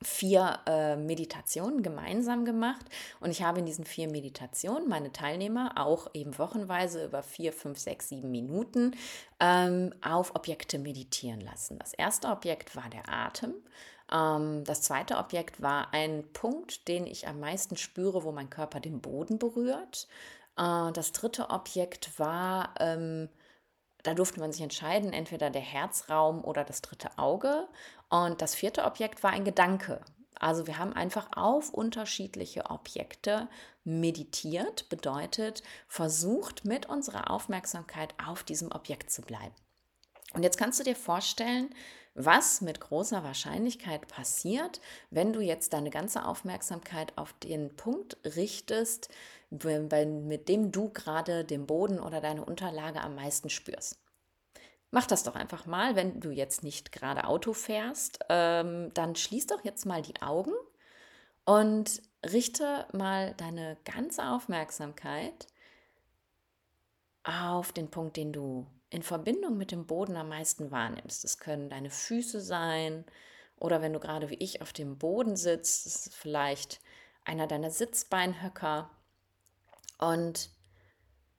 vier 0.02 0.60
äh, 0.66 0.96
Meditationen 0.96 1.82
gemeinsam 1.82 2.44
gemacht 2.44 2.86
und 3.20 3.30
ich 3.30 3.42
habe 3.42 3.58
in 3.58 3.66
diesen 3.66 3.84
vier 3.84 4.08
Meditationen 4.08 4.88
meine 4.88 5.12
Teilnehmer 5.12 5.72
auch 5.76 6.08
eben 6.14 6.38
wochenweise 6.38 7.04
über 7.04 7.22
vier, 7.22 7.52
fünf, 7.52 7.78
sechs, 7.78 8.08
sieben 8.08 8.30
Minuten 8.30 8.96
ähm, 9.40 9.92
auf 10.00 10.34
Objekte 10.34 10.78
meditieren 10.78 11.40
lassen. 11.40 11.78
Das 11.78 11.92
erste 11.92 12.28
Objekt 12.28 12.74
war 12.74 12.88
der 12.88 13.08
Atem. 13.12 13.52
Ähm, 14.10 14.64
das 14.64 14.82
zweite 14.82 15.18
Objekt 15.18 15.60
war 15.60 15.92
ein 15.92 16.24
Punkt, 16.32 16.88
den 16.88 17.06
ich 17.06 17.26
am 17.26 17.40
meisten 17.40 17.76
spüre, 17.76 18.22
wo 18.22 18.32
mein 18.32 18.50
Körper 18.50 18.80
den 18.80 19.00
Boden 19.00 19.38
berührt. 19.38 20.06
Äh, 20.56 20.92
das 20.92 21.12
dritte 21.12 21.50
Objekt 21.50 22.18
war 22.18 22.74
ähm, 22.78 23.28
da 24.02 24.14
durfte 24.14 24.40
man 24.40 24.52
sich 24.52 24.62
entscheiden, 24.62 25.12
entweder 25.12 25.50
der 25.50 25.62
Herzraum 25.62 26.44
oder 26.44 26.64
das 26.64 26.82
dritte 26.82 27.10
Auge. 27.18 27.68
Und 28.08 28.40
das 28.40 28.54
vierte 28.54 28.84
Objekt 28.84 29.22
war 29.22 29.30
ein 29.30 29.44
Gedanke. 29.44 30.00
Also 30.38 30.66
wir 30.66 30.78
haben 30.78 30.92
einfach 30.92 31.28
auf 31.36 31.74
unterschiedliche 31.74 32.70
Objekte 32.70 33.48
meditiert, 33.84 34.88
bedeutet 34.88 35.62
versucht 35.88 36.64
mit 36.64 36.86
unserer 36.86 37.30
Aufmerksamkeit 37.30 38.14
auf 38.24 38.44
diesem 38.44 38.70
Objekt 38.70 39.10
zu 39.10 39.22
bleiben. 39.22 39.54
Und 40.34 40.42
jetzt 40.42 40.58
kannst 40.58 40.78
du 40.78 40.84
dir 40.84 40.94
vorstellen, 40.96 41.74
was 42.18 42.60
mit 42.60 42.80
großer 42.80 43.22
Wahrscheinlichkeit 43.22 44.08
passiert, 44.08 44.80
wenn 45.10 45.32
du 45.32 45.40
jetzt 45.40 45.72
deine 45.72 45.90
ganze 45.90 46.26
Aufmerksamkeit 46.26 47.16
auf 47.16 47.32
den 47.34 47.74
Punkt 47.76 48.18
richtest, 48.36 49.08
mit 49.50 50.48
dem 50.48 50.72
du 50.72 50.90
gerade 50.90 51.44
den 51.44 51.66
Boden 51.66 52.00
oder 52.00 52.20
deine 52.20 52.44
Unterlage 52.44 53.00
am 53.00 53.14
meisten 53.14 53.50
spürst. 53.50 53.98
Mach 54.90 55.06
das 55.06 55.22
doch 55.22 55.36
einfach 55.36 55.66
mal, 55.66 55.96
wenn 55.96 56.20
du 56.20 56.30
jetzt 56.30 56.64
nicht 56.64 56.92
gerade 56.92 57.24
Auto 57.24 57.52
fährst, 57.52 58.18
ähm, 58.28 58.90
dann 58.94 59.14
schließ 59.14 59.46
doch 59.46 59.64
jetzt 59.64 59.86
mal 59.86 60.02
die 60.02 60.20
Augen 60.20 60.52
und 61.44 62.02
richte 62.26 62.86
mal 62.92 63.34
deine 63.34 63.76
ganze 63.84 64.24
Aufmerksamkeit 64.24 65.46
auf 67.22 67.72
den 67.72 67.90
Punkt, 67.90 68.16
den 68.16 68.32
du 68.32 68.66
in 68.90 69.02
Verbindung 69.02 69.56
mit 69.56 69.70
dem 69.70 69.86
Boden 69.86 70.16
am 70.16 70.28
meisten 70.28 70.70
wahrnimmst. 70.70 71.24
Es 71.24 71.38
können 71.38 71.68
deine 71.68 71.90
Füße 71.90 72.40
sein 72.40 73.04
oder 73.56 73.82
wenn 73.82 73.92
du 73.92 74.00
gerade 74.00 74.30
wie 74.30 74.36
ich 74.36 74.62
auf 74.62 74.72
dem 74.72 74.98
Boden 74.98 75.36
sitzt, 75.36 75.86
ist 75.86 76.14
vielleicht 76.14 76.80
einer 77.24 77.46
deiner 77.46 77.70
Sitzbeinhöcker. 77.70 78.90
Und 79.98 80.50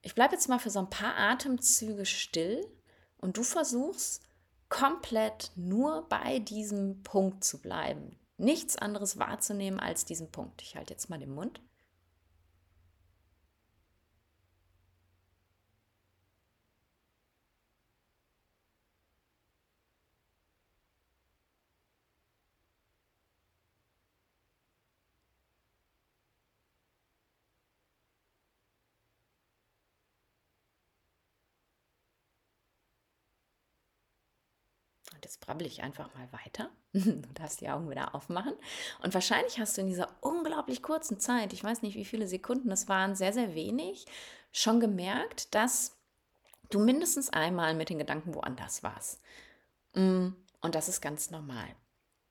ich 0.01 0.15
bleibe 0.15 0.33
jetzt 0.33 0.49
mal 0.49 0.59
für 0.59 0.69
so 0.69 0.79
ein 0.79 0.89
paar 0.89 1.17
Atemzüge 1.17 2.05
still 2.05 2.65
und 3.17 3.37
du 3.37 3.43
versuchst 3.43 4.23
komplett 4.69 5.51
nur 5.55 6.07
bei 6.09 6.39
diesem 6.39 7.01
Punkt 7.03 7.43
zu 7.43 7.59
bleiben. 7.59 8.17
Nichts 8.37 8.77
anderes 8.77 9.17
wahrzunehmen 9.17 9.79
als 9.79 10.05
diesen 10.05 10.31
Punkt. 10.31 10.61
Ich 10.61 10.75
halte 10.75 10.93
jetzt 10.93 11.09
mal 11.09 11.19
den 11.19 11.33
Mund. 11.33 11.59
Und 35.13 35.18
jetzt 35.29 35.41
brabbel 35.41 35.67
ich 35.67 35.83
einfach 35.83 36.09
mal 36.15 36.27
weiter. 36.31 36.69
Du 36.91 37.21
darfst 37.35 37.61
die 37.61 37.69
Augen 37.69 37.87
wieder 37.91 38.15
aufmachen. 38.15 38.55
Und 39.03 39.13
wahrscheinlich 39.13 39.59
hast 39.59 39.77
du 39.77 39.81
in 39.81 39.87
dieser 39.87 40.09
unglaublich 40.21 40.81
kurzen 40.81 41.19
Zeit, 41.19 41.53
ich 41.53 41.63
weiß 41.63 41.83
nicht, 41.83 41.95
wie 41.95 42.05
viele 42.05 42.27
Sekunden 42.27 42.71
es 42.71 42.89
waren, 42.89 43.15
sehr, 43.15 43.31
sehr 43.31 43.53
wenig, 43.53 44.05
schon 44.51 44.79
gemerkt, 44.79 45.53
dass 45.53 45.95
du 46.71 46.79
mindestens 46.79 47.29
einmal 47.29 47.75
mit 47.75 47.89
den 47.89 47.99
Gedanken 47.99 48.33
woanders 48.33 48.81
warst. 48.81 49.21
Mm, 49.93 50.29
und 50.61 50.73
das 50.73 50.89
ist 50.89 50.99
ganz 50.99 51.29
normal. 51.29 51.67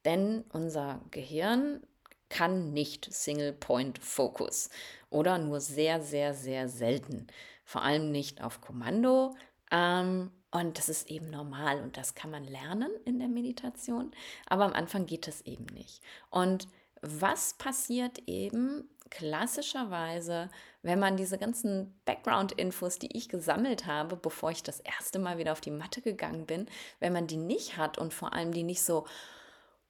Denn 0.05 0.43
unser 0.53 1.01
Gehirn 1.13 1.81
kann 2.29 2.73
nicht 2.73 3.13
Single 3.13 3.53
Point 3.53 4.01
Focus 4.01 4.71
oder 5.09 5.39
nur 5.39 5.61
sehr, 5.61 6.03
sehr, 6.03 6.35
sehr 6.35 6.69
selten. 6.69 7.29
Vor 7.65 7.83
allem 7.83 8.11
nicht 8.11 8.43
auf 8.43 8.61
Kommando. 8.61 9.37
Ähm, 9.71 10.33
und 10.51 10.79
das 10.79 10.89
ist 10.89 11.11
eben 11.11 11.31
normal 11.31 11.81
und 11.83 11.97
das 11.97 12.15
kann 12.15 12.31
man 12.31 12.45
lernen 12.45 12.91
in 13.05 13.19
der 13.19 13.29
Meditation. 13.29 14.13
Aber 14.47 14.65
am 14.65 14.73
Anfang 14.73 15.07
geht 15.07 15.27
das 15.27 15.43
eben 15.43 15.67
nicht. 15.67 16.03
Und 16.31 16.69
was 17.03 17.55
passiert 17.55 18.19
eben 18.27 18.89
klassischerweise, 19.11 20.51
wenn 20.83 20.99
man 20.99 21.17
diese 21.17 21.39
ganzen 21.39 22.01
Background-Infos, 22.05 22.99
die 22.99 23.17
ich 23.17 23.29
gesammelt 23.29 23.87
habe, 23.87 24.17
bevor 24.17 24.51
ich 24.51 24.63
das 24.63 24.81
erste 24.81 25.19
Mal 25.19 25.39
wieder 25.39 25.53
auf 25.53 25.61
die 25.61 25.71
Matte 25.71 26.03
gegangen 26.03 26.47
bin, 26.47 26.67
wenn 26.99 27.13
man 27.13 27.27
die 27.27 27.37
nicht 27.37 27.77
hat 27.77 27.99
und 27.99 28.13
vor 28.13 28.33
allem 28.33 28.53
die 28.53 28.65
nicht 28.65 28.83
so, 28.83 29.07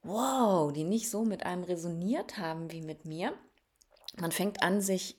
wow, 0.03 0.73
die 0.73 0.85
nicht 0.85 1.11
so 1.11 1.25
mit 1.25 1.44
einem 1.47 1.64
resoniert 1.64 2.38
haben 2.38 2.71
wie 2.71 2.83
mit 2.83 3.05
mir, 3.05 3.33
man 4.16 4.33
fängt 4.33 4.62
an, 4.62 4.81
sich 4.81 5.18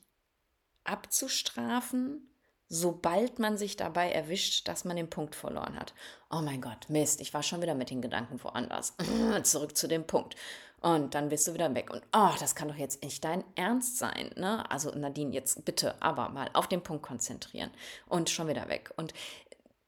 abzustrafen, 0.84 2.29
sobald 2.70 3.40
man 3.40 3.58
sich 3.58 3.76
dabei 3.76 4.12
erwischt, 4.12 4.68
dass 4.68 4.84
man 4.84 4.96
den 4.96 5.10
Punkt 5.10 5.34
verloren 5.34 5.78
hat. 5.78 5.92
Oh 6.30 6.40
mein 6.40 6.62
Gott, 6.62 6.88
Mist, 6.88 7.20
ich 7.20 7.34
war 7.34 7.42
schon 7.42 7.60
wieder 7.60 7.74
mit 7.74 7.90
den 7.90 8.00
Gedanken 8.00 8.42
woanders. 8.42 8.94
Zurück 9.42 9.76
zu 9.76 9.88
dem 9.88 10.06
Punkt. 10.06 10.36
Und 10.80 11.14
dann 11.14 11.28
bist 11.28 11.46
du 11.46 11.52
wieder 11.52 11.74
weg. 11.74 11.90
Und 11.90 12.02
oh, 12.14 12.30
das 12.38 12.54
kann 12.54 12.68
doch 12.68 12.76
jetzt 12.76 13.02
nicht 13.02 13.22
dein 13.24 13.44
Ernst 13.56 13.98
sein. 13.98 14.30
Ne? 14.36 14.70
Also 14.70 14.90
Nadine, 14.92 15.34
jetzt 15.34 15.64
bitte 15.64 16.00
aber 16.00 16.30
mal 16.30 16.48
auf 16.54 16.68
den 16.68 16.82
Punkt 16.82 17.02
konzentrieren. 17.02 17.70
Und 18.06 18.30
schon 18.30 18.48
wieder 18.48 18.68
weg. 18.68 18.94
Und 18.96 19.12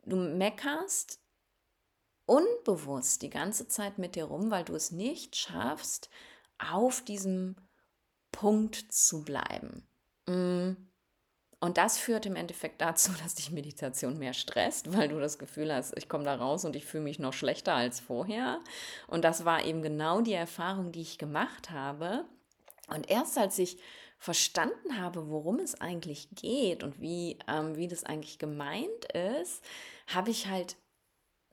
du 0.05 0.17
meckerst 0.17 1.21
unbewusst 2.27 3.23
die 3.23 3.31
ganze 3.31 3.69
Zeit 3.69 3.99
mit 3.99 4.17
dir 4.17 4.25
rum, 4.25 4.51
weil 4.51 4.65
du 4.65 4.75
es 4.75 4.91
nicht 4.91 5.37
schaffst, 5.37 6.11
auf 6.59 7.01
diesem 7.01 7.57
Punkt 8.33 8.93
zu 8.93 9.25
bleiben. 9.25 9.87
Mm. 10.27 10.92
Und 11.63 11.79
das 11.79 11.97
führt 11.97 12.27
im 12.27 12.35
Endeffekt 12.35 12.81
dazu, 12.81 13.13
dass 13.23 13.37
dich 13.37 13.53
Meditation 13.53 14.19
mehr 14.19 14.33
stresst, 14.33 14.93
weil 14.97 15.09
du 15.09 15.21
das 15.21 15.39
Gefühl 15.39 15.73
hast, 15.73 15.97
ich 15.97 16.09
komme 16.09 16.25
da 16.25 16.35
raus 16.35 16.65
und 16.65 16.75
ich 16.75 16.85
fühle 16.85 17.05
mich 17.05 17.21
noch 17.21 17.33
schlechter 17.33 17.75
als 17.75 18.01
vorher. 18.01 18.59
Und 19.07 19.25
das 19.25 19.45
war 19.45 19.65
eben 19.65 19.81
genau 19.81 20.23
die 20.23 20.33
Erfahrung, 20.33 20.91
die 20.91 21.03
ich 21.03 21.19
gemacht 21.19 21.71
habe. 21.71 22.25
Und 22.89 23.09
erst 23.09 23.39
als 23.39 23.61
ich 23.61 23.79
verstanden 24.19 25.01
habe, 25.01 25.31
worum 25.31 25.61
es 25.61 25.81
eigentlich 25.81 26.31
geht 26.35 26.83
und 26.83 27.01
wie, 27.01 27.39
ähm, 27.47 27.77
wie 27.77 27.87
das 27.87 28.03
eigentlich 28.03 28.41
gemeint 28.41 29.05
ist, 29.13 29.63
habe 30.09 30.31
ich 30.31 30.49
halt 30.49 30.75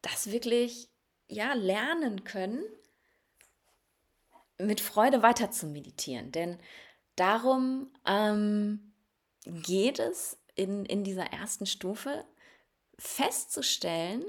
das 0.01 0.31
wirklich 0.31 0.89
ja 1.27 1.53
lernen 1.53 2.23
können, 2.23 2.63
mit 4.57 4.81
Freude 4.81 5.21
weiter 5.21 5.51
zu 5.51 5.67
meditieren. 5.67 6.31
Denn 6.31 6.57
darum 7.15 7.91
ähm, 8.07 8.88
geht 9.45 9.99
es 9.99 10.37
in, 10.55 10.85
in 10.85 11.03
dieser 11.03 11.25
ersten 11.25 11.65
Stufe 11.65 12.25
festzustellen, 12.97 14.25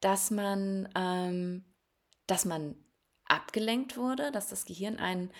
dass 0.00 0.30
man, 0.30 0.88
ähm, 0.94 1.64
dass 2.26 2.44
man 2.44 2.76
abgelenkt 3.24 3.96
wurde, 3.96 4.30
dass 4.32 4.48
das 4.48 4.66
Gehirn 4.66 4.98
einen 4.98 5.30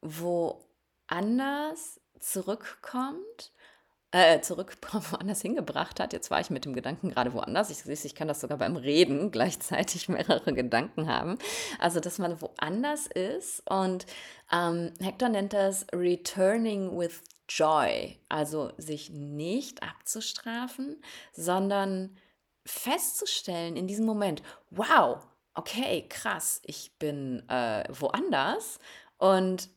woanders 0.00 2.00
zurückkommt, 2.20 3.52
äh, 4.12 4.40
zurück 4.40 4.76
woanders 5.10 5.42
hingebracht 5.42 6.00
hat. 6.00 6.12
Jetzt 6.12 6.30
war 6.30 6.40
ich 6.40 6.50
mit 6.50 6.64
dem 6.64 6.72
Gedanken 6.72 7.10
gerade 7.10 7.32
woanders. 7.32 7.70
Ich, 7.70 8.04
ich 8.04 8.14
kann 8.14 8.28
das 8.28 8.40
sogar 8.40 8.58
beim 8.58 8.76
Reden 8.76 9.30
gleichzeitig 9.32 10.08
mehrere 10.08 10.52
Gedanken 10.52 11.08
haben. 11.08 11.38
Also, 11.78 12.00
dass 12.00 12.18
man 12.18 12.40
woanders 12.40 13.06
ist. 13.06 13.62
Und 13.68 14.06
ähm, 14.52 14.92
Hector 15.00 15.28
nennt 15.28 15.52
das 15.52 15.86
Returning 15.92 16.98
with 16.98 17.22
Joy, 17.50 18.18
also 18.28 18.72
sich 18.78 19.10
nicht 19.10 19.82
abzustrafen, 19.82 21.02
sondern 21.32 22.16
festzustellen 22.64 23.76
in 23.76 23.86
diesem 23.86 24.06
Moment, 24.06 24.42
wow, 24.70 25.26
okay, 25.54 26.06
krass, 26.08 26.62
ich 26.64 26.96
bin 26.98 27.48
äh, 27.48 27.84
woanders 27.90 28.78
und 29.18 29.68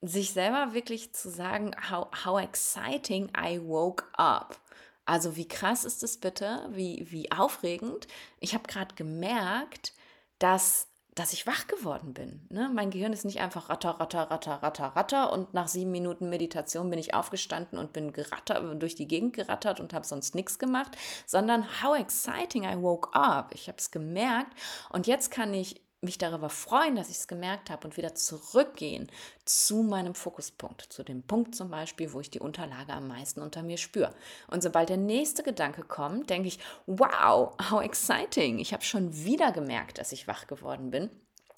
sich 0.00 0.32
selber 0.32 0.74
wirklich 0.74 1.12
zu 1.12 1.28
sagen, 1.28 1.72
how, 1.90 2.06
how 2.24 2.40
exciting 2.40 3.30
I 3.36 3.60
woke 3.60 4.04
up. 4.12 4.60
Also 5.04 5.36
wie 5.36 5.48
krass 5.48 5.84
ist 5.84 6.02
es 6.02 6.18
bitte, 6.18 6.68
wie, 6.70 7.10
wie 7.10 7.32
aufregend. 7.32 8.06
Ich 8.38 8.54
habe 8.54 8.68
gerade 8.68 8.94
gemerkt, 8.94 9.92
dass 10.38 10.87
dass 11.18 11.32
ich 11.32 11.46
wach 11.46 11.66
geworden 11.66 12.14
bin. 12.14 12.46
Ne? 12.48 12.70
Mein 12.72 12.90
Gehirn 12.90 13.12
ist 13.12 13.24
nicht 13.24 13.40
einfach 13.40 13.68
ratter, 13.68 13.90
ratter, 13.98 14.30
ratter, 14.30 14.62
ratter, 14.62 14.84
ratter 14.94 15.32
und 15.32 15.52
nach 15.52 15.66
sieben 15.66 15.90
Minuten 15.90 16.28
Meditation 16.28 16.90
bin 16.90 16.98
ich 16.98 17.14
aufgestanden 17.14 17.78
und 17.78 17.92
bin 17.92 18.12
geratter, 18.12 18.74
durch 18.76 18.94
die 18.94 19.08
Gegend 19.08 19.34
gerattert 19.34 19.80
und 19.80 19.92
habe 19.92 20.06
sonst 20.06 20.34
nichts 20.34 20.58
gemacht, 20.58 20.96
sondern 21.26 21.66
how 21.82 21.98
exciting 21.98 22.62
I 22.64 22.80
woke 22.80 23.08
up. 23.14 23.52
Ich 23.54 23.68
habe 23.68 23.78
es 23.78 23.90
gemerkt 23.90 24.52
und 24.90 25.06
jetzt 25.06 25.30
kann 25.30 25.52
ich 25.54 25.80
mich 26.00 26.18
darüber 26.18 26.48
freuen, 26.48 26.94
dass 26.94 27.10
ich 27.10 27.16
es 27.16 27.28
gemerkt 27.28 27.70
habe 27.70 27.86
und 27.86 27.96
wieder 27.96 28.14
zurückgehen 28.14 29.10
zu 29.44 29.82
meinem 29.82 30.14
Fokuspunkt, 30.14 30.82
zu 30.92 31.02
dem 31.02 31.22
Punkt 31.22 31.56
zum 31.56 31.70
Beispiel, 31.70 32.12
wo 32.12 32.20
ich 32.20 32.30
die 32.30 32.40
Unterlage 32.40 32.92
am 32.92 33.08
meisten 33.08 33.42
unter 33.42 33.62
mir 33.62 33.78
spüre. 33.78 34.14
Und 34.46 34.62
sobald 34.62 34.90
der 34.90 34.96
nächste 34.96 35.42
Gedanke 35.42 35.82
kommt, 35.82 36.30
denke 36.30 36.48
ich, 36.48 36.60
wow, 36.86 37.54
how 37.70 37.82
exciting. 37.82 38.58
Ich 38.60 38.72
habe 38.72 38.84
schon 38.84 39.12
wieder 39.24 39.50
gemerkt, 39.50 39.98
dass 39.98 40.12
ich 40.12 40.28
wach 40.28 40.46
geworden 40.46 40.90
bin 40.90 41.10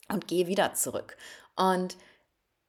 und 0.08 0.26
gehe 0.26 0.46
wieder 0.46 0.72
zurück. 0.72 1.16
Und 1.56 1.98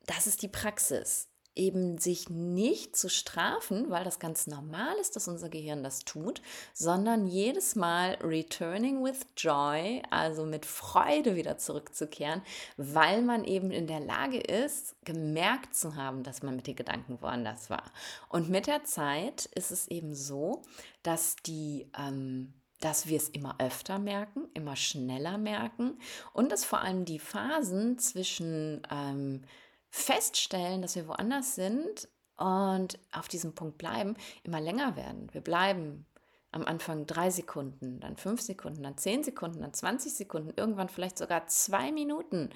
das 0.07 0.27
ist 0.27 0.41
die 0.41 0.49
Praxis 0.49 1.30
eben 1.55 1.97
sich 1.97 2.29
nicht 2.29 2.95
zu 2.95 3.09
strafen, 3.09 3.89
weil 3.89 4.03
das 4.03 4.19
ganz 4.19 4.47
normal 4.47 4.95
ist, 4.99 5.15
dass 5.15 5.27
unser 5.27 5.49
Gehirn 5.49 5.83
das 5.83 5.99
tut, 5.99 6.41
sondern 6.73 7.27
jedes 7.27 7.75
Mal 7.75 8.17
returning 8.21 9.03
with 9.03 9.19
joy, 9.35 10.01
also 10.09 10.45
mit 10.45 10.65
Freude 10.65 11.35
wieder 11.35 11.57
zurückzukehren, 11.57 12.41
weil 12.77 13.21
man 13.21 13.43
eben 13.43 13.71
in 13.71 13.87
der 13.87 13.99
Lage 13.99 14.39
ist, 14.39 14.95
gemerkt 15.03 15.75
zu 15.75 15.95
haben, 15.95 16.23
dass 16.23 16.41
man 16.41 16.55
mit 16.55 16.67
den 16.67 16.75
Gedanken 16.75 17.21
woanders 17.21 17.69
war. 17.69 17.91
Und 18.29 18.49
mit 18.49 18.67
der 18.67 18.83
Zeit 18.85 19.45
ist 19.47 19.71
es 19.71 19.87
eben 19.87 20.15
so, 20.15 20.61
dass 21.03 21.35
die 21.45 21.89
ähm, 21.97 22.53
dass 22.81 23.05
wir 23.05 23.17
es 23.17 23.29
immer 23.29 23.55
öfter 23.59 23.99
merken, 23.99 24.49
immer 24.55 24.75
schneller 24.75 25.37
merken 25.37 25.99
und 26.33 26.51
dass 26.51 26.65
vor 26.65 26.81
allem 26.81 27.05
die 27.05 27.19
Phasen 27.19 27.99
zwischen 27.99 28.81
ähm, 28.91 29.43
feststellen, 29.91 30.81
dass 30.81 30.95
wir 30.95 31.07
woanders 31.07 31.55
sind 31.55 32.09
und 32.37 32.97
auf 33.11 33.27
diesem 33.27 33.53
Punkt 33.53 33.77
bleiben, 33.77 34.15
immer 34.43 34.59
länger 34.59 34.95
werden. 34.95 35.31
Wir 35.33 35.41
bleiben 35.41 36.07
am 36.51 36.65
Anfang 36.65 37.05
drei 37.05 37.29
Sekunden, 37.29 37.99
dann 37.99 38.17
fünf 38.17 38.41
Sekunden, 38.41 38.83
dann 38.83 38.97
zehn 38.97 39.23
Sekunden, 39.23 39.61
dann 39.61 39.73
20 39.73 40.13
Sekunden, 40.15 40.53
irgendwann 40.55 40.89
vielleicht 40.89 41.17
sogar 41.17 41.47
zwei 41.47 41.91
Minuten 41.91 42.49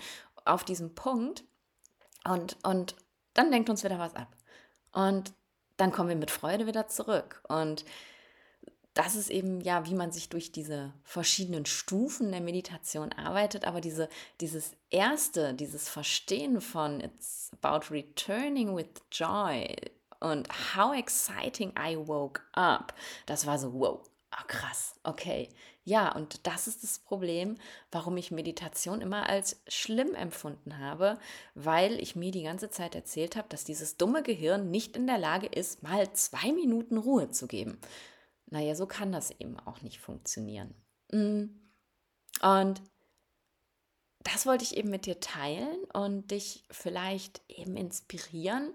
auf 0.43 0.63
diesem 0.63 0.95
Punkt 0.95 1.43
und, 2.27 2.57
und 2.63 2.95
dann 3.33 3.51
lenkt 3.51 3.69
uns 3.69 3.83
wieder 3.83 3.99
was 3.99 4.15
ab. 4.15 4.35
Und 4.91 5.33
dann 5.77 5.91
kommen 5.91 6.09
wir 6.09 6.15
mit 6.15 6.31
Freude 6.31 6.67
wieder 6.67 6.87
zurück. 6.87 7.43
Und 7.47 7.85
das 8.95 9.15
ist 9.15 9.29
eben 9.29 9.59
ja, 9.61 9.85
wie 9.85 9.93
man 9.93 10.11
sich 10.11 10.29
durch 10.29 10.51
diese 10.51 10.93
verschiedenen 11.03 11.65
Stufen 11.65 12.31
der 12.31 12.41
Meditation 12.41 13.11
arbeitet, 13.11 13.65
aber 13.65 13.81
diese, 13.81 14.09
dieses 14.39 14.71
erste, 14.89 15.53
dieses 15.53 15.89
Verstehen 15.89 16.61
von 16.61 17.01
It's 17.01 17.51
about 17.61 17.93
returning 17.93 18.75
with 18.75 18.87
joy 19.11 19.75
und 20.21 20.47
how 20.75 20.95
exciting 20.95 21.73
I 21.77 21.97
woke 21.97 22.41
up, 22.53 22.95
das 23.25 23.45
war 23.45 23.59
so, 23.59 23.73
wow, 23.73 23.99
oh, 24.01 24.43
krass, 24.47 24.95
okay. 25.03 25.49
Ja, 25.83 26.15
und 26.15 26.47
das 26.47 26.67
ist 26.67 26.81
das 26.81 26.97
Problem, 26.97 27.57
warum 27.91 28.17
ich 28.17 28.31
Meditation 28.31 29.01
immer 29.01 29.29
als 29.29 29.61
schlimm 29.67 30.15
empfunden 30.15 30.79
habe, 30.79 31.19
weil 31.53 31.99
ich 31.99 32.15
mir 32.15 32.31
die 32.31 32.43
ganze 32.43 32.71
Zeit 32.71 32.95
erzählt 32.95 33.35
habe, 33.35 33.49
dass 33.49 33.65
dieses 33.65 33.97
dumme 33.97 34.23
Gehirn 34.23 34.71
nicht 34.71 34.97
in 34.97 35.05
der 35.05 35.19
Lage 35.19 35.45
ist, 35.45 35.83
mal 35.83 36.11
zwei 36.13 36.53
Minuten 36.53 36.97
Ruhe 36.97 37.29
zu 37.29 37.45
geben. 37.45 37.77
Naja, 38.55 38.73
so 38.73 38.85
kann 38.85 39.11
das 39.11 39.31
eben 39.31 39.59
auch 39.59 39.81
nicht 39.81 39.99
funktionieren. 39.99 40.73
Mm. 41.11 41.47
Und 42.41 42.81
das 44.23 44.45
wollte 44.45 44.63
ich 44.63 44.77
eben 44.77 44.89
mit 44.89 45.05
dir 45.05 45.19
teilen 45.19 45.83
und 45.91 46.31
dich 46.31 46.63
vielleicht 46.71 47.41
eben 47.49 47.75
inspirieren, 47.75 48.71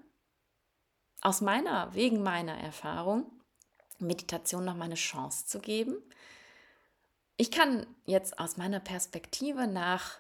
aus 1.22 1.40
meiner, 1.40 1.94
wegen 1.94 2.22
meiner 2.22 2.58
Erfahrung, 2.58 3.32
Meditation 3.98 4.66
nochmal 4.66 4.88
eine 4.88 4.96
Chance 4.96 5.46
zu 5.46 5.60
geben. 5.60 5.96
ich 7.38 7.50
kann 7.50 7.86
jetzt 8.04 8.38
aus 8.38 8.58
meiner 8.58 8.80
Perspektive 8.80 9.66
nach 9.66 10.18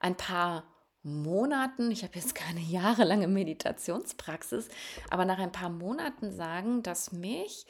ein 0.00 0.16
paar 0.16 0.64
Monaten, 1.04 1.92
ich 1.92 2.02
habe 2.02 2.18
jetzt 2.18 2.34
keine 2.34 2.58
jahrelange 2.60 3.28
Meditationspraxis, 3.28 4.68
aber 5.10 5.24
nach 5.24 5.38
ein 5.38 5.52
paar 5.52 5.70
Monaten 5.70 6.32
sagen, 6.32 6.82
dass 6.82 7.12
mich 7.12 7.66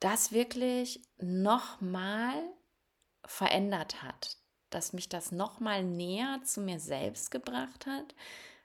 das 0.00 0.32
wirklich 0.32 1.02
nochmal 1.18 2.34
verändert 3.24 4.02
hat, 4.02 4.36
dass 4.70 4.92
mich 4.92 5.08
das 5.08 5.32
nochmal 5.32 5.82
näher 5.82 6.40
zu 6.44 6.60
mir 6.60 6.80
selbst 6.80 7.30
gebracht 7.30 7.86
hat, 7.86 8.14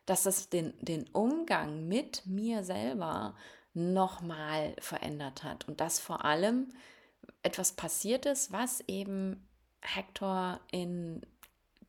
dass 0.06 0.26
es 0.26 0.50
den, 0.50 0.74
den 0.80 1.08
Umgang 1.10 1.88
mit 1.88 2.26
mir 2.26 2.64
selber 2.64 3.36
nochmal 3.74 4.76
verändert 4.80 5.44
hat 5.44 5.68
und 5.68 5.80
dass 5.80 6.00
vor 6.00 6.26
allem 6.26 6.74
etwas 7.42 7.74
passiert 7.74 8.26
ist, 8.26 8.52
was 8.52 8.82
eben 8.88 9.48
Hector 9.82 10.60
in 10.72 11.26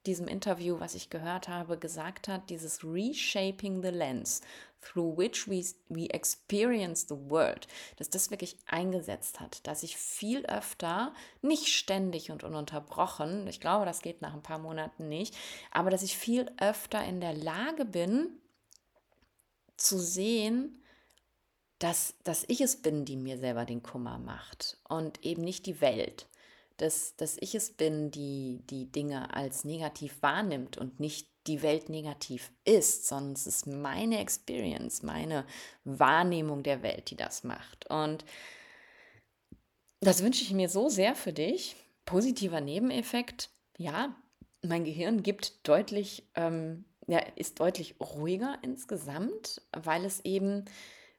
diesem 0.06 0.28
Interview, 0.28 0.80
was 0.80 0.94
ich 0.94 1.10
gehört 1.10 1.48
habe, 1.48 1.78
gesagt 1.78 2.28
hat, 2.28 2.50
dieses 2.50 2.84
Reshaping 2.84 3.82
the 3.82 3.88
Lens, 3.88 4.40
through 4.80 5.16
which 5.16 5.48
we, 5.48 5.64
we 5.88 6.08
experience 6.10 7.06
the 7.08 7.16
world, 7.30 7.66
dass 7.96 8.10
das 8.10 8.30
wirklich 8.30 8.58
eingesetzt 8.66 9.40
hat, 9.40 9.66
dass 9.66 9.82
ich 9.82 9.96
viel 9.96 10.44
öfter, 10.46 11.14
nicht 11.42 11.68
ständig 11.68 12.30
und 12.30 12.44
ununterbrochen, 12.44 13.46
ich 13.48 13.60
glaube, 13.60 13.86
das 13.86 14.02
geht 14.02 14.20
nach 14.20 14.34
ein 14.34 14.42
paar 14.42 14.58
Monaten 14.58 15.08
nicht, 15.08 15.34
aber 15.70 15.90
dass 15.90 16.02
ich 16.02 16.16
viel 16.16 16.50
öfter 16.58 17.02
in 17.04 17.20
der 17.20 17.34
Lage 17.34 17.84
bin, 17.84 18.40
zu 19.76 19.98
sehen, 19.98 20.82
dass, 21.78 22.14
dass 22.22 22.44
ich 22.48 22.60
es 22.60 22.80
bin, 22.80 23.04
die 23.04 23.16
mir 23.16 23.38
selber 23.38 23.64
den 23.64 23.82
Kummer 23.82 24.18
macht 24.18 24.78
und 24.88 25.24
eben 25.24 25.42
nicht 25.42 25.66
die 25.66 25.80
Welt 25.80 26.26
dass, 26.76 27.16
dass 27.16 27.37
ich 27.40 27.54
es 27.54 27.70
bin, 27.70 28.10
die 28.10 28.60
die 28.68 28.90
Dinge 28.90 29.34
als 29.34 29.64
negativ 29.64 30.20
wahrnimmt 30.20 30.76
und 30.76 31.00
nicht 31.00 31.28
die 31.46 31.62
Welt 31.62 31.88
negativ 31.88 32.52
ist, 32.64 33.06
sondern 33.06 33.34
es 33.34 33.46
ist 33.46 33.66
meine 33.66 34.18
Experience, 34.20 35.02
meine 35.02 35.44
Wahrnehmung 35.84 36.62
der 36.62 36.82
Welt, 36.82 37.10
die 37.10 37.16
das 37.16 37.44
macht. 37.44 37.88
Und 37.90 38.24
das 40.00 40.22
wünsche 40.22 40.42
ich 40.42 40.52
mir 40.52 40.68
so 40.68 40.88
sehr 40.88 41.14
für 41.14 41.32
dich. 41.32 41.76
Positiver 42.06 42.60
Nebeneffekt, 42.60 43.50
ja, 43.78 44.14
mein 44.62 44.84
Gehirn 44.84 45.22
gibt 45.22 45.66
deutlich, 45.68 46.28
ähm, 46.34 46.84
ja, 47.06 47.18
ist 47.37 47.60
deutlich 47.60 47.96
ruhiger 48.00 48.58
insgesamt, 48.62 49.62
weil 49.72 50.04
es 50.04 50.20
eben 50.24 50.64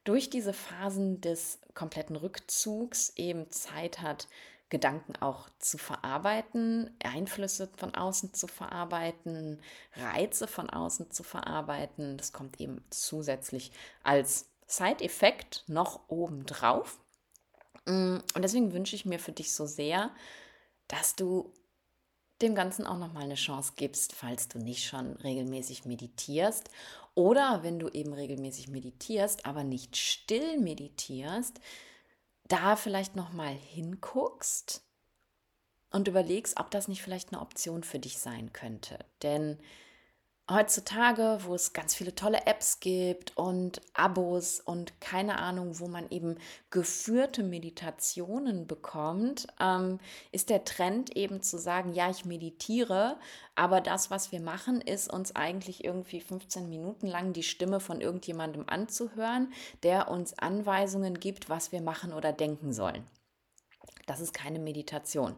durch 0.04 0.30
diese 0.30 0.52
Phasen 0.52 1.20
des 1.20 1.60
kompletten 1.74 2.16
Rückzugs 2.16 3.12
eben 3.16 3.50
Zeit 3.50 4.00
hat, 4.02 4.28
Gedanken 4.68 5.14
auch 5.16 5.48
zu 5.58 5.78
verarbeiten, 5.78 6.90
Einflüsse 7.04 7.70
von 7.76 7.94
außen 7.94 8.34
zu 8.34 8.48
verarbeiten, 8.48 9.60
Reize 9.94 10.48
von 10.48 10.68
außen 10.68 11.10
zu 11.12 11.22
verarbeiten. 11.22 12.16
Das 12.16 12.32
kommt 12.32 12.60
eben 12.60 12.84
zusätzlich 12.90 13.70
als 14.02 14.50
Side-Effekt 14.66 15.62
noch 15.68 16.08
obendrauf. 16.08 16.98
Mm, 17.86 18.18
und 18.34 18.42
deswegen 18.42 18.72
wünsche 18.72 18.96
ich 18.96 19.06
mir 19.06 19.20
für 19.20 19.32
dich 19.32 19.52
so 19.52 19.66
sehr, 19.66 20.10
dass 20.88 21.14
du 21.14 21.52
dem 22.42 22.54
Ganzen 22.54 22.86
auch 22.86 22.98
nochmal 22.98 23.24
eine 23.24 23.34
Chance 23.34 23.74
gibst, 23.76 24.14
falls 24.14 24.48
du 24.48 24.58
nicht 24.58 24.84
schon 24.84 25.12
regelmäßig 25.16 25.84
meditierst. 25.84 26.70
Oder 27.14 27.62
wenn 27.62 27.78
du 27.78 27.88
eben 27.88 28.12
regelmäßig 28.12 28.68
meditierst, 28.68 29.46
aber 29.46 29.64
nicht 29.64 29.96
still 29.96 30.58
meditierst, 30.58 31.60
da 32.48 32.76
vielleicht 32.76 33.16
noch 33.16 33.32
mal 33.32 33.52
hinguckst 33.52 34.82
und 35.90 36.08
überlegst, 36.08 36.58
ob 36.58 36.70
das 36.70 36.88
nicht 36.88 37.02
vielleicht 37.02 37.32
eine 37.32 37.40
Option 37.40 37.82
für 37.82 37.98
dich 37.98 38.18
sein 38.18 38.52
könnte. 38.52 38.98
Denn 39.22 39.58
heutzutage, 40.48 41.38
wo 41.42 41.54
es 41.54 41.72
ganz 41.72 41.94
viele 41.94 42.14
tolle 42.14 42.46
Apps 42.46 42.78
gibt 42.78 43.36
und 43.36 43.80
Abos 43.94 44.60
und 44.60 45.00
keine 45.00 45.38
Ahnung, 45.38 45.80
wo 45.80 45.88
man 45.88 46.08
eben 46.10 46.36
geführte 46.70 47.42
Meditationen 47.42 48.66
bekommt, 48.66 49.48
ähm, 49.60 49.98
ist 50.30 50.50
der 50.50 50.64
Trend 50.64 51.16
eben 51.16 51.42
zu 51.42 51.58
sagen, 51.58 51.92
ja, 51.92 52.10
ich 52.10 52.24
meditiere, 52.24 53.18
aber 53.56 53.80
das, 53.80 54.10
was 54.10 54.30
wir 54.30 54.40
machen, 54.40 54.80
ist 54.80 55.12
uns 55.12 55.34
eigentlich 55.34 55.84
irgendwie 55.84 56.20
15 56.20 56.68
Minuten 56.68 57.08
lang 57.08 57.32
die 57.32 57.42
Stimme 57.42 57.80
von 57.80 58.00
irgendjemandem 58.00 58.64
anzuhören, 58.68 59.52
der 59.82 60.08
uns 60.08 60.38
Anweisungen 60.38 61.18
gibt, 61.18 61.50
was 61.50 61.72
wir 61.72 61.80
machen 61.80 62.12
oder 62.12 62.32
denken 62.32 62.72
sollen. 62.72 63.04
Das 64.06 64.20
ist 64.20 64.32
keine 64.32 64.60
Meditation. 64.60 65.34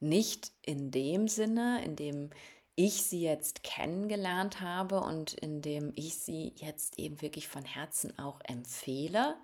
Nicht 0.00 0.52
in 0.62 0.90
dem 0.90 1.28
Sinne, 1.28 1.84
in 1.84 1.96
dem 1.96 2.30
ich 2.76 3.02
sie 3.02 3.22
jetzt 3.22 3.62
kennengelernt 3.62 4.60
habe 4.60 5.00
und 5.00 5.32
indem 5.32 5.92
ich 5.96 6.16
sie 6.16 6.52
jetzt 6.56 6.98
eben 6.98 7.22
wirklich 7.22 7.48
von 7.48 7.64
Herzen 7.64 8.18
auch 8.18 8.38
empfehle, 8.44 9.34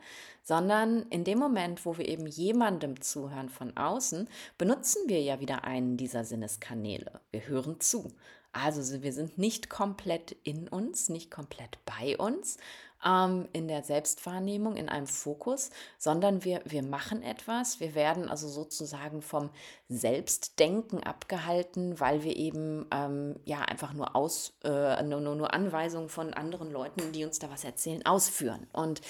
sondern 0.42 1.02
in 1.08 1.24
dem 1.24 1.38
Moment, 1.38 1.86
wo 1.86 1.96
wir 1.96 2.06
eben 2.06 2.26
jemandem 2.26 3.00
zuhören 3.00 3.48
von 3.48 3.74
außen, 3.76 4.28
benutzen 4.58 5.02
wir 5.06 5.22
ja 5.22 5.40
wieder 5.40 5.64
einen 5.64 5.96
dieser 5.96 6.24
Sinneskanäle. 6.24 7.20
Wir 7.30 7.48
hören 7.48 7.80
zu. 7.80 8.12
Also 8.52 9.02
wir 9.02 9.12
sind 9.12 9.38
nicht 9.38 9.70
komplett 9.70 10.36
in 10.44 10.68
uns, 10.68 11.08
nicht 11.08 11.30
komplett 11.30 11.78
bei 11.86 12.16
uns, 12.18 12.58
ähm, 13.04 13.48
in 13.52 13.68
der 13.68 13.82
Selbstwahrnehmung, 13.82 14.76
in 14.76 14.88
einem 14.88 15.06
Fokus, 15.06 15.70
sondern 15.98 16.44
wir, 16.44 16.62
wir 16.64 16.82
machen 16.82 17.22
etwas. 17.22 17.80
Wir 17.80 17.94
werden 17.94 18.28
also 18.28 18.48
sozusagen 18.48 19.22
vom 19.22 19.50
Selbstdenken 19.88 21.02
abgehalten, 21.02 21.98
weil 21.98 22.22
wir 22.22 22.36
eben 22.36 22.86
ähm, 22.92 23.36
ja 23.44 23.60
einfach 23.60 23.92
nur, 23.92 24.14
aus, 24.14 24.54
äh, 24.64 25.02
nur, 25.02 25.20
nur, 25.20 25.34
nur 25.34 25.54
Anweisungen 25.54 26.08
von 26.08 26.32
anderen 26.34 26.70
Leuten, 26.70 27.12
die 27.12 27.24
uns 27.24 27.38
da 27.38 27.50
was 27.50 27.64
erzählen, 27.64 28.04
ausführen. 28.06 28.66
Und 28.72 29.00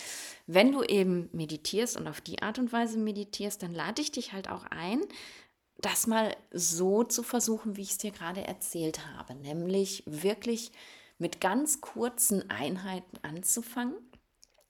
wenn 0.46 0.72
du 0.72 0.82
eben 0.82 1.28
meditierst 1.32 1.96
und 1.96 2.08
auf 2.08 2.20
die 2.20 2.42
Art 2.42 2.58
und 2.58 2.72
Weise 2.72 2.98
meditierst, 2.98 3.62
dann 3.62 3.74
lade 3.74 4.02
ich 4.02 4.12
dich 4.12 4.32
halt 4.32 4.48
auch 4.48 4.64
ein, 4.70 5.02
das 5.82 6.06
mal 6.06 6.34
so 6.52 7.04
zu 7.04 7.22
versuchen, 7.22 7.76
wie 7.76 7.82
ich 7.82 7.92
es 7.92 7.98
dir 7.98 8.12
gerade 8.12 8.46
erzählt 8.46 9.06
habe, 9.06 9.34
nämlich 9.34 10.02
wirklich 10.06 10.72
mit 11.18 11.40
ganz 11.40 11.80
kurzen 11.80 12.50
Einheiten 12.50 13.18
anzufangen, 13.22 13.94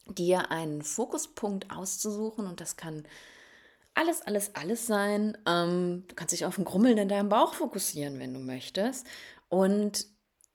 dir 0.07 0.51
einen 0.51 0.83
Fokuspunkt 0.83 1.71
auszusuchen 1.71 2.47
und 2.47 2.61
das 2.61 2.77
kann 2.77 3.05
alles, 3.95 4.23
alles, 4.23 4.55
alles 4.55 4.87
sein. 4.87 5.37
Ähm, 5.47 6.05
du 6.09 6.15
kannst 6.15 6.33
dich 6.33 6.45
auf 6.45 6.59
ein 6.59 6.65
Grummeln 6.65 6.99
in 6.99 7.09
deinem 7.09 7.29
Bauch 7.29 7.55
fokussieren, 7.55 8.19
wenn 8.19 8.35
du 8.35 8.41
möchtest 8.41 9.07
und 9.49 10.07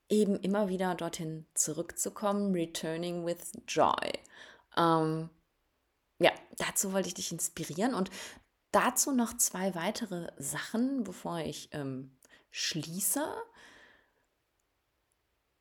eben 0.10 0.40
immer 0.40 0.70
wieder 0.70 0.96
dorthin 0.96 1.46
zurückzukommen, 1.54 2.54
returning 2.54 3.26
with 3.26 3.54
joy. 3.68 4.12
Ähm, 4.76 5.30
ja, 6.20 6.32
dazu 6.58 6.94
wollte 6.94 7.10
ich 7.10 7.14
dich 7.14 7.32
inspirieren 7.32 7.94
und 7.94 8.10
dazu 8.72 9.12
noch 9.12 9.38
zwei 9.38 9.76
weitere 9.76 10.32
Sachen, 10.38 11.04
bevor 11.04 11.40
ich 11.40 11.70
ähm, 11.74 12.18
schließe. 12.52 13.26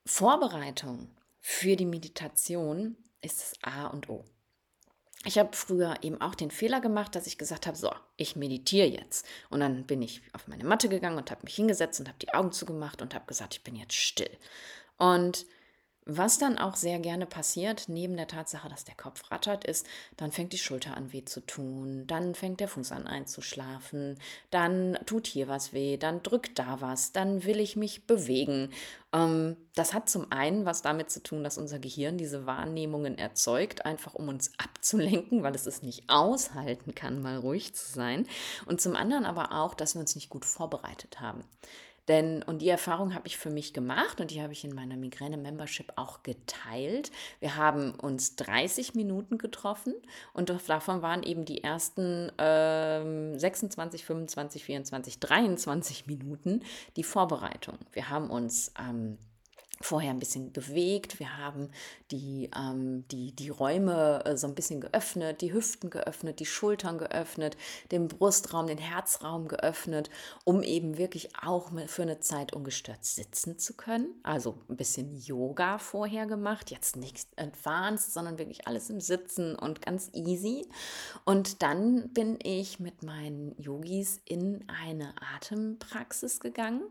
Vorbereitung 0.05 1.17
für 1.41 1.77
die 1.77 1.87
Meditation 1.87 2.97
ist 3.21 3.41
das 3.41 3.55
A 3.63 3.87
und 3.87 4.09
O. 4.09 4.25
Ich 5.25 5.39
habe 5.39 5.57
früher 5.57 5.97
eben 6.03 6.21
auch 6.21 6.37
den 6.37 6.53
Fehler 6.53 6.81
gemacht, 6.81 7.17
dass 7.17 7.27
ich 7.27 7.37
gesagt 7.37 7.67
habe, 7.67 7.77
so, 7.77 7.91
ich 8.17 8.37
meditiere 8.37 8.87
jetzt. 8.87 9.27
Und 9.51 9.59
dann 9.59 9.85
bin 9.85 10.01
ich 10.01 10.23
auf 10.33 10.47
meine 10.47 10.63
Matte 10.63 10.89
gegangen 10.89 11.19
und 11.19 11.31
habe 11.33 11.43
mich 11.43 11.57
hingesetzt 11.57 11.99
und 11.99 12.07
habe 12.07 12.19
die 12.19 12.33
Augen 12.33 12.53
zugemacht 12.53 13.03
und 13.03 13.13
habe 13.15 13.27
gesagt, 13.27 13.55
ich 13.55 13.65
bin 13.65 13.75
jetzt 13.75 13.95
still. 13.95 14.31
Und 14.99 15.47
was 16.09 16.39
dann 16.39 16.57
auch 16.57 16.77
sehr 16.77 17.01
gerne 17.01 17.27
passiert, 17.27 17.89
neben 17.89 18.17
der 18.17 18.29
Tatsache, 18.29 18.69
dass 18.69 18.85
der 18.85 18.95
Kopf 18.95 19.29
rattert, 19.33 19.65
ist, 19.65 19.85
dann 20.17 20.31
fängt 20.31 20.53
die 20.53 20.59
Schulter 20.59 20.97
an 20.97 21.13
weh 21.13 21.25
zu 21.25 21.41
tun, 21.45 22.05
dann 22.07 22.37
fängt 22.37 22.61
der 22.61 22.69
Fuß 22.69 22.93
an 22.93 23.09
einzuschlafen, 23.09 24.17
dann 24.51 24.97
tut 25.05 25.27
hier 25.27 25.49
was 25.49 25.73
weh, 25.73 25.97
dann 25.97 26.23
drückt 26.23 26.61
da 26.61 26.81
was, 26.81 27.11
dann 27.11 27.45
will 27.45 27.59
ich 27.59 27.75
mich 27.75 28.07
bewegen. 28.07 28.71
Ähm, 29.13 29.57
das 29.75 29.95
hat 29.95 30.09
zum 30.09 30.31
einen 30.31 30.65
was 30.65 30.81
damit 30.81 31.11
zu 31.11 31.23
tun, 31.25 31.43
dass 31.43 31.59
unser 31.59 31.81
Gehirn 31.81 32.19
diese 32.19 32.47
Wahrnehmungen 32.47 33.19
erzeugt, 33.19 33.85
einfach 33.85 34.15
um 34.15 34.29
uns 34.29 34.53
abzulenken, 34.59 35.43
weil 35.43 35.57
es 35.57 35.67
es 35.67 35.83
nicht 35.83 36.05
aushalten 36.09 36.95
kann, 36.95 37.21
mal 37.21 37.39
ruhig 37.39 37.75
zu 37.75 37.91
sein. 37.91 38.29
Und 38.67 38.81
zum 38.81 38.95
anderen 38.95 39.27
aber 39.27 39.51
auch, 39.51 39.75
dass 39.75 39.95
wir 39.95 40.01
uns 40.01 40.15
nicht 40.15 40.31
gut 40.31 40.45
vorbereitet 40.45 41.21
haben. 41.21 41.43
Denn, 42.09 42.43
und 42.43 42.63
die 42.63 42.69
Erfahrung 42.69 43.15
habe 43.15 43.27
ich 43.27 43.37
für 43.37 43.51
mich 43.51 43.73
gemacht 43.73 44.21
und 44.21 44.31
die 44.31 44.41
habe 44.41 44.53
ich 44.53 44.65
in 44.65 44.75
meiner 44.75 44.97
Migräne-Membership 44.97 45.93
auch 45.97 46.23
geteilt. 46.23 47.11
Wir 47.41 47.57
haben 47.57 47.95
uns 47.95 48.37
30 48.37 48.95
Minuten 48.95 49.39
getroffen 49.39 49.95
und 50.33 50.51
davon 50.69 51.03
waren 51.03 51.23
eben 51.23 51.45
die 51.45 51.65
ersten 51.65 52.31
ähm, 52.39 53.39
26, 53.39 54.05
25, 54.05 54.65
24, 54.65 55.21
23 55.21 56.07
Minuten 56.07 56.63
die 56.97 57.03
Vorbereitung. 57.05 57.79
Wir 57.93 58.09
haben 58.09 58.31
uns 58.31 58.73
ähm, 58.79 59.19
vorher 59.81 60.11
ein 60.11 60.19
bisschen 60.19 60.53
bewegt. 60.53 61.19
Wir 61.19 61.37
haben 61.37 61.71
die, 62.11 62.51
ähm, 62.57 63.07
die, 63.09 63.33
die 63.33 63.51
Räume 63.51 64.25
äh, 64.25 64.37
so 64.37 64.47
ein 64.47 64.55
bisschen 64.55 64.81
geöffnet, 64.81 65.41
die 65.41 65.53
Hüften 65.53 65.91
geöffnet, 65.91 66.41
die 66.41 66.47
Schultern 66.47 66.99
geöffnet, 66.99 67.57
den 67.91 68.09
Brustraum, 68.09 68.67
den 68.67 68.79
Herzraum 68.79 69.49
geöffnet, 69.49 70.11
um 70.45 70.63
eben 70.63 70.99
wirklich 70.99 71.37
auch 71.43 71.71
für 71.87 72.03
eine 72.03 72.21
Zeit 72.21 72.55
ungestört 72.55 73.05
sitzen 73.05 73.59
zu 73.59 73.75
können. 73.75 74.09
Also 74.23 74.59
ein 74.69 74.77
bisschen 74.77 75.15
Yoga 75.17 75.79
vorher 75.79 76.27
gemacht, 76.27 76.71
jetzt 76.71 76.97
nichts 76.97 77.27
advanced, 77.37 78.13
sondern 78.13 78.39
wirklich 78.39 78.67
alles 78.67 78.91
im 78.91 79.01
Sitzen 79.01 79.57
und 79.57 79.83
ganz 79.83 80.11
easy. 80.15 80.67
Und 81.25 81.63
dann 81.63 82.09
bin 82.11 82.39
ich 82.43 82.81
mit 82.81 83.03
meinen 83.03 83.55
Yogis 83.61 84.21
in 84.25 84.65
eine 84.69 85.15
Atempraxis 85.35 86.41
gegangen 86.41 86.83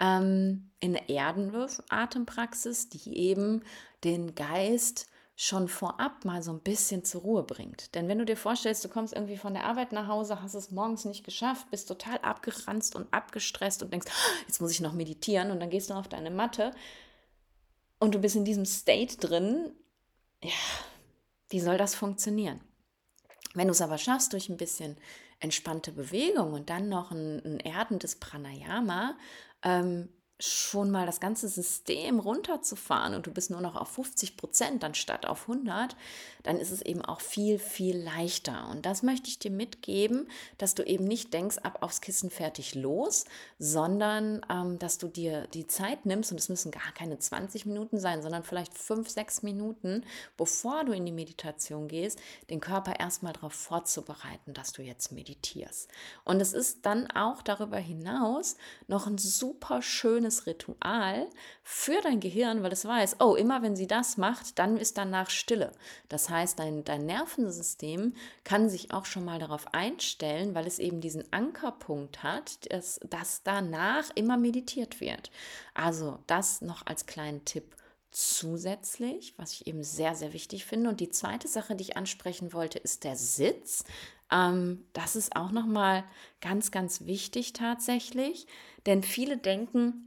ähm, 0.00 0.70
in 0.80 0.94
der 0.94 1.08
Erdenwurf-Atempraxis, 1.08 2.88
die 2.88 3.16
eben 3.16 3.62
den 4.02 4.34
Geist 4.34 5.08
schon 5.36 5.68
vorab 5.68 6.24
mal 6.26 6.42
so 6.42 6.52
ein 6.52 6.60
bisschen 6.60 7.02
zur 7.04 7.22
Ruhe 7.22 7.42
bringt. 7.42 7.94
Denn 7.94 8.08
wenn 8.08 8.18
du 8.18 8.26
dir 8.26 8.36
vorstellst, 8.36 8.84
du 8.84 8.90
kommst 8.90 9.14
irgendwie 9.14 9.38
von 9.38 9.54
der 9.54 9.64
Arbeit 9.64 9.92
nach 9.92 10.06
Hause, 10.06 10.42
hast 10.42 10.54
es 10.54 10.70
morgens 10.70 11.06
nicht 11.06 11.24
geschafft, 11.24 11.70
bist 11.70 11.88
total 11.88 12.18
abgeranzt 12.18 12.94
und 12.94 13.12
abgestresst 13.12 13.82
und 13.82 13.90
denkst, 13.90 14.08
ah, 14.10 14.42
jetzt 14.46 14.60
muss 14.60 14.72
ich 14.72 14.80
noch 14.80 14.92
meditieren 14.92 15.50
und 15.50 15.60
dann 15.60 15.70
gehst 15.70 15.88
du 15.88 15.94
auf 15.94 16.08
deine 16.08 16.30
Matte 16.30 16.72
und 17.98 18.14
du 18.14 18.18
bist 18.18 18.36
in 18.36 18.44
diesem 18.44 18.66
State 18.66 19.16
drin, 19.16 19.72
ja, 20.42 20.50
wie 21.48 21.60
soll 21.60 21.78
das 21.78 21.94
funktionieren? 21.94 22.60
Wenn 23.54 23.66
du 23.66 23.72
es 23.72 23.80
aber 23.80 23.96
schaffst 23.96 24.34
durch 24.34 24.50
ein 24.50 24.56
bisschen 24.56 24.98
entspannte 25.40 25.92
Bewegung 25.92 26.52
und 26.52 26.68
dann 26.68 26.90
noch 26.90 27.10
ein, 27.10 27.42
ein 27.44 27.60
erdendes 27.60 28.16
Pranayama, 28.16 29.16
ähm, 29.62 30.08
schon 30.40 30.90
mal 30.90 31.06
das 31.06 31.20
ganze 31.20 31.48
System 31.48 32.18
runterzufahren 32.18 33.14
und 33.14 33.26
du 33.26 33.30
bist 33.30 33.50
nur 33.50 33.60
noch 33.60 33.76
auf 33.76 33.88
50 33.88 34.36
Prozent 34.36 34.82
anstatt 34.82 35.26
auf 35.26 35.42
100, 35.42 35.96
dann 36.42 36.56
ist 36.56 36.70
es 36.70 36.80
eben 36.80 37.04
auch 37.04 37.20
viel, 37.20 37.58
viel 37.58 37.96
leichter. 37.96 38.68
Und 38.70 38.86
das 38.86 39.02
möchte 39.02 39.28
ich 39.28 39.38
dir 39.38 39.50
mitgeben, 39.50 40.28
dass 40.56 40.74
du 40.74 40.82
eben 40.82 41.04
nicht 41.04 41.34
denkst, 41.34 41.58
ab 41.58 41.78
aufs 41.82 42.00
Kissen 42.00 42.30
fertig 42.30 42.74
los, 42.74 43.26
sondern 43.58 44.40
ähm, 44.50 44.78
dass 44.78 44.96
du 44.96 45.08
dir 45.08 45.46
die 45.48 45.66
Zeit 45.66 46.06
nimmst 46.06 46.32
und 46.32 46.38
es 46.38 46.48
müssen 46.48 46.70
gar 46.70 46.92
keine 46.94 47.18
20 47.18 47.66
Minuten 47.66 47.98
sein, 47.98 48.22
sondern 48.22 48.42
vielleicht 48.42 48.76
5, 48.76 49.08
6 49.08 49.42
Minuten, 49.42 50.04
bevor 50.38 50.84
du 50.84 50.92
in 50.92 51.04
die 51.04 51.12
Meditation 51.12 51.88
gehst, 51.88 52.18
den 52.48 52.60
Körper 52.60 52.98
erstmal 52.98 53.34
darauf 53.34 53.52
vorzubereiten, 53.52 54.54
dass 54.54 54.72
du 54.72 54.82
jetzt 54.82 55.12
meditierst. 55.12 55.90
Und 56.24 56.40
es 56.40 56.54
ist 56.54 56.86
dann 56.86 57.10
auch 57.10 57.42
darüber 57.42 57.76
hinaus 57.76 58.56
noch 58.86 59.06
ein 59.06 59.18
super 59.18 59.82
schönes 59.82 60.29
Ritual 60.46 61.28
für 61.62 62.00
dein 62.02 62.20
Gehirn, 62.20 62.62
weil 62.62 62.72
es 62.72 62.84
weiß, 62.84 63.16
oh, 63.20 63.34
immer 63.34 63.62
wenn 63.62 63.76
sie 63.76 63.86
das 63.86 64.16
macht, 64.16 64.58
dann 64.58 64.76
ist 64.76 64.98
danach 64.98 65.30
Stille. 65.30 65.72
Das 66.08 66.30
heißt, 66.30 66.58
dein, 66.58 66.84
dein 66.84 67.06
Nervensystem 67.06 68.14
kann 68.44 68.68
sich 68.68 68.92
auch 68.92 69.04
schon 69.04 69.24
mal 69.24 69.38
darauf 69.38 69.72
einstellen, 69.74 70.54
weil 70.54 70.66
es 70.66 70.78
eben 70.78 71.00
diesen 71.00 71.32
Ankerpunkt 71.32 72.22
hat, 72.22 72.72
dass, 72.72 73.00
dass 73.08 73.42
danach 73.42 74.10
immer 74.14 74.36
meditiert 74.36 75.00
wird. 75.00 75.30
Also 75.74 76.18
das 76.26 76.60
noch 76.60 76.86
als 76.86 77.06
kleinen 77.06 77.44
Tipp 77.44 77.76
zusätzlich, 78.10 79.34
was 79.36 79.52
ich 79.52 79.66
eben 79.66 79.84
sehr, 79.84 80.14
sehr 80.14 80.32
wichtig 80.32 80.64
finde. 80.64 80.90
Und 80.90 81.00
die 81.00 81.10
zweite 81.10 81.48
Sache, 81.48 81.76
die 81.76 81.82
ich 81.82 81.96
ansprechen 81.96 82.52
wollte, 82.52 82.78
ist 82.78 83.04
der 83.04 83.16
Sitz. 83.16 83.84
Ähm, 84.30 84.84
das 84.92 85.16
ist 85.16 85.36
auch 85.36 85.50
nochmal 85.50 86.04
ganz, 86.40 86.70
ganz 86.70 87.06
wichtig 87.06 87.52
tatsächlich, 87.52 88.46
denn 88.86 89.02
viele 89.02 89.36
denken, 89.36 90.06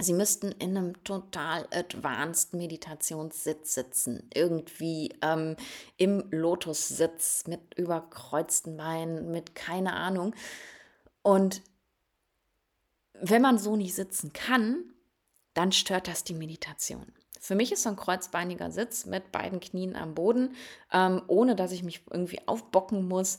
Sie 0.00 0.12
müssten 0.12 0.52
in 0.52 0.76
einem 0.76 1.02
total 1.04 1.66
advanced 1.72 2.54
Meditationssitz 2.54 3.74
sitzen, 3.74 4.28
irgendwie 4.32 5.12
ähm, 5.22 5.56
im 5.96 6.24
Lotussitz 6.30 7.46
mit 7.46 7.74
überkreuzten 7.76 8.76
Beinen, 8.76 9.30
mit 9.30 9.54
keine 9.54 9.94
Ahnung. 9.94 10.34
Und 11.22 11.62
wenn 13.20 13.42
man 13.42 13.58
so 13.58 13.76
nicht 13.76 13.94
sitzen 13.94 14.32
kann, 14.32 14.84
dann 15.54 15.72
stört 15.72 16.06
das 16.06 16.22
die 16.22 16.34
Meditation. 16.34 17.12
Für 17.40 17.54
mich 17.54 17.72
ist 17.72 17.82
so 17.82 17.88
ein 17.88 17.96
kreuzbeiniger 17.96 18.70
Sitz 18.70 19.06
mit 19.06 19.32
beiden 19.32 19.60
Knien 19.60 19.96
am 19.96 20.14
Boden, 20.14 20.54
ähm, 20.92 21.22
ohne 21.28 21.56
dass 21.56 21.72
ich 21.72 21.82
mich 21.82 22.02
irgendwie 22.10 22.40
aufbocken 22.46 23.06
muss, 23.06 23.38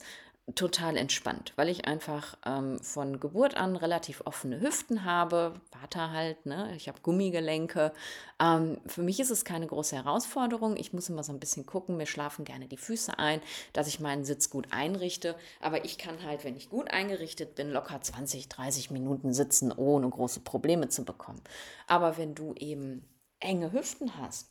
total 0.54 0.96
entspannt, 0.96 1.52
weil 1.56 1.68
ich 1.68 1.86
einfach 1.86 2.36
ähm, 2.44 2.78
von 2.80 3.20
Geburt 3.20 3.56
an 3.56 3.76
relativ 3.76 4.22
offene 4.24 4.60
Hüften 4.60 5.04
habe, 5.04 5.54
Vater 5.70 6.10
halt, 6.12 6.46
ne? 6.46 6.72
ich 6.76 6.88
habe 6.88 7.00
Gummigelenke. 7.00 7.92
Ähm, 8.40 8.78
für 8.86 9.02
mich 9.02 9.20
ist 9.20 9.30
es 9.30 9.44
keine 9.44 9.66
große 9.66 9.96
Herausforderung. 9.96 10.76
Ich 10.76 10.92
muss 10.92 11.08
immer 11.08 11.22
so 11.22 11.32
ein 11.32 11.40
bisschen 11.40 11.66
gucken, 11.66 11.96
mir 11.96 12.06
schlafen 12.06 12.44
gerne 12.44 12.66
die 12.66 12.76
Füße 12.76 13.18
ein, 13.18 13.40
dass 13.72 13.86
ich 13.86 14.00
meinen 14.00 14.24
Sitz 14.24 14.50
gut 14.50 14.68
einrichte. 14.70 15.36
Aber 15.60 15.84
ich 15.84 15.98
kann 15.98 16.22
halt, 16.24 16.44
wenn 16.44 16.56
ich 16.56 16.70
gut 16.70 16.90
eingerichtet 16.90 17.54
bin, 17.54 17.70
locker 17.70 18.00
20, 18.00 18.48
30 18.48 18.90
Minuten 18.90 19.32
sitzen, 19.32 19.72
ohne 19.72 20.08
große 20.08 20.40
Probleme 20.40 20.88
zu 20.88 21.04
bekommen. 21.04 21.42
Aber 21.86 22.18
wenn 22.18 22.34
du 22.34 22.54
eben 22.54 23.04
enge 23.40 23.72
Hüften 23.72 24.18
hast, 24.18 24.49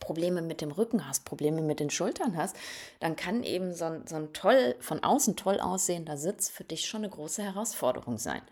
Probleme 0.00 0.42
mit 0.42 0.60
dem 0.60 0.72
Rücken 0.72 1.08
hast, 1.08 1.24
Probleme 1.24 1.62
mit 1.62 1.80
den 1.80 1.90
Schultern 1.90 2.36
hast, 2.36 2.56
dann 3.00 3.16
kann 3.16 3.42
eben 3.42 3.74
so 3.74 3.84
ein, 3.84 4.06
so 4.06 4.16
ein 4.16 4.32
toll, 4.32 4.74
von 4.80 5.02
außen 5.02 5.36
toll 5.36 5.60
aussehender 5.60 6.16
Sitz 6.16 6.48
für 6.48 6.64
dich 6.64 6.86
schon 6.86 7.02
eine 7.02 7.10
große 7.10 7.42
Herausforderung 7.42 8.18
sein. 8.18 8.42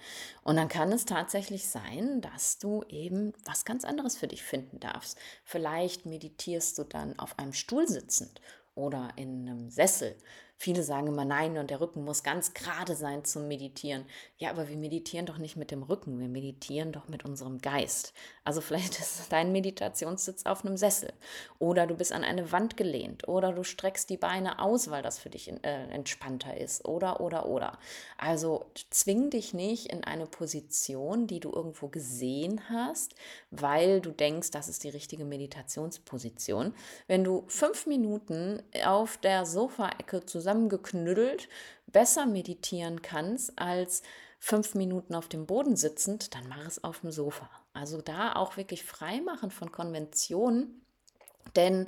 Und 0.45 0.57
dann 0.57 0.69
kann 0.69 0.93
es 0.93 1.05
tatsächlich 1.05 1.67
sein, 1.67 2.21
dass 2.21 2.59
du 2.59 2.85
eben 2.89 3.33
was 3.45 3.65
ganz 3.65 3.85
anderes 3.85 4.17
für 4.17 4.29
dich 4.29 4.43
finden 4.43 4.81
darfst. 4.81 5.19
Vielleicht 5.45 6.07
meditierst 6.07 6.79
du 6.79 6.85
dann 6.85 7.19
auf 7.19 7.39
einem 7.39 7.53
Stuhl 7.53 7.89
sitzend 7.89 8.41
oder 8.75 9.11
in 9.17 9.49
einem 9.49 9.71
Sessel 9.71 10.17
Viele 10.63 10.85
sagen 10.85 11.09
immer 11.09 11.25
nein 11.25 11.59
und 11.59 11.71
der 11.71 11.81
Rücken 11.81 12.05
muss 12.05 12.23
ganz 12.23 12.55
gerade 12.55 12.95
sein 12.95 13.25
zum 13.25 13.49
Meditieren. 13.49 14.05
Ja, 14.39 14.51
aber 14.51 14.69
wir 14.69 14.77
meditieren 14.77 15.27
doch 15.27 15.39
nicht 15.39 15.57
mit 15.57 15.73
dem 15.73 15.83
Rücken, 15.83 16.21
wir 16.21 16.29
meditieren 16.29 16.93
doch 16.93 17.09
mit 17.09 17.25
unserem 17.25 17.59
Geist. 17.59 18.15
Also 18.45 18.61
vielleicht 18.61 18.99
ist 18.99 19.31
dein 19.31 19.53
Meditationssitz 19.53 20.47
auf 20.47 20.65
einem 20.65 20.77
Sessel 20.77 21.13
oder 21.59 21.87
du 21.87 21.95
bist 21.95 22.13
an 22.13 22.25
eine 22.25 22.53
Wand 22.53 22.77
gelehnt 22.77 23.29
oder 23.29 23.53
du 23.53 23.65
streckst 23.65 24.09
die 24.11 24.17
Beine 24.17 24.61
aus, 24.61 24.91
weil 24.91 25.03
das 25.03 25.19
für 25.19 25.31
dich 25.31 25.51
äh, 25.51 25.89
entspannter 25.91 26.57
ist 26.57 26.85
oder 26.85 27.21
oder 27.21 27.47
oder. 27.47 27.79
Also 28.19 28.67
zwing 28.91 29.31
dich 29.31 29.53
nicht 29.53 29.93
in 29.93 30.05
eine 30.05 30.27
Position, 30.27 31.27
die 31.27 31.41
du 31.41 31.51
irgendwo 31.53 31.89
gesehen 31.89 32.69
hast, 32.71 33.15
weil 33.51 34.01
du 34.01 34.11
denkst, 34.11 34.51
das 34.51 34.69
ist 34.69 34.85
die 34.85 34.91
richtige 34.91 35.25
Meditationsposition. 35.25 36.75
Wenn 37.07 37.25
du 37.25 37.45
fünf 37.49 37.87
Minuten 37.87 38.63
auf 38.85 39.19
der 39.19 39.45
Sofaecke 39.45 40.25
zusammen 40.25 40.53
zusammengeknüttelt 40.53 41.49
besser 41.87 42.27
meditieren 42.27 43.03
kannst 43.03 43.59
als 43.59 44.03
fünf 44.39 44.75
Minuten 44.75 45.15
auf 45.15 45.29
dem 45.29 45.47
Boden 45.47 45.77
sitzend, 45.77 46.35
dann 46.35 46.49
mach 46.49 46.67
es 46.67 46.83
auf 46.83 47.01
dem 47.01 47.11
Sofa. 47.11 47.49
Also 47.73 48.01
da 48.01 48.35
auch 48.35 48.57
wirklich 48.57 48.85
frei 48.85 49.21
machen 49.21 49.51
von 49.51 49.73
Konventionen, 49.73 50.85
denn 51.57 51.87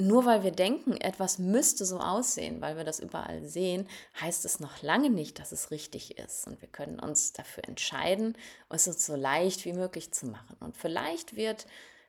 nur 0.00 0.24
weil 0.24 0.42
wir 0.42 0.50
denken, 0.50 0.96
etwas 0.96 1.38
müsste 1.38 1.84
so 1.84 1.98
aussehen, 1.98 2.60
weil 2.60 2.76
wir 2.76 2.84
das 2.84 3.00
überall 3.00 3.44
sehen, 3.44 3.86
heißt 4.20 4.44
es 4.44 4.60
noch 4.60 4.82
lange 4.82 5.10
nicht, 5.10 5.38
dass 5.38 5.52
es 5.52 5.70
richtig 5.70 6.18
ist. 6.18 6.46
Und 6.46 6.60
wir 6.62 6.68
können 6.68 6.98
uns 6.98 7.32
dafür 7.32 7.64
entscheiden, 7.68 8.36
es 8.70 8.88
uns 8.88 9.04
so 9.04 9.14
leicht 9.14 9.64
wie 9.66 9.74
möglich 9.74 10.12
zu 10.12 10.26
machen. 10.26 10.56
Und 10.60 10.76
vielleicht 10.76 11.36
wird 11.36 11.66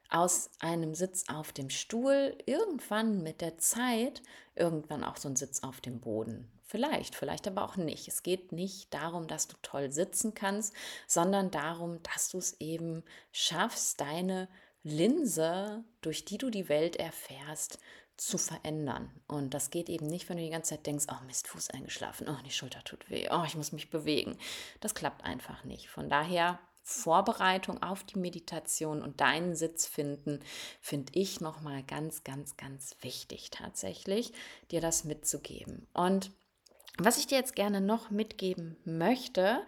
aus 0.09 0.49
einem 0.59 0.93
Sitz 0.93 1.25
auf 1.29 1.51
dem 1.51 1.69
Stuhl 1.69 2.37
irgendwann 2.45 3.23
mit 3.23 3.41
der 3.41 3.57
Zeit 3.57 4.21
irgendwann 4.55 5.03
auch 5.03 5.17
so 5.17 5.29
ein 5.29 5.35
Sitz 5.35 5.63
auf 5.63 5.81
dem 5.81 5.99
Boden. 5.99 6.51
Vielleicht, 6.71 7.15
vielleicht 7.15 7.49
aber 7.49 7.65
auch 7.65 7.75
nicht. 7.75 8.07
Es 8.07 8.23
geht 8.23 8.53
nicht 8.53 8.93
darum, 8.93 9.27
dass 9.27 9.49
du 9.49 9.57
toll 9.61 9.91
sitzen 9.91 10.33
kannst, 10.33 10.73
sondern 11.05 11.51
darum, 11.51 12.01
dass 12.03 12.29
du 12.29 12.37
es 12.37 12.61
eben 12.61 13.03
schaffst, 13.33 13.99
deine 13.99 14.47
Linse, 14.81 15.83
durch 15.99 16.23
die 16.23 16.37
du 16.37 16.49
die 16.49 16.69
Welt 16.69 16.95
erfährst, 16.95 17.77
zu 18.15 18.37
verändern. 18.37 19.11
Und 19.27 19.53
das 19.53 19.69
geht 19.69 19.89
eben 19.89 20.07
nicht, 20.07 20.29
wenn 20.29 20.37
du 20.37 20.43
die 20.43 20.49
ganze 20.49 20.75
Zeit 20.75 20.87
denkst, 20.87 21.07
oh 21.11 21.25
Mist, 21.25 21.49
Fuß 21.49 21.71
eingeschlafen, 21.71 22.29
oh, 22.29 22.41
die 22.45 22.51
Schulter 22.51 22.81
tut 22.85 23.09
weh, 23.09 23.27
oh, 23.29 23.43
ich 23.45 23.57
muss 23.57 23.73
mich 23.73 23.89
bewegen. 23.89 24.37
Das 24.79 24.95
klappt 24.95 25.25
einfach 25.25 25.65
nicht. 25.65 25.89
Von 25.89 26.07
daher 26.07 26.57
Vorbereitung 26.83 27.83
auf 27.83 28.05
die 28.05 28.17
Meditation 28.17 29.01
und 29.01 29.19
deinen 29.19 29.55
Sitz 29.57 29.87
finden, 29.87 30.39
finde 30.79 31.11
ich 31.15 31.41
nochmal 31.41 31.83
ganz, 31.83 32.23
ganz, 32.23 32.55
ganz 32.55 32.95
wichtig 33.01 33.49
tatsächlich, 33.49 34.31
dir 34.71 34.79
das 34.79 35.03
mitzugeben. 35.03 35.85
Und 35.93 36.31
was 36.97 37.17
ich 37.17 37.27
dir 37.27 37.37
jetzt 37.37 37.55
gerne 37.55 37.81
noch 37.81 38.09
mitgeben 38.09 38.77
möchte, 38.85 39.61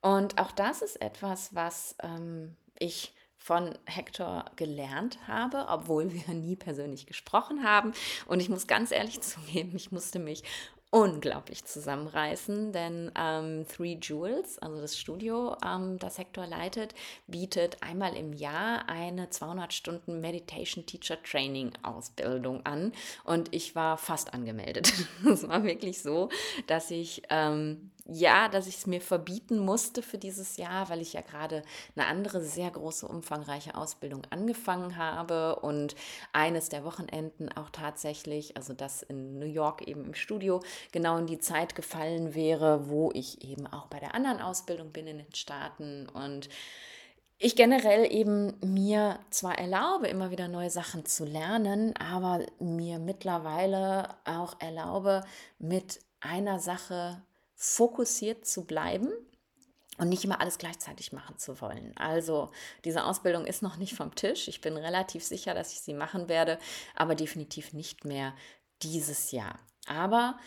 und 0.00 0.38
auch 0.38 0.52
das 0.52 0.82
ist 0.82 1.00
etwas, 1.00 1.54
was 1.54 1.96
ähm, 2.02 2.56
ich 2.78 3.14
von 3.36 3.76
Hector 3.86 4.44
gelernt 4.56 5.26
habe, 5.26 5.66
obwohl 5.68 6.12
wir 6.12 6.28
nie 6.34 6.56
persönlich 6.56 7.06
gesprochen 7.06 7.64
haben. 7.64 7.92
Und 8.26 8.40
ich 8.40 8.48
muss 8.48 8.66
ganz 8.66 8.90
ehrlich 8.90 9.20
zugeben, 9.22 9.72
ich 9.74 9.90
musste 9.90 10.18
mich 10.18 10.42
unglaublich 10.90 11.64
zusammenreißen, 11.64 12.72
denn 12.72 13.12
ähm, 13.14 13.66
Three 13.68 13.98
Jewels, 14.00 14.58
also 14.58 14.80
das 14.80 14.98
Studio, 14.98 15.54
ähm, 15.64 15.98
das 15.98 16.16
Hector 16.16 16.46
leitet, 16.46 16.94
bietet 17.26 17.82
einmal 17.82 18.16
im 18.16 18.32
Jahr 18.32 18.88
eine 18.88 19.28
200 19.28 19.72
Stunden 19.74 20.20
Meditation 20.20 20.86
Teacher 20.86 21.22
Training 21.22 21.72
Ausbildung 21.82 22.64
an 22.64 22.92
und 23.24 23.54
ich 23.54 23.74
war 23.74 23.98
fast 23.98 24.32
angemeldet. 24.32 24.92
Es 25.28 25.46
war 25.46 25.62
wirklich 25.62 26.00
so, 26.00 26.30
dass 26.66 26.90
ich 26.90 27.22
ähm, 27.28 27.90
ja, 28.08 28.48
dass 28.48 28.66
ich 28.66 28.78
es 28.78 28.86
mir 28.86 29.02
verbieten 29.02 29.58
musste 29.58 30.02
für 30.02 30.16
dieses 30.16 30.56
Jahr, 30.56 30.88
weil 30.88 31.02
ich 31.02 31.12
ja 31.12 31.20
gerade 31.20 31.62
eine 31.94 32.06
andere 32.06 32.42
sehr 32.42 32.70
große, 32.70 33.06
umfangreiche 33.06 33.74
Ausbildung 33.74 34.22
angefangen 34.30 34.96
habe 34.96 35.56
und 35.56 35.94
eines 36.32 36.70
der 36.70 36.84
Wochenenden 36.84 37.50
auch 37.52 37.68
tatsächlich, 37.68 38.56
also 38.56 38.72
das 38.72 39.02
in 39.02 39.38
New 39.38 39.46
York 39.46 39.86
eben 39.86 40.06
im 40.06 40.14
Studio, 40.14 40.60
genau 40.90 41.18
in 41.18 41.26
die 41.26 41.38
Zeit 41.38 41.74
gefallen 41.74 42.34
wäre, 42.34 42.88
wo 42.88 43.10
ich 43.12 43.44
eben 43.44 43.66
auch 43.66 43.88
bei 43.88 44.00
der 44.00 44.14
anderen 44.14 44.40
Ausbildung 44.40 44.90
bin 44.90 45.06
in 45.06 45.18
den 45.18 45.34
Staaten 45.34 46.08
und 46.08 46.48
ich 47.40 47.54
generell 47.54 48.10
eben 48.10 48.54
mir 48.64 49.20
zwar 49.30 49.58
erlaube, 49.58 50.08
immer 50.08 50.32
wieder 50.32 50.48
neue 50.48 50.70
Sachen 50.70 51.04
zu 51.04 51.24
lernen, 51.24 51.94
aber 51.96 52.40
mir 52.58 52.98
mittlerweile 52.98 54.16
auch 54.24 54.60
erlaube, 54.60 55.22
mit 55.60 56.00
einer 56.20 56.58
Sache 56.58 57.22
fokussiert 57.60 58.46
zu 58.46 58.64
bleiben 58.64 59.08
und 59.98 60.08
nicht 60.08 60.24
immer 60.24 60.40
alles 60.40 60.58
gleichzeitig 60.58 61.12
machen 61.12 61.38
zu 61.38 61.60
wollen. 61.60 61.92
Also 61.96 62.52
diese 62.84 63.04
Ausbildung 63.04 63.46
ist 63.46 63.62
noch 63.62 63.76
nicht 63.76 63.96
vom 63.96 64.14
Tisch. 64.14 64.46
Ich 64.46 64.60
bin 64.60 64.76
relativ 64.76 65.24
sicher, 65.24 65.54
dass 65.54 65.72
ich 65.72 65.80
sie 65.80 65.92
machen 65.92 66.28
werde, 66.28 66.60
aber 66.94 67.16
definitiv 67.16 67.72
nicht 67.72 68.04
mehr 68.04 68.32
dieses 68.82 69.32
Jahr. 69.32 69.58
Aber 69.88 70.38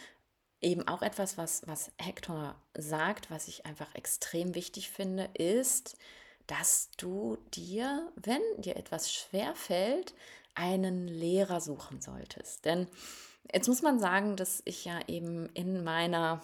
eben 0.61 0.87
auch 0.87 1.01
etwas, 1.01 1.37
was, 1.37 1.67
was 1.67 1.91
Hector 1.97 2.55
sagt, 2.75 3.29
was 3.29 3.49
ich 3.49 3.65
einfach 3.65 3.93
extrem 3.93 4.55
wichtig 4.55 4.89
finde, 4.89 5.25
ist, 5.33 5.97
dass 6.47 6.91
du 6.95 7.37
dir, 7.53 8.09
wenn 8.15 8.41
dir 8.57 8.77
etwas 8.77 9.11
schwerfällt, 9.11 10.13
einen 10.55 11.09
Lehrer 11.09 11.59
suchen 11.59 11.99
solltest. 11.99 12.63
Denn 12.63 12.87
jetzt 13.53 13.67
muss 13.67 13.81
man 13.81 13.99
sagen, 13.99 14.37
dass 14.37 14.61
ich 14.63 14.85
ja 14.85 14.99
eben 15.07 15.49
in 15.49 15.83
meiner 15.83 16.41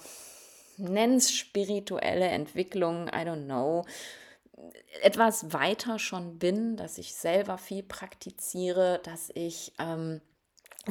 nenn's 0.78 1.32
spirituelle 1.32 2.28
Entwicklung, 2.28 3.08
I 3.08 3.24
don't 3.26 3.46
know, 3.46 3.86
etwas 5.02 5.54
weiter 5.54 6.00
schon 6.00 6.40
bin, 6.40 6.78
dass 6.78 6.98
ich 6.98 7.14
selber 7.14 7.58
viel 7.58 7.84
praktiziere, 7.84 9.00
dass 9.04 9.30
ich 9.34 9.74
ähm, 9.80 10.22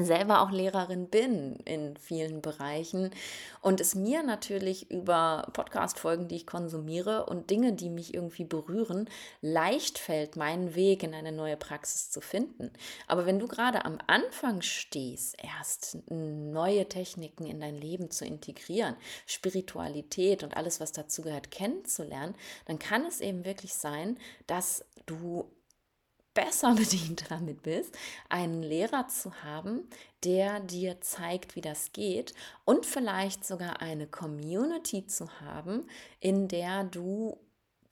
selber 0.04 0.40
auch 0.40 0.50
Lehrerin 0.50 1.08
bin 1.08 1.56
in 1.64 1.96
vielen 1.96 2.42
Bereichen 2.42 3.10
und 3.60 3.80
es 3.80 3.94
mir 3.94 4.22
natürlich 4.22 4.90
über 4.90 5.48
Podcast-Folgen, 5.52 6.28
die 6.28 6.36
ich 6.36 6.46
konsumiere 6.46 7.26
und 7.26 7.50
Dinge, 7.50 7.72
die 7.72 7.90
mich 7.90 8.14
irgendwie 8.14 8.44
berühren, 8.44 9.08
leicht 9.40 9.98
fällt, 9.98 10.36
meinen 10.36 10.74
Weg 10.74 11.02
in 11.02 11.14
eine 11.14 11.32
neue 11.32 11.56
Praxis 11.56 12.10
zu 12.10 12.20
finden. 12.20 12.70
Aber 13.06 13.26
wenn 13.26 13.38
du 13.38 13.48
gerade 13.48 13.84
am 13.84 13.98
Anfang 14.06 14.62
stehst, 14.62 15.36
erst 15.42 15.98
neue 16.10 16.88
Techniken 16.88 17.46
in 17.46 17.60
dein 17.60 17.76
Leben 17.76 18.10
zu 18.10 18.24
integrieren, 18.24 18.96
Spiritualität 19.26 20.42
und 20.42 20.56
alles, 20.56 20.80
was 20.80 20.92
dazu 20.92 21.22
gehört, 21.22 21.50
kennenzulernen, 21.50 22.34
dann 22.66 22.78
kann 22.78 23.04
es 23.06 23.20
eben 23.20 23.44
wirklich 23.44 23.74
sein, 23.74 24.18
dass 24.46 24.84
du 25.06 25.50
besser 26.36 26.74
bedient 26.76 27.24
damit 27.30 27.62
bist, 27.62 27.96
einen 28.28 28.62
Lehrer 28.62 29.08
zu 29.08 29.42
haben, 29.42 29.88
der 30.22 30.60
dir 30.60 31.00
zeigt, 31.00 31.56
wie 31.56 31.60
das 31.60 31.92
geht 31.92 32.34
und 32.64 32.86
vielleicht 32.86 33.44
sogar 33.44 33.82
eine 33.82 34.06
Community 34.06 35.06
zu 35.06 35.28
haben, 35.40 35.88
in 36.20 36.46
der 36.46 36.84
du 36.84 37.40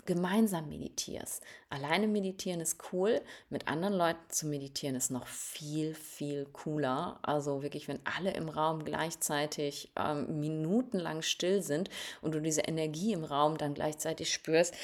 gemeinsam 0.06 0.68
meditierst. 0.68 1.42
Alleine 1.70 2.06
meditieren 2.06 2.60
ist 2.60 2.78
cool, 2.92 3.22
mit 3.48 3.68
anderen 3.68 3.94
Leuten 3.94 4.28
zu 4.28 4.46
meditieren 4.46 4.96
ist 4.96 5.10
noch 5.10 5.26
viel, 5.26 5.94
viel 5.94 6.46
cooler. 6.52 7.18
Also 7.22 7.62
wirklich, 7.62 7.88
wenn 7.88 8.00
alle 8.04 8.32
im 8.32 8.50
Raum 8.50 8.84
gleichzeitig 8.84 9.92
ähm, 9.96 10.40
minutenlang 10.40 11.22
still 11.22 11.62
sind 11.62 11.88
und 12.20 12.34
du 12.34 12.40
diese 12.40 12.62
Energie 12.62 13.12
im 13.12 13.24
Raum 13.24 13.56
dann 13.56 13.72
gleichzeitig 13.72 14.32
spürst, 14.32 14.74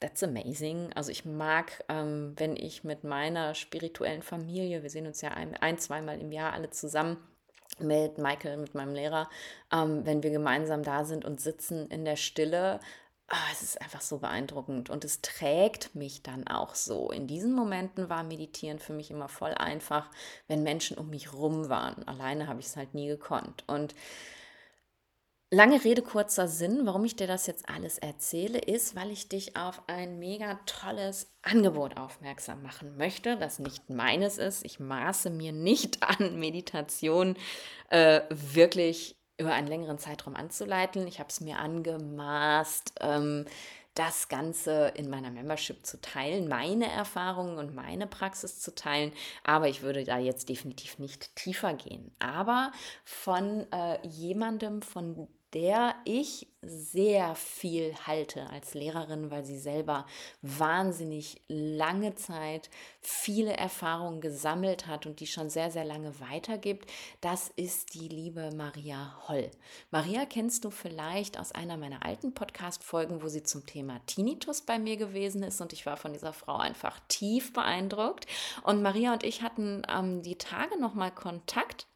that's 0.00 0.22
amazing. 0.22 0.92
Also 0.94 1.10
ich 1.10 1.24
mag, 1.24 1.84
ähm, 1.88 2.34
wenn 2.36 2.56
ich 2.56 2.84
mit 2.84 3.04
meiner 3.04 3.54
spirituellen 3.54 4.22
Familie, 4.22 4.82
wir 4.82 4.90
sehen 4.90 5.06
uns 5.06 5.20
ja 5.20 5.30
ein, 5.30 5.56
ein 5.56 5.78
zweimal 5.78 6.20
im 6.20 6.32
Jahr 6.32 6.52
alle 6.52 6.70
zusammen, 6.70 7.18
mit 7.78 8.18
Michael, 8.18 8.56
mit 8.56 8.74
meinem 8.74 8.94
Lehrer, 8.94 9.28
ähm, 9.72 10.06
wenn 10.06 10.22
wir 10.22 10.30
gemeinsam 10.30 10.82
da 10.82 11.04
sind 11.04 11.24
und 11.24 11.40
sitzen 11.40 11.88
in 11.88 12.04
der 12.04 12.16
Stille. 12.16 12.80
Oh, 13.30 13.50
es 13.52 13.62
ist 13.62 13.80
einfach 13.82 14.00
so 14.00 14.18
beeindruckend 14.18 14.88
und 14.88 15.04
es 15.04 15.20
trägt 15.20 15.94
mich 15.96 16.22
dann 16.22 16.46
auch 16.46 16.76
so. 16.76 17.10
In 17.10 17.26
diesen 17.26 17.52
Momenten 17.52 18.08
war 18.08 18.22
Meditieren 18.22 18.78
für 18.78 18.92
mich 18.92 19.10
immer 19.10 19.28
voll 19.28 19.52
einfach, 19.52 20.10
wenn 20.46 20.62
Menschen 20.62 20.96
um 20.96 21.10
mich 21.10 21.32
rum 21.32 21.68
waren. 21.68 22.06
Alleine 22.06 22.46
habe 22.46 22.60
ich 22.60 22.66
es 22.66 22.76
halt 22.76 22.94
nie 22.94 23.08
gekonnt. 23.08 23.64
Und 23.66 23.94
Lange 25.52 25.84
Rede, 25.84 26.02
kurzer 26.02 26.48
Sinn, 26.48 26.86
warum 26.86 27.04
ich 27.04 27.14
dir 27.14 27.28
das 27.28 27.46
jetzt 27.46 27.68
alles 27.68 27.98
erzähle, 27.98 28.58
ist, 28.58 28.96
weil 28.96 29.12
ich 29.12 29.28
dich 29.28 29.56
auf 29.56 29.80
ein 29.86 30.18
mega 30.18 30.58
tolles 30.66 31.30
Angebot 31.42 31.96
aufmerksam 31.96 32.64
machen 32.64 32.96
möchte, 32.96 33.36
das 33.36 33.60
nicht 33.60 33.88
meines 33.88 34.38
ist. 34.38 34.64
Ich 34.64 34.80
maße 34.80 35.30
mir 35.30 35.52
nicht 35.52 36.02
an, 36.20 36.40
Meditation 36.40 37.36
äh, 37.90 38.22
wirklich 38.30 39.14
über 39.38 39.52
einen 39.52 39.68
längeren 39.68 39.98
Zeitraum 39.98 40.34
anzuleiten. 40.34 41.06
Ich 41.06 41.20
habe 41.20 41.28
es 41.28 41.40
mir 41.40 41.60
angemaßt, 41.60 42.94
ähm, 43.00 43.44
das 43.94 44.28
Ganze 44.28 44.92
in 44.96 45.08
meiner 45.08 45.30
Membership 45.30 45.86
zu 45.86 46.00
teilen, 46.00 46.48
meine 46.48 46.90
Erfahrungen 46.90 47.58
und 47.58 47.74
meine 47.74 48.08
Praxis 48.08 48.60
zu 48.60 48.74
teilen. 48.74 49.12
Aber 49.44 49.68
ich 49.68 49.82
würde 49.82 50.02
da 50.02 50.18
jetzt 50.18 50.48
definitiv 50.48 50.98
nicht 50.98 51.34
tiefer 51.36 51.72
gehen. 51.74 52.10
Aber 52.18 52.72
von 53.04 53.70
äh, 53.72 54.04
jemandem, 54.06 54.82
von 54.82 55.28
der 55.54 55.94
ich 56.04 56.48
sehr 56.60 57.34
viel 57.36 57.94
halte 58.06 58.50
als 58.50 58.74
Lehrerin, 58.74 59.30
weil 59.30 59.44
sie 59.44 59.58
selber 59.58 60.06
wahnsinnig 60.42 61.40
lange 61.48 62.16
Zeit 62.16 62.68
viele 63.00 63.56
Erfahrungen 63.56 64.20
gesammelt 64.20 64.86
hat 64.86 65.06
und 65.06 65.20
die 65.20 65.26
schon 65.26 65.48
sehr, 65.48 65.70
sehr 65.70 65.84
lange 65.84 66.18
weitergibt. 66.20 66.90
Das 67.20 67.50
ist 67.54 67.94
die 67.94 68.08
liebe 68.08 68.50
Maria 68.54 69.16
Holl. 69.28 69.50
Maria 69.90 70.26
kennst 70.26 70.64
du 70.64 70.70
vielleicht 70.70 71.38
aus 71.38 71.52
einer 71.52 71.76
meiner 71.76 72.04
alten 72.04 72.34
Podcast-Folgen, 72.34 73.22
wo 73.22 73.28
sie 73.28 73.44
zum 73.44 73.64
Thema 73.64 74.00
Tinnitus 74.06 74.62
bei 74.62 74.78
mir 74.78 74.96
gewesen 74.96 75.42
ist 75.44 75.60
und 75.60 75.72
ich 75.72 75.86
war 75.86 75.96
von 75.96 76.12
dieser 76.12 76.32
Frau 76.32 76.56
einfach 76.56 76.98
tief 77.08 77.52
beeindruckt. 77.52 78.26
Und 78.64 78.82
Maria 78.82 79.12
und 79.12 79.22
ich 79.22 79.42
hatten 79.42 79.82
ähm, 79.88 80.22
die 80.22 80.36
Tage 80.36 80.80
nochmal 80.80 81.12
Kontakt 81.12 81.86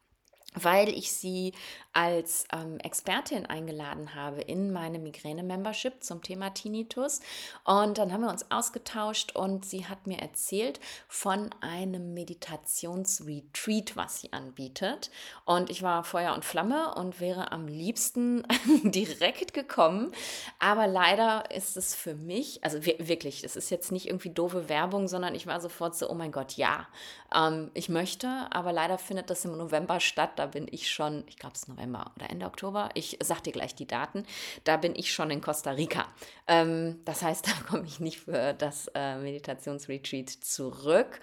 weil 0.53 0.89
ich 0.89 1.13
sie 1.13 1.53
als 1.93 2.45
ähm, 2.51 2.79
Expertin 2.79 3.45
eingeladen 3.45 4.15
habe 4.15 4.41
in 4.41 4.71
meine 4.73 4.99
Migräne-Membership 4.99 6.03
zum 6.03 6.21
Thema 6.21 6.51
Tinnitus. 6.51 7.21
Und 7.63 7.97
dann 7.97 8.11
haben 8.11 8.21
wir 8.21 8.29
uns 8.29 8.49
ausgetauscht 8.51 9.35
und 9.35 9.65
sie 9.65 9.85
hat 9.85 10.07
mir 10.07 10.19
erzählt 10.19 10.79
von 11.07 11.49
einem 11.61 12.13
Meditationsretreat, 12.13 13.95
was 13.95 14.21
sie 14.21 14.33
anbietet. 14.33 15.11
Und 15.45 15.69
ich 15.69 15.83
war 15.83 16.03
Feuer 16.03 16.33
und 16.33 16.43
Flamme 16.43 16.95
und 16.95 17.19
wäre 17.19 17.51
am 17.51 17.67
liebsten 17.67 18.43
direkt 18.83 19.53
gekommen. 19.53 20.11
Aber 20.59 20.87
leider 20.87 21.51
ist 21.51 21.77
es 21.77 21.95
für 21.95 22.15
mich, 22.15 22.63
also 22.63 22.83
wirklich, 22.85 23.43
es 23.43 23.55
ist 23.55 23.69
jetzt 23.69 23.91
nicht 23.91 24.07
irgendwie 24.07 24.31
doofe 24.31 24.69
Werbung, 24.69 25.07
sondern 25.07 25.35
ich 25.35 25.47
war 25.47 25.61
sofort 25.61 25.95
so, 25.95 26.09
oh 26.09 26.15
mein 26.15 26.31
Gott, 26.31 26.53
ja, 26.53 26.87
ähm, 27.33 27.71
ich 27.73 27.89
möchte, 27.89 28.27
aber 28.51 28.73
leider 28.73 28.97
findet 28.97 29.29
das 29.29 29.45
im 29.45 29.57
November 29.57 29.99
statt 29.99 30.31
da 30.35 30.47
bin 30.47 30.67
ich 30.71 30.89
schon, 30.89 31.23
ich 31.27 31.37
glaube 31.37 31.55
es 31.55 31.63
ist 31.63 31.67
November 31.67 31.80
oder 31.89 32.29
Ende 32.29 32.45
Oktober, 32.45 32.89
ich 32.93 33.17
sage 33.21 33.43
dir 33.43 33.53
gleich 33.53 33.75
die 33.75 33.87
Daten, 33.87 34.25
da 34.63 34.77
bin 34.77 34.95
ich 34.95 35.13
schon 35.13 35.31
in 35.31 35.41
Costa 35.41 35.71
Rica. 35.71 36.07
Ähm, 36.47 37.01
das 37.05 37.21
heißt, 37.21 37.47
da 37.47 37.51
komme 37.67 37.85
ich 37.85 37.99
nicht 37.99 38.21
für 38.21 38.53
das 38.53 38.89
äh, 38.95 39.17
Meditationsretreat 39.17 40.29
zurück. 40.29 41.19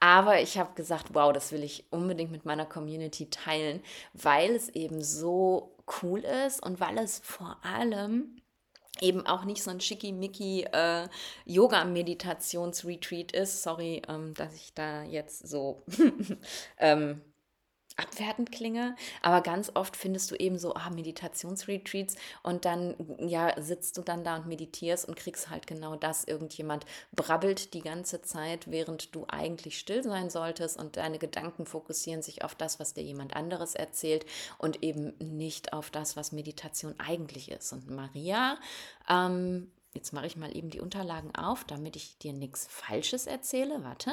Aber 0.00 0.40
ich 0.40 0.58
habe 0.58 0.74
gesagt, 0.74 1.08
wow, 1.14 1.32
das 1.32 1.52
will 1.52 1.62
ich 1.62 1.84
unbedingt 1.90 2.30
mit 2.30 2.44
meiner 2.44 2.66
Community 2.66 3.30
teilen, 3.30 3.82
weil 4.14 4.54
es 4.54 4.68
eben 4.70 5.02
so 5.02 5.74
cool 6.02 6.20
ist 6.20 6.62
und 6.62 6.80
weil 6.80 6.98
es 6.98 7.18
vor 7.20 7.58
allem 7.62 8.40
eben 9.00 9.26
auch 9.26 9.44
nicht 9.44 9.62
so 9.62 9.70
ein 9.70 9.80
schickimicki 9.80 10.64
äh, 10.72 11.08
Yoga-Meditationsretreat 11.44 13.32
ist. 13.32 13.62
Sorry, 13.62 14.02
ähm, 14.08 14.34
dass 14.34 14.54
ich 14.54 14.74
da 14.74 15.02
jetzt 15.04 15.48
so 15.48 15.82
ähm, 16.78 17.22
abwertend 17.98 18.52
klinge, 18.52 18.96
aber 19.22 19.42
ganz 19.42 19.70
oft 19.74 19.96
findest 19.96 20.30
du 20.30 20.36
eben 20.36 20.58
so 20.58 20.74
ah, 20.74 20.90
Meditationsretreats 20.90 22.16
und 22.42 22.64
dann 22.64 22.94
ja 23.18 23.60
sitzt 23.60 23.96
du 23.96 24.02
dann 24.02 24.24
da 24.24 24.36
und 24.36 24.46
meditierst 24.46 25.06
und 25.08 25.16
kriegst 25.16 25.50
halt 25.50 25.66
genau 25.66 25.96
das. 25.96 26.24
Irgendjemand 26.24 26.86
brabbelt 27.14 27.74
die 27.74 27.82
ganze 27.82 28.22
Zeit, 28.22 28.70
während 28.70 29.14
du 29.14 29.26
eigentlich 29.28 29.78
still 29.78 30.02
sein 30.02 30.30
solltest 30.30 30.78
und 30.78 30.96
deine 30.96 31.18
Gedanken 31.18 31.66
fokussieren 31.66 32.22
sich 32.22 32.44
auf 32.44 32.54
das, 32.54 32.80
was 32.80 32.94
dir 32.94 33.02
jemand 33.02 33.34
anderes 33.36 33.74
erzählt 33.74 34.24
und 34.58 34.82
eben 34.82 35.14
nicht 35.18 35.72
auf 35.72 35.90
das, 35.90 36.16
was 36.16 36.32
Meditation 36.32 36.94
eigentlich 36.98 37.50
ist. 37.50 37.72
Und 37.72 37.90
Maria 37.90 38.58
ähm, 39.08 39.70
Jetzt 39.94 40.12
mache 40.12 40.26
ich 40.26 40.36
mal 40.36 40.54
eben 40.54 40.70
die 40.70 40.80
Unterlagen 40.80 41.34
auf, 41.34 41.64
damit 41.64 41.96
ich 41.96 42.18
dir 42.18 42.32
nichts 42.32 42.66
Falsches 42.70 43.26
erzähle. 43.26 43.82
Warte. 43.82 44.12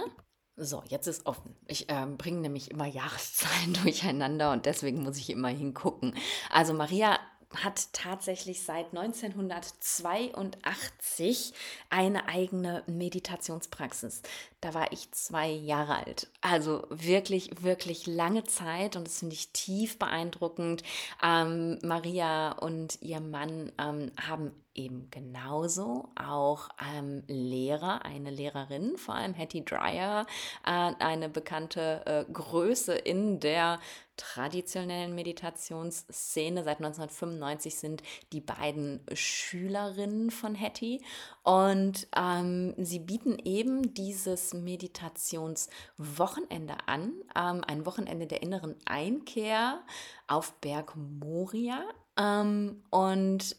So, 0.57 0.83
jetzt 0.87 1.07
ist 1.07 1.25
offen. 1.25 1.53
Ich 1.67 1.89
äh, 1.89 2.05
bringe 2.05 2.39
nämlich 2.39 2.71
immer 2.71 2.85
Jahreszahlen 2.85 3.73
durcheinander 3.83 4.53
und 4.53 4.65
deswegen 4.65 5.03
muss 5.03 5.17
ich 5.17 5.29
immer 5.29 5.49
hingucken. 5.49 6.15
Also 6.49 6.73
Maria 6.73 7.19
hat 7.53 7.93
tatsächlich 7.93 8.63
seit 8.63 8.87
1982 8.95 11.53
eine 11.89 12.27
eigene 12.27 12.83
Meditationspraxis. 12.87 14.23
Da 14.61 14.73
war 14.73 14.91
ich 14.91 15.11
zwei 15.11 15.49
Jahre 15.49 16.03
alt. 16.05 16.31
Also 16.41 16.87
wirklich, 16.89 17.61
wirklich 17.61 18.07
lange 18.07 18.45
Zeit 18.45 18.95
und 18.95 19.05
das 19.07 19.19
finde 19.19 19.35
ich 19.35 19.51
tief 19.51 19.99
beeindruckend. 19.99 20.81
Ähm, 21.23 21.77
Maria 21.83 22.53
und 22.53 22.99
ihr 23.01 23.19
Mann 23.19 23.71
ähm, 23.77 24.11
haben 24.19 24.51
eben 24.75 25.09
genauso 25.09 26.09
auch 26.15 26.69
ähm, 26.95 27.23
Lehrer, 27.27 28.05
eine 28.05 28.29
Lehrerin, 28.29 28.97
vor 28.97 29.15
allem 29.15 29.33
Hattie 29.33 29.65
Dreyer, 29.65 30.27
äh, 30.65 30.93
eine 30.99 31.29
bekannte 31.29 32.03
äh, 32.05 32.25
Größe 32.31 32.93
in 32.93 33.39
der 33.39 33.79
traditionellen 34.17 35.15
Meditationsszene. 35.15 36.63
Seit 36.63 36.77
1995 36.77 37.75
sind 37.75 38.03
die 38.31 38.41
beiden 38.41 39.01
Schülerinnen 39.13 40.29
von 40.31 40.59
Hattie 40.59 41.01
und 41.43 42.07
ähm, 42.15 42.73
sie 42.77 42.99
bieten 42.99 43.37
eben 43.43 43.93
dieses 43.93 44.53
Meditationswochenende 44.53 46.75
an, 46.85 47.11
ähm, 47.35 47.61
ein 47.67 47.85
Wochenende 47.85 48.27
der 48.27 48.41
inneren 48.41 48.77
Einkehr 48.85 49.81
auf 50.27 50.53
Berg 50.61 50.95
Moria. 50.95 51.83
Ähm, 52.17 52.81
und 52.91 53.57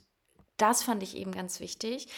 das 0.56 0.82
fand 0.82 1.02
ich 1.02 1.16
eben 1.16 1.32
ganz 1.32 1.60
wichtig. 1.60 2.08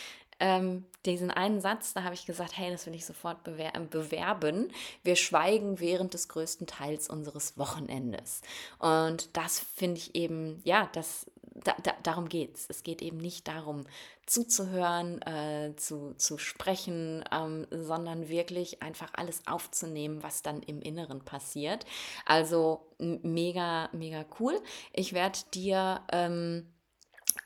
Ähm, 0.41 0.84
diesen 1.05 1.30
einen 1.30 1.61
Satz, 1.61 1.95
da 1.95 2.05
habe 2.05 2.14
ich 2.14 2.26
gesagt, 2.26 2.57
hey, 2.57 2.70
das 2.70 2.86
will 2.86 2.95
ich 2.95 3.05
sofort 3.05 3.43
bewer 3.43 3.72
bewerben. 3.91 4.70
Wir 5.03 5.16
schweigen 5.16 5.80
während 5.80 6.14
des 6.14 6.28
größten 6.28 6.66
Teils 6.66 7.09
unseres 7.09 7.59
Wochenendes. 7.59 8.43
Und 8.78 9.36
das 9.36 9.59
finde 9.59 9.99
ich 9.99 10.14
eben, 10.14 10.61
ja, 10.64 10.89
das, 10.93 11.26
da, 11.55 11.74
da, 11.82 11.93
darum 12.05 12.28
geht 12.28 12.55
es. 12.55 12.66
Es 12.68 12.84
geht 12.84 13.03
eben 13.03 13.16
nicht 13.16 13.49
darum, 13.49 13.84
zuzuhören, 14.26 15.20
äh, 15.22 15.74
zu, 15.76 16.14
zu 16.16 16.39
sprechen, 16.39 17.24
ähm, 17.32 17.66
sondern 17.70 18.28
wirklich 18.28 18.80
einfach 18.80 19.11
alles 19.14 19.43
aufzunehmen, 19.49 20.22
was 20.22 20.43
dann 20.43 20.62
im 20.62 20.82
Inneren 20.82 21.24
passiert. 21.24 21.84
Also 22.26 22.86
mega, 22.99 23.89
mega 23.93 24.24
cool. 24.39 24.61
Ich 24.93 25.14
werde 25.14 25.39
dir... 25.53 26.03
Ähm, 26.12 26.68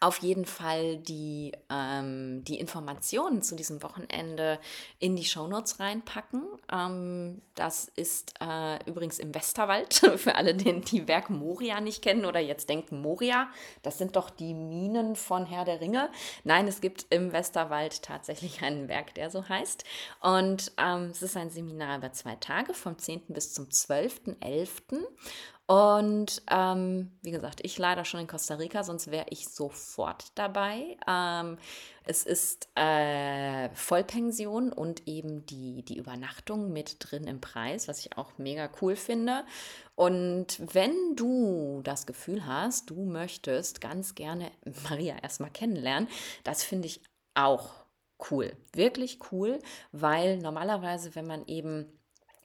auf 0.01 0.19
jeden 0.19 0.45
Fall 0.45 0.97
die, 0.99 1.53
ähm, 1.71 2.43
die 2.45 2.59
Informationen 2.59 3.43
zu 3.43 3.55
diesem 3.55 3.83
Wochenende 3.83 4.59
in 4.99 5.17
die 5.17 5.25
Shownotes 5.25 5.81
reinpacken. 5.81 6.43
Ähm, 6.71 7.43
das 7.55 7.91
ist 7.97 8.35
äh, 8.41 8.79
übrigens 8.89 9.19
im 9.19 9.35
Westerwald, 9.35 9.95
für 10.17 10.35
alle, 10.35 10.55
die 10.55 10.81
die 10.81 11.09
Werk 11.09 11.31
Moria 11.31 11.81
nicht 11.81 12.03
kennen 12.03 12.25
oder 12.25 12.41
jetzt 12.41 12.69
denken, 12.69 13.01
Moria, 13.01 13.49
das 13.83 13.99
sind 13.99 14.17
doch 14.17 14.31
die 14.31 14.55
Minen 14.55 15.17
von 15.17 15.47
Herr 15.47 15.65
der 15.65 15.81
Ringe. 15.81 16.11
Nein, 16.45 16.67
es 16.67 16.81
gibt 16.81 17.07
im 17.11 17.33
Westerwald 17.33 18.03
tatsächlich 18.03 18.63
einen 18.63 18.89
Werk, 18.89 19.15
der 19.15 19.31
so 19.31 19.49
heißt. 19.49 19.85
Und 20.21 20.73
ähm, 20.79 21.11
es 21.11 21.23
ist 21.23 21.37
ein 21.37 21.51
Seminar 21.51 21.99
über 21.99 22.13
zwei 22.13 22.37
Tage, 22.37 22.75
vom 22.75 22.99
10. 22.99 23.23
bis 23.29 23.53
zum 23.55 23.67
12.11. 23.67 25.05
Und 25.73 26.43
ähm, 26.51 27.13
wie 27.23 27.31
gesagt, 27.31 27.61
ich 27.63 27.79
leider 27.79 28.05
schon 28.05 28.21
in 28.21 28.27
Costa 28.27 28.57
Rica, 28.57 28.85
sonst 28.85 29.11
wäre 29.11 29.25
ich 29.31 29.49
sofort 29.49 30.27
dabei. 30.35 30.99
Ähm, 31.09 31.57
es 32.05 32.25
ist 32.25 32.69
äh, 32.75 33.71
Vollpension 33.71 34.71
und 34.71 35.09
eben 35.09 35.47
die, 35.47 35.83
die 35.83 35.97
Übernachtung 35.97 36.75
mit 36.75 36.97
drin 36.99 37.25
im 37.25 37.41
Preis, 37.41 37.89
was 37.89 38.01
ich 38.01 38.19
auch 38.19 38.37
mega 38.37 38.69
cool 38.83 38.97
finde. 38.97 39.45
Und 39.95 40.61
wenn 40.75 41.17
du 41.17 41.81
das 41.85 42.05
Gefühl 42.05 42.47
hast, 42.47 42.91
du 42.91 43.07
möchtest 43.07 43.81
ganz 43.81 44.15
gerne 44.15 44.51
Maria 44.91 45.17
erstmal 45.23 45.53
kennenlernen, 45.53 46.07
das 46.45 46.65
finde 46.65 46.89
ich 46.89 47.03
auch 47.33 47.71
cool. 48.31 48.55
Wirklich 48.75 49.21
cool, 49.33 49.59
weil 49.91 50.37
normalerweise, 50.37 51.15
wenn 51.15 51.27
man 51.27 51.47
eben 51.47 51.99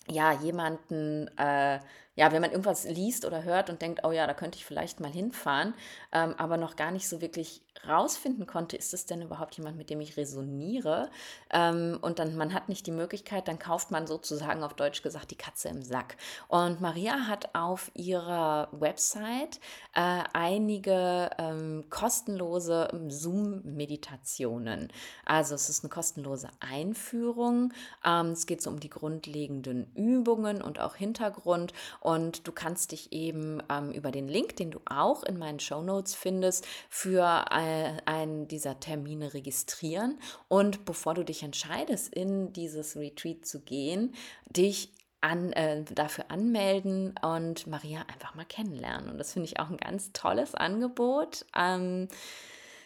ja 0.09 0.32
jemanden 0.32 1.28
äh, 1.38 1.82
ja, 2.18 2.32
wenn 2.32 2.41
man 2.41 2.51
irgendwas 2.51 2.84
liest 2.84 3.26
oder 3.26 3.43
hört 3.43 3.70
und 3.70 3.82
denkt, 3.82 4.01
oh 4.03 4.11
ja, 4.11 4.28
da 4.28 4.34
könnte 4.34 4.57
ich 4.57 4.65
vielleicht 4.65 4.99
mal 4.99 5.11
hinfahren, 5.11 5.74
ähm, 6.11 6.34
aber 6.38 6.57
noch 6.57 6.76
gar 6.76 6.91
nicht 6.91 7.07
so 7.07 7.22
wirklich 7.22 7.61
rausfinden 7.88 8.47
konnte, 8.47 8.76
ist 8.76 8.93
es 8.93 9.05
denn 9.05 9.22
überhaupt 9.22 9.55
jemand, 9.55 9.78
mit 9.78 9.89
dem 9.89 10.01
ich 10.01 10.18
resoniere? 10.18 11.09
Ähm, 11.51 11.99
und 12.01 12.20
dann, 12.20 12.36
man 12.36 12.53
hat 12.53 12.70
nicht 12.70 12.88
die 12.88 12.91
Möglichkeit, 12.91 13.47
dann 13.47 13.59
kauft 13.59 13.91
man 13.91 14.07
sozusagen 14.07 14.63
auf 14.63 14.74
Deutsch 14.74 15.03
gesagt 15.03 15.32
die 15.32 15.36
Katze 15.36 15.70
im 15.70 15.84
Sack. 15.84 16.18
Und 16.47 16.82
Maria 16.82 17.28
hat 17.28 17.53
auf 17.53 17.91
ihrer 17.93 18.70
Website 18.72 19.59
äh, 19.93 20.24
einige 20.34 21.30
ähm, 21.38 21.86
kostenlose 21.89 22.88
Zoom-Meditationen. 23.07 24.91
Also 25.26 25.55
es 25.55 25.70
ist 25.70 25.84
eine 25.84 25.89
kostenlose 25.89 26.49
Einführung. 26.59 27.74
Ähm, 28.03 28.32
es 28.32 28.47
geht 28.47 28.61
so 28.61 28.70
um 28.70 28.80
die 28.80 28.89
grundlegenden 28.89 29.91
Übungen 29.95 30.61
und 30.61 30.80
auch 30.80 30.95
Hintergrund. 30.95 31.74
Und 32.08 32.47
du 32.47 32.53
kannst 32.53 32.93
dich 32.93 33.12
eben 33.12 33.62
ähm, 33.70 33.91
über 33.91 34.12
den 34.12 34.30
Link, 34.30 34.55
den 34.55 34.72
du 34.72 34.80
auch 34.86 35.24
in 35.24 35.38
meinen 35.38 35.60
Show 35.60 35.82
Notes 35.82 36.16
findest, 36.16 36.66
für 36.89 37.43
äh, 37.51 37.97
einen 38.05 38.47
dieser 38.47 38.80
Termine 38.80 39.34
registrieren. 39.34 40.18
Und 40.47 40.86
bevor 40.86 41.16
du 41.16 41.26
dich 41.26 41.43
entscheidest, 41.43 42.14
in 42.14 42.53
dieses 42.53 42.95
Retreat 42.95 43.45
zu 43.45 43.60
gehen, 43.60 44.16
dich 44.45 44.93
an, 45.20 45.51
äh, 45.51 45.84
dafür 45.84 46.32
anmelden 46.32 47.14
und 47.22 47.68
Maria 47.68 48.05
einfach 48.08 48.36
mal 48.36 48.45
kennenlernen. 48.45 49.10
Und 49.10 49.18
das 49.18 49.34
finde 49.34 49.49
ich 49.49 49.60
auch 49.60 49.70
ein 49.70 49.76
ganz 49.76 50.14
tolles 50.14 50.55
Angebot. 50.55 51.45
Ähm, 51.58 52.08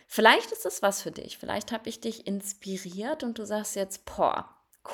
vielleicht 0.08 0.52
ist 0.52 0.66
es 0.66 0.82
was 0.82 1.04
für 1.04 1.12
dich. 1.12 1.38
Vielleicht 1.38 1.72
habe 1.72 1.90
ich 1.90 2.00
dich 2.00 2.26
inspiriert 2.26 3.22
und 3.22 3.38
du 3.38 3.46
sagst 3.46 3.76
jetzt, 3.76 4.04
boah, 4.04 4.50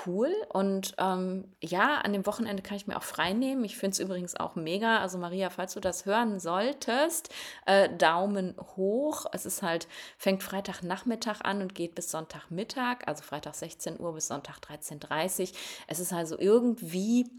cool. 0.06 0.34
Und 0.50 0.96
ähm, 0.98 1.54
ja, 1.62 2.00
an 2.02 2.14
dem 2.14 2.26
Wochenende 2.26 2.64
kann 2.64 2.78
ich 2.78 2.88
mir 2.88 2.98
auch 2.98 3.04
frei 3.04 3.34
nehmen. 3.34 3.64
Ich 3.64 3.78
finde 3.78 3.94
es 3.94 4.00
übrigens 4.00 4.36
auch 4.36 4.56
mega. 4.56 5.00
Also 5.00 5.18
Maria, 5.18 5.50
falls 5.50 5.74
du 5.74 5.80
das 5.80 6.06
hören 6.06 6.40
solltest, 6.40 7.30
äh, 7.66 7.90
Daumen 7.98 8.56
hoch. 8.76 9.26
Es 9.32 9.46
ist 9.46 9.62
halt, 9.62 9.88
fängt 10.18 10.44
Freitagnachmittag 10.44 11.42
an 11.42 11.62
und 11.62 11.76
geht 11.76 11.96
bis 11.96 12.12
Sonntagmittag, 12.12 13.08
also 13.08 13.24
Freitag 13.24 13.56
16 13.56 14.00
Uhr 14.00 14.14
bis 14.14 14.28
Sonntag 14.28 14.60
13.30 14.60 15.42
Uhr. 15.52 15.58
Es 15.88 16.00
ist 16.00 16.14
also 16.14 16.38
irgendwie 16.38 17.30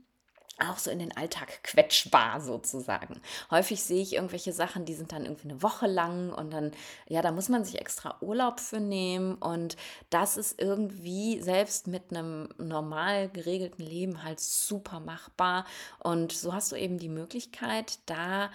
auch 0.59 0.79
so 0.79 0.91
in 0.91 0.99
den 0.99 1.17
Alltag 1.17 1.63
quetschbar 1.63 2.41
sozusagen. 2.41 3.21
Häufig 3.51 3.83
sehe 3.83 4.03
ich 4.03 4.15
irgendwelche 4.15 4.53
Sachen, 4.53 4.85
die 4.85 4.95
sind 4.95 5.13
dann 5.13 5.25
irgendwie 5.25 5.51
eine 5.51 5.63
Woche 5.63 5.87
lang 5.87 6.33
und 6.33 6.53
dann, 6.53 6.73
ja, 7.07 7.23
da 7.23 7.31
muss 7.31 7.49
man 7.49 7.65
sich 7.65 7.81
extra 7.81 8.17
Urlaub 8.21 8.61
für 8.61 8.81
nehmen 8.81 9.35
und 9.37 9.77
das 10.11 10.37
ist 10.37 10.61
irgendwie 10.61 11.41
selbst 11.41 11.87
mit 11.87 12.11
einem 12.11 12.49
normal 12.59 13.29
geregelten 13.29 13.85
Leben 13.85 14.23
halt 14.23 14.41
super 14.41 15.01
machbar 15.01 15.65
und 15.99 16.33
so 16.33 16.53
hast 16.53 16.73
du 16.73 16.77
eben 16.77 16.99
die 16.99 17.09
Möglichkeit, 17.09 17.99
da 18.07 18.51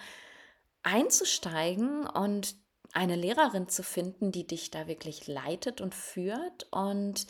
einzusteigen 0.82 2.06
und 2.06 2.56
eine 2.92 3.16
Lehrerin 3.16 3.68
zu 3.68 3.82
finden, 3.82 4.30
die 4.30 4.46
dich 4.46 4.70
da 4.70 4.86
wirklich 4.86 5.26
leitet 5.26 5.80
und 5.80 5.94
führt 5.94 6.68
und 6.70 7.26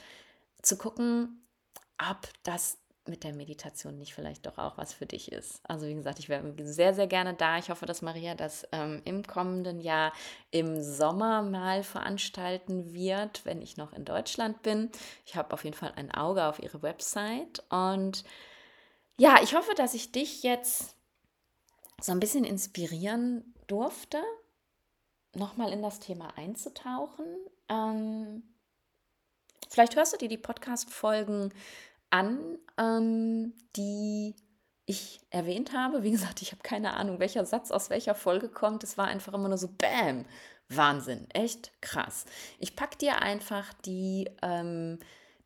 zu 0.61 0.77
gucken, 0.77 1.47
ob 1.99 2.29
das 2.43 2.79
mit 3.07 3.25
der 3.25 3.35
Meditation 3.35 3.99
nicht 3.99 4.15
vielleicht 4.15 4.47
doch 4.47 4.57
auch 4.59 4.79
was 4.79 4.95
für 4.95 5.07
dich 5.07 5.31
ist. 5.31 5.61
Also 5.65 5.87
wie 5.87 5.95
gesagt, 5.95 6.19
ich 6.19 6.29
wäre 6.29 6.55
sehr, 6.59 6.95
sehr 6.95 7.07
gerne 7.07 7.35
da. 7.35 7.59
Ich 7.59 7.71
hoffe, 7.71 7.87
dass 7.87 8.03
Maria 8.03 8.35
das 8.35 8.67
ähm, 8.73 9.03
im 9.05 9.23
kommenden 9.27 9.81
Jahr 9.81 10.13
im 10.51 10.83
Sommer 10.83 11.43
mal 11.43 11.83
veranstalten 11.83 12.95
wird, 12.95 13.45
wenn 13.45 13.61
ich 13.61 13.77
noch 13.77 13.93
in 13.93 14.05
Deutschland 14.05 14.63
bin. 14.63 14.91
Ich 15.27 15.37
habe 15.37 15.53
auf 15.53 15.65
jeden 15.65 15.77
Fall 15.77 15.93
ein 15.97 16.11
Auge 16.13 16.45
auf 16.45 16.63
ihre 16.63 16.83
Website. 16.83 17.63
Und 17.69 18.25
ja, 19.19 19.41
ich 19.43 19.55
hoffe, 19.55 19.75
dass 19.75 19.95
ich 19.95 20.13
dich 20.13 20.43
jetzt 20.43 20.97
so 22.01 22.13
ein 22.13 22.21
bisschen 22.21 22.45
inspirieren 22.45 23.55
durfte, 23.67 24.23
nochmal 25.35 25.73
in 25.73 25.83
das 25.83 26.01
Thema 26.01 26.37
einzutauchen. 26.37 27.27
Ähm, 27.69 28.43
vielleicht 29.69 29.97
hörst 29.97 30.15
du 30.15 30.17
dir 30.17 30.29
die 30.29 30.39
Podcast-Folgen 30.39 31.53
an, 32.15 32.39
ähm, 32.79 33.53
die 33.75 34.37
ich 34.87 35.21
erwähnt 35.31 35.73
habe. 35.73 36.05
Wie 36.05 36.13
gesagt, 36.13 36.43
ich 36.43 36.53
habe 36.53 36.63
keine 36.63 36.95
Ahnung, 36.95 37.19
welcher 37.19 37.45
Satz 37.45 37.73
aus 37.73 37.91
welcher 37.91 38.15
Folge 38.15 38.49
kommt. 38.49 38.85
Es 38.85 38.97
war 38.97 39.07
einfach 39.07 39.35
immer 39.35 39.49
nur 39.49 39.59
so, 39.59 39.69
bam, 39.69 40.25
Wahnsinn, 40.69 41.27
echt 41.31 41.73
krass. 41.83 42.25
Ich 42.61 42.77
packe 42.77 42.99
dir 42.99 43.21
einfach 43.21 43.73
die 43.85 44.31
ähm, 44.43 44.99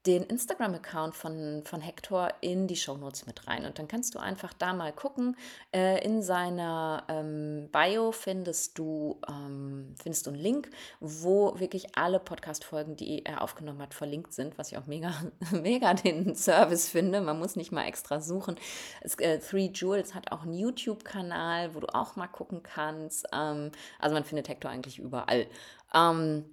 den 0.06 0.22
Instagram-Account 0.22 1.14
von, 1.14 1.62
von 1.64 1.80
Hector 1.80 2.32
in 2.40 2.66
die 2.66 2.76
Shownotes 2.76 3.26
mit 3.26 3.46
rein. 3.48 3.64
Und 3.64 3.78
dann 3.78 3.88
kannst 3.88 4.14
du 4.14 4.18
einfach 4.18 4.52
da 4.54 4.72
mal 4.72 4.92
gucken. 4.92 5.36
Äh, 5.74 6.04
in 6.04 6.22
seiner 6.22 7.04
ähm, 7.08 7.68
Bio 7.72 8.12
findest 8.12 8.78
du, 8.78 9.20
ähm, 9.28 9.94
findest 10.00 10.26
du 10.26 10.30
einen 10.30 10.38
Link, 10.38 10.70
wo 11.00 11.58
wirklich 11.58 11.96
alle 11.96 12.20
Podcast-Folgen, 12.20 12.96
die 12.96 13.24
er 13.24 13.42
aufgenommen 13.42 13.82
hat, 13.82 13.92
verlinkt 13.92 14.32
sind, 14.32 14.56
was 14.56 14.70
ich 14.70 14.78
auch 14.78 14.86
mega, 14.86 15.12
mega 15.52 15.94
den 15.94 16.34
Service 16.36 16.88
finde. 16.88 17.20
Man 17.20 17.38
muss 17.38 17.56
nicht 17.56 17.72
mal 17.72 17.86
extra 17.86 18.20
suchen. 18.20 18.56
Es, 19.00 19.16
äh, 19.16 19.40
Three 19.40 19.70
Jewels 19.74 20.14
hat 20.14 20.30
auch 20.30 20.42
einen 20.42 20.54
YouTube-Kanal, 20.54 21.74
wo 21.74 21.80
du 21.80 21.88
auch 21.92 22.14
mal 22.14 22.28
gucken 22.28 22.62
kannst. 22.62 23.26
Ähm, 23.32 23.72
also 23.98 24.14
man 24.14 24.24
findet 24.24 24.48
Hector 24.48 24.70
eigentlich 24.70 24.98
überall. 25.00 25.48
Ähm, 25.92 26.44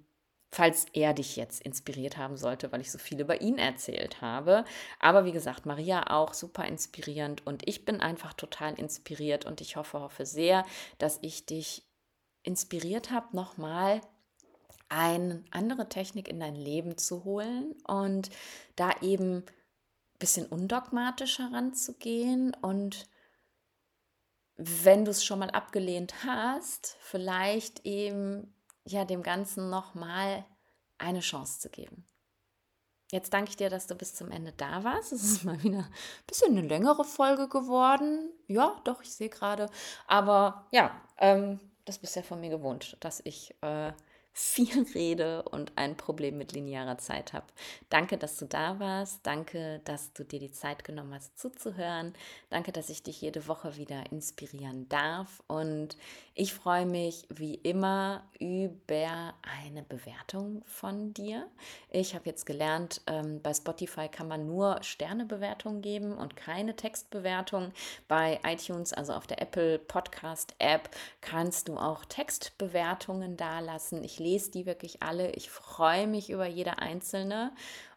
falls 0.56 0.86
er 0.94 1.12
dich 1.12 1.36
jetzt 1.36 1.60
inspiriert 1.60 2.16
haben 2.16 2.38
sollte, 2.38 2.72
weil 2.72 2.80
ich 2.80 2.90
so 2.90 2.96
viel 2.96 3.20
über 3.20 3.42
ihn 3.42 3.58
erzählt 3.58 4.22
habe. 4.22 4.64
Aber 4.98 5.26
wie 5.26 5.32
gesagt, 5.32 5.66
Maria 5.66 6.08
auch 6.08 6.32
super 6.32 6.64
inspirierend 6.64 7.46
und 7.46 7.68
ich 7.68 7.84
bin 7.84 8.00
einfach 8.00 8.32
total 8.32 8.72
inspiriert 8.78 9.44
und 9.44 9.60
ich 9.60 9.76
hoffe, 9.76 10.00
hoffe 10.00 10.24
sehr, 10.24 10.64
dass 10.96 11.18
ich 11.20 11.44
dich 11.44 11.82
inspiriert 12.42 13.10
habe, 13.10 13.36
nochmal 13.36 14.00
eine 14.88 15.44
andere 15.50 15.90
Technik 15.90 16.26
in 16.26 16.40
dein 16.40 16.56
Leben 16.56 16.96
zu 16.96 17.24
holen 17.24 17.74
und 17.86 18.30
da 18.76 18.92
eben 19.02 19.40
ein 19.40 20.18
bisschen 20.18 20.46
undogmatischer 20.46 21.52
ranzugehen 21.52 22.56
und 22.62 23.06
wenn 24.56 25.04
du 25.04 25.10
es 25.10 25.22
schon 25.22 25.40
mal 25.40 25.50
abgelehnt 25.50 26.24
hast, 26.24 26.96
vielleicht 27.00 27.84
eben 27.84 28.55
ja, 28.86 29.04
dem 29.04 29.22
Ganzen 29.22 29.68
nochmal 29.68 30.44
eine 30.98 31.20
Chance 31.20 31.60
zu 31.60 31.68
geben. 31.68 32.06
Jetzt 33.12 33.32
danke 33.32 33.50
ich 33.50 33.56
dir, 33.56 33.70
dass 33.70 33.86
du 33.86 33.94
bis 33.94 34.14
zum 34.14 34.30
Ende 34.30 34.52
da 34.52 34.82
warst. 34.82 35.12
Es 35.12 35.22
ist 35.22 35.44
mal 35.44 35.62
wieder 35.62 35.78
ein 35.78 35.92
bisschen 36.26 36.56
eine 36.56 36.66
längere 36.66 37.04
Folge 37.04 37.48
geworden. 37.48 38.30
Ja, 38.48 38.80
doch, 38.84 39.00
ich 39.02 39.12
sehe 39.12 39.28
gerade. 39.28 39.68
Aber 40.08 40.66
ja, 40.72 41.00
ähm, 41.18 41.60
das 41.84 41.98
bist 41.98 42.16
ja 42.16 42.22
von 42.22 42.40
mir 42.40 42.50
gewohnt, 42.50 42.96
dass 43.00 43.20
ich 43.24 43.54
äh, 43.62 43.92
viel 44.38 44.84
rede 44.94 45.44
und 45.44 45.72
ein 45.76 45.96
Problem 45.96 46.36
mit 46.36 46.52
linearer 46.52 46.98
Zeit 46.98 47.32
habe. 47.32 47.46
Danke, 47.88 48.18
dass 48.18 48.36
du 48.36 48.44
da 48.44 48.78
warst. 48.78 49.26
Danke, 49.26 49.80
dass 49.86 50.12
du 50.12 50.24
dir 50.24 50.38
die 50.38 50.52
Zeit 50.52 50.84
genommen 50.84 51.14
hast 51.14 51.38
zuzuhören. 51.38 52.12
Danke, 52.50 52.70
dass 52.70 52.90
ich 52.90 53.02
dich 53.02 53.22
jede 53.22 53.48
Woche 53.48 53.78
wieder 53.78 54.12
inspirieren 54.12 54.90
darf. 54.90 55.42
Und 55.46 55.96
ich 56.34 56.52
freue 56.52 56.84
mich 56.84 57.26
wie 57.30 57.54
immer 57.54 58.24
über 58.38 59.32
eine 59.40 59.82
Bewertung 59.82 60.62
von 60.66 61.14
dir. 61.14 61.48
Ich 61.88 62.14
habe 62.14 62.26
jetzt 62.26 62.44
gelernt, 62.44 63.00
ähm, 63.06 63.40
bei 63.40 63.54
Spotify 63.54 64.06
kann 64.08 64.28
man 64.28 64.46
nur 64.46 64.82
Sternebewertungen 64.82 65.80
geben 65.80 66.12
und 66.12 66.36
keine 66.36 66.76
Textbewertung. 66.76 67.72
Bei 68.06 68.38
iTunes, 68.44 68.92
also 68.92 69.14
auf 69.14 69.26
der 69.26 69.40
Apple 69.40 69.78
Podcast 69.78 70.54
App, 70.58 70.90
kannst 71.22 71.68
du 71.68 71.78
auch 71.78 72.04
Textbewertungen 72.04 73.38
dalassen. 73.38 74.04
Ich 74.04 74.25
lese 74.26 74.50
die 74.50 74.66
wirklich 74.66 75.02
alle. 75.02 75.30
Ich 75.32 75.50
freue 75.50 76.06
mich 76.06 76.30
über 76.30 76.46
jede 76.46 76.78
einzelne. 76.78 77.52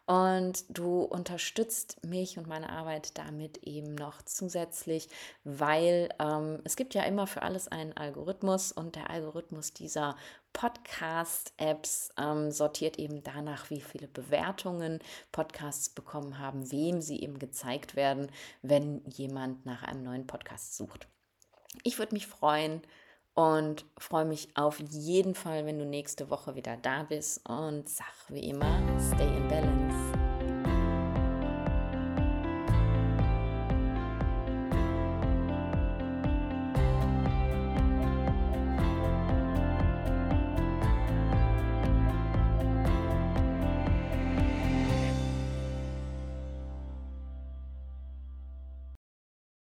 Und 0.06 0.64
du 0.68 1.02
unterstützt 1.02 2.04
mich 2.04 2.36
und 2.36 2.48
meine 2.48 2.70
Arbeit 2.70 3.16
damit 3.16 3.58
eben 3.58 3.94
noch 3.94 4.22
zusätzlich, 4.22 5.08
weil 5.44 6.08
ähm, 6.18 6.60
es 6.64 6.74
gibt 6.74 6.94
ja 6.94 7.04
immer 7.04 7.28
für 7.28 7.42
alles 7.42 7.68
einen 7.68 7.92
Algorithmus 7.92 8.72
und 8.72 8.96
der 8.96 9.08
Algorithmus 9.08 9.72
dieser 9.72 10.16
Podcast-Apps 10.52 12.08
ähm, 12.18 12.50
sortiert 12.50 12.98
eben 12.98 13.22
danach, 13.22 13.70
wie 13.70 13.80
viele 13.80 14.08
Bewertungen 14.08 14.98
Podcasts 15.30 15.88
bekommen 15.90 16.40
haben, 16.40 16.72
wem 16.72 17.00
sie 17.00 17.20
eben 17.20 17.38
gezeigt 17.38 17.94
werden, 17.94 18.32
wenn 18.62 19.04
jemand 19.06 19.64
nach 19.64 19.84
einem 19.84 20.02
neuen 20.02 20.26
Podcast 20.26 20.76
sucht. 20.76 21.06
Ich 21.84 22.00
würde 22.00 22.14
mich 22.14 22.26
freuen, 22.26 22.82
und 23.40 23.86
freue 23.96 24.26
mich 24.26 24.48
auf 24.54 24.80
jeden 24.80 25.34
Fall, 25.34 25.64
wenn 25.64 25.78
du 25.78 25.86
nächste 25.86 26.28
Woche 26.28 26.54
wieder 26.56 26.76
da 26.76 27.04
bist 27.04 27.48
und 27.48 27.88
sag 27.88 28.12
wie 28.28 28.50
immer, 28.50 28.80
stay 29.14 29.36
in 29.36 29.48
balance. 29.48 30.19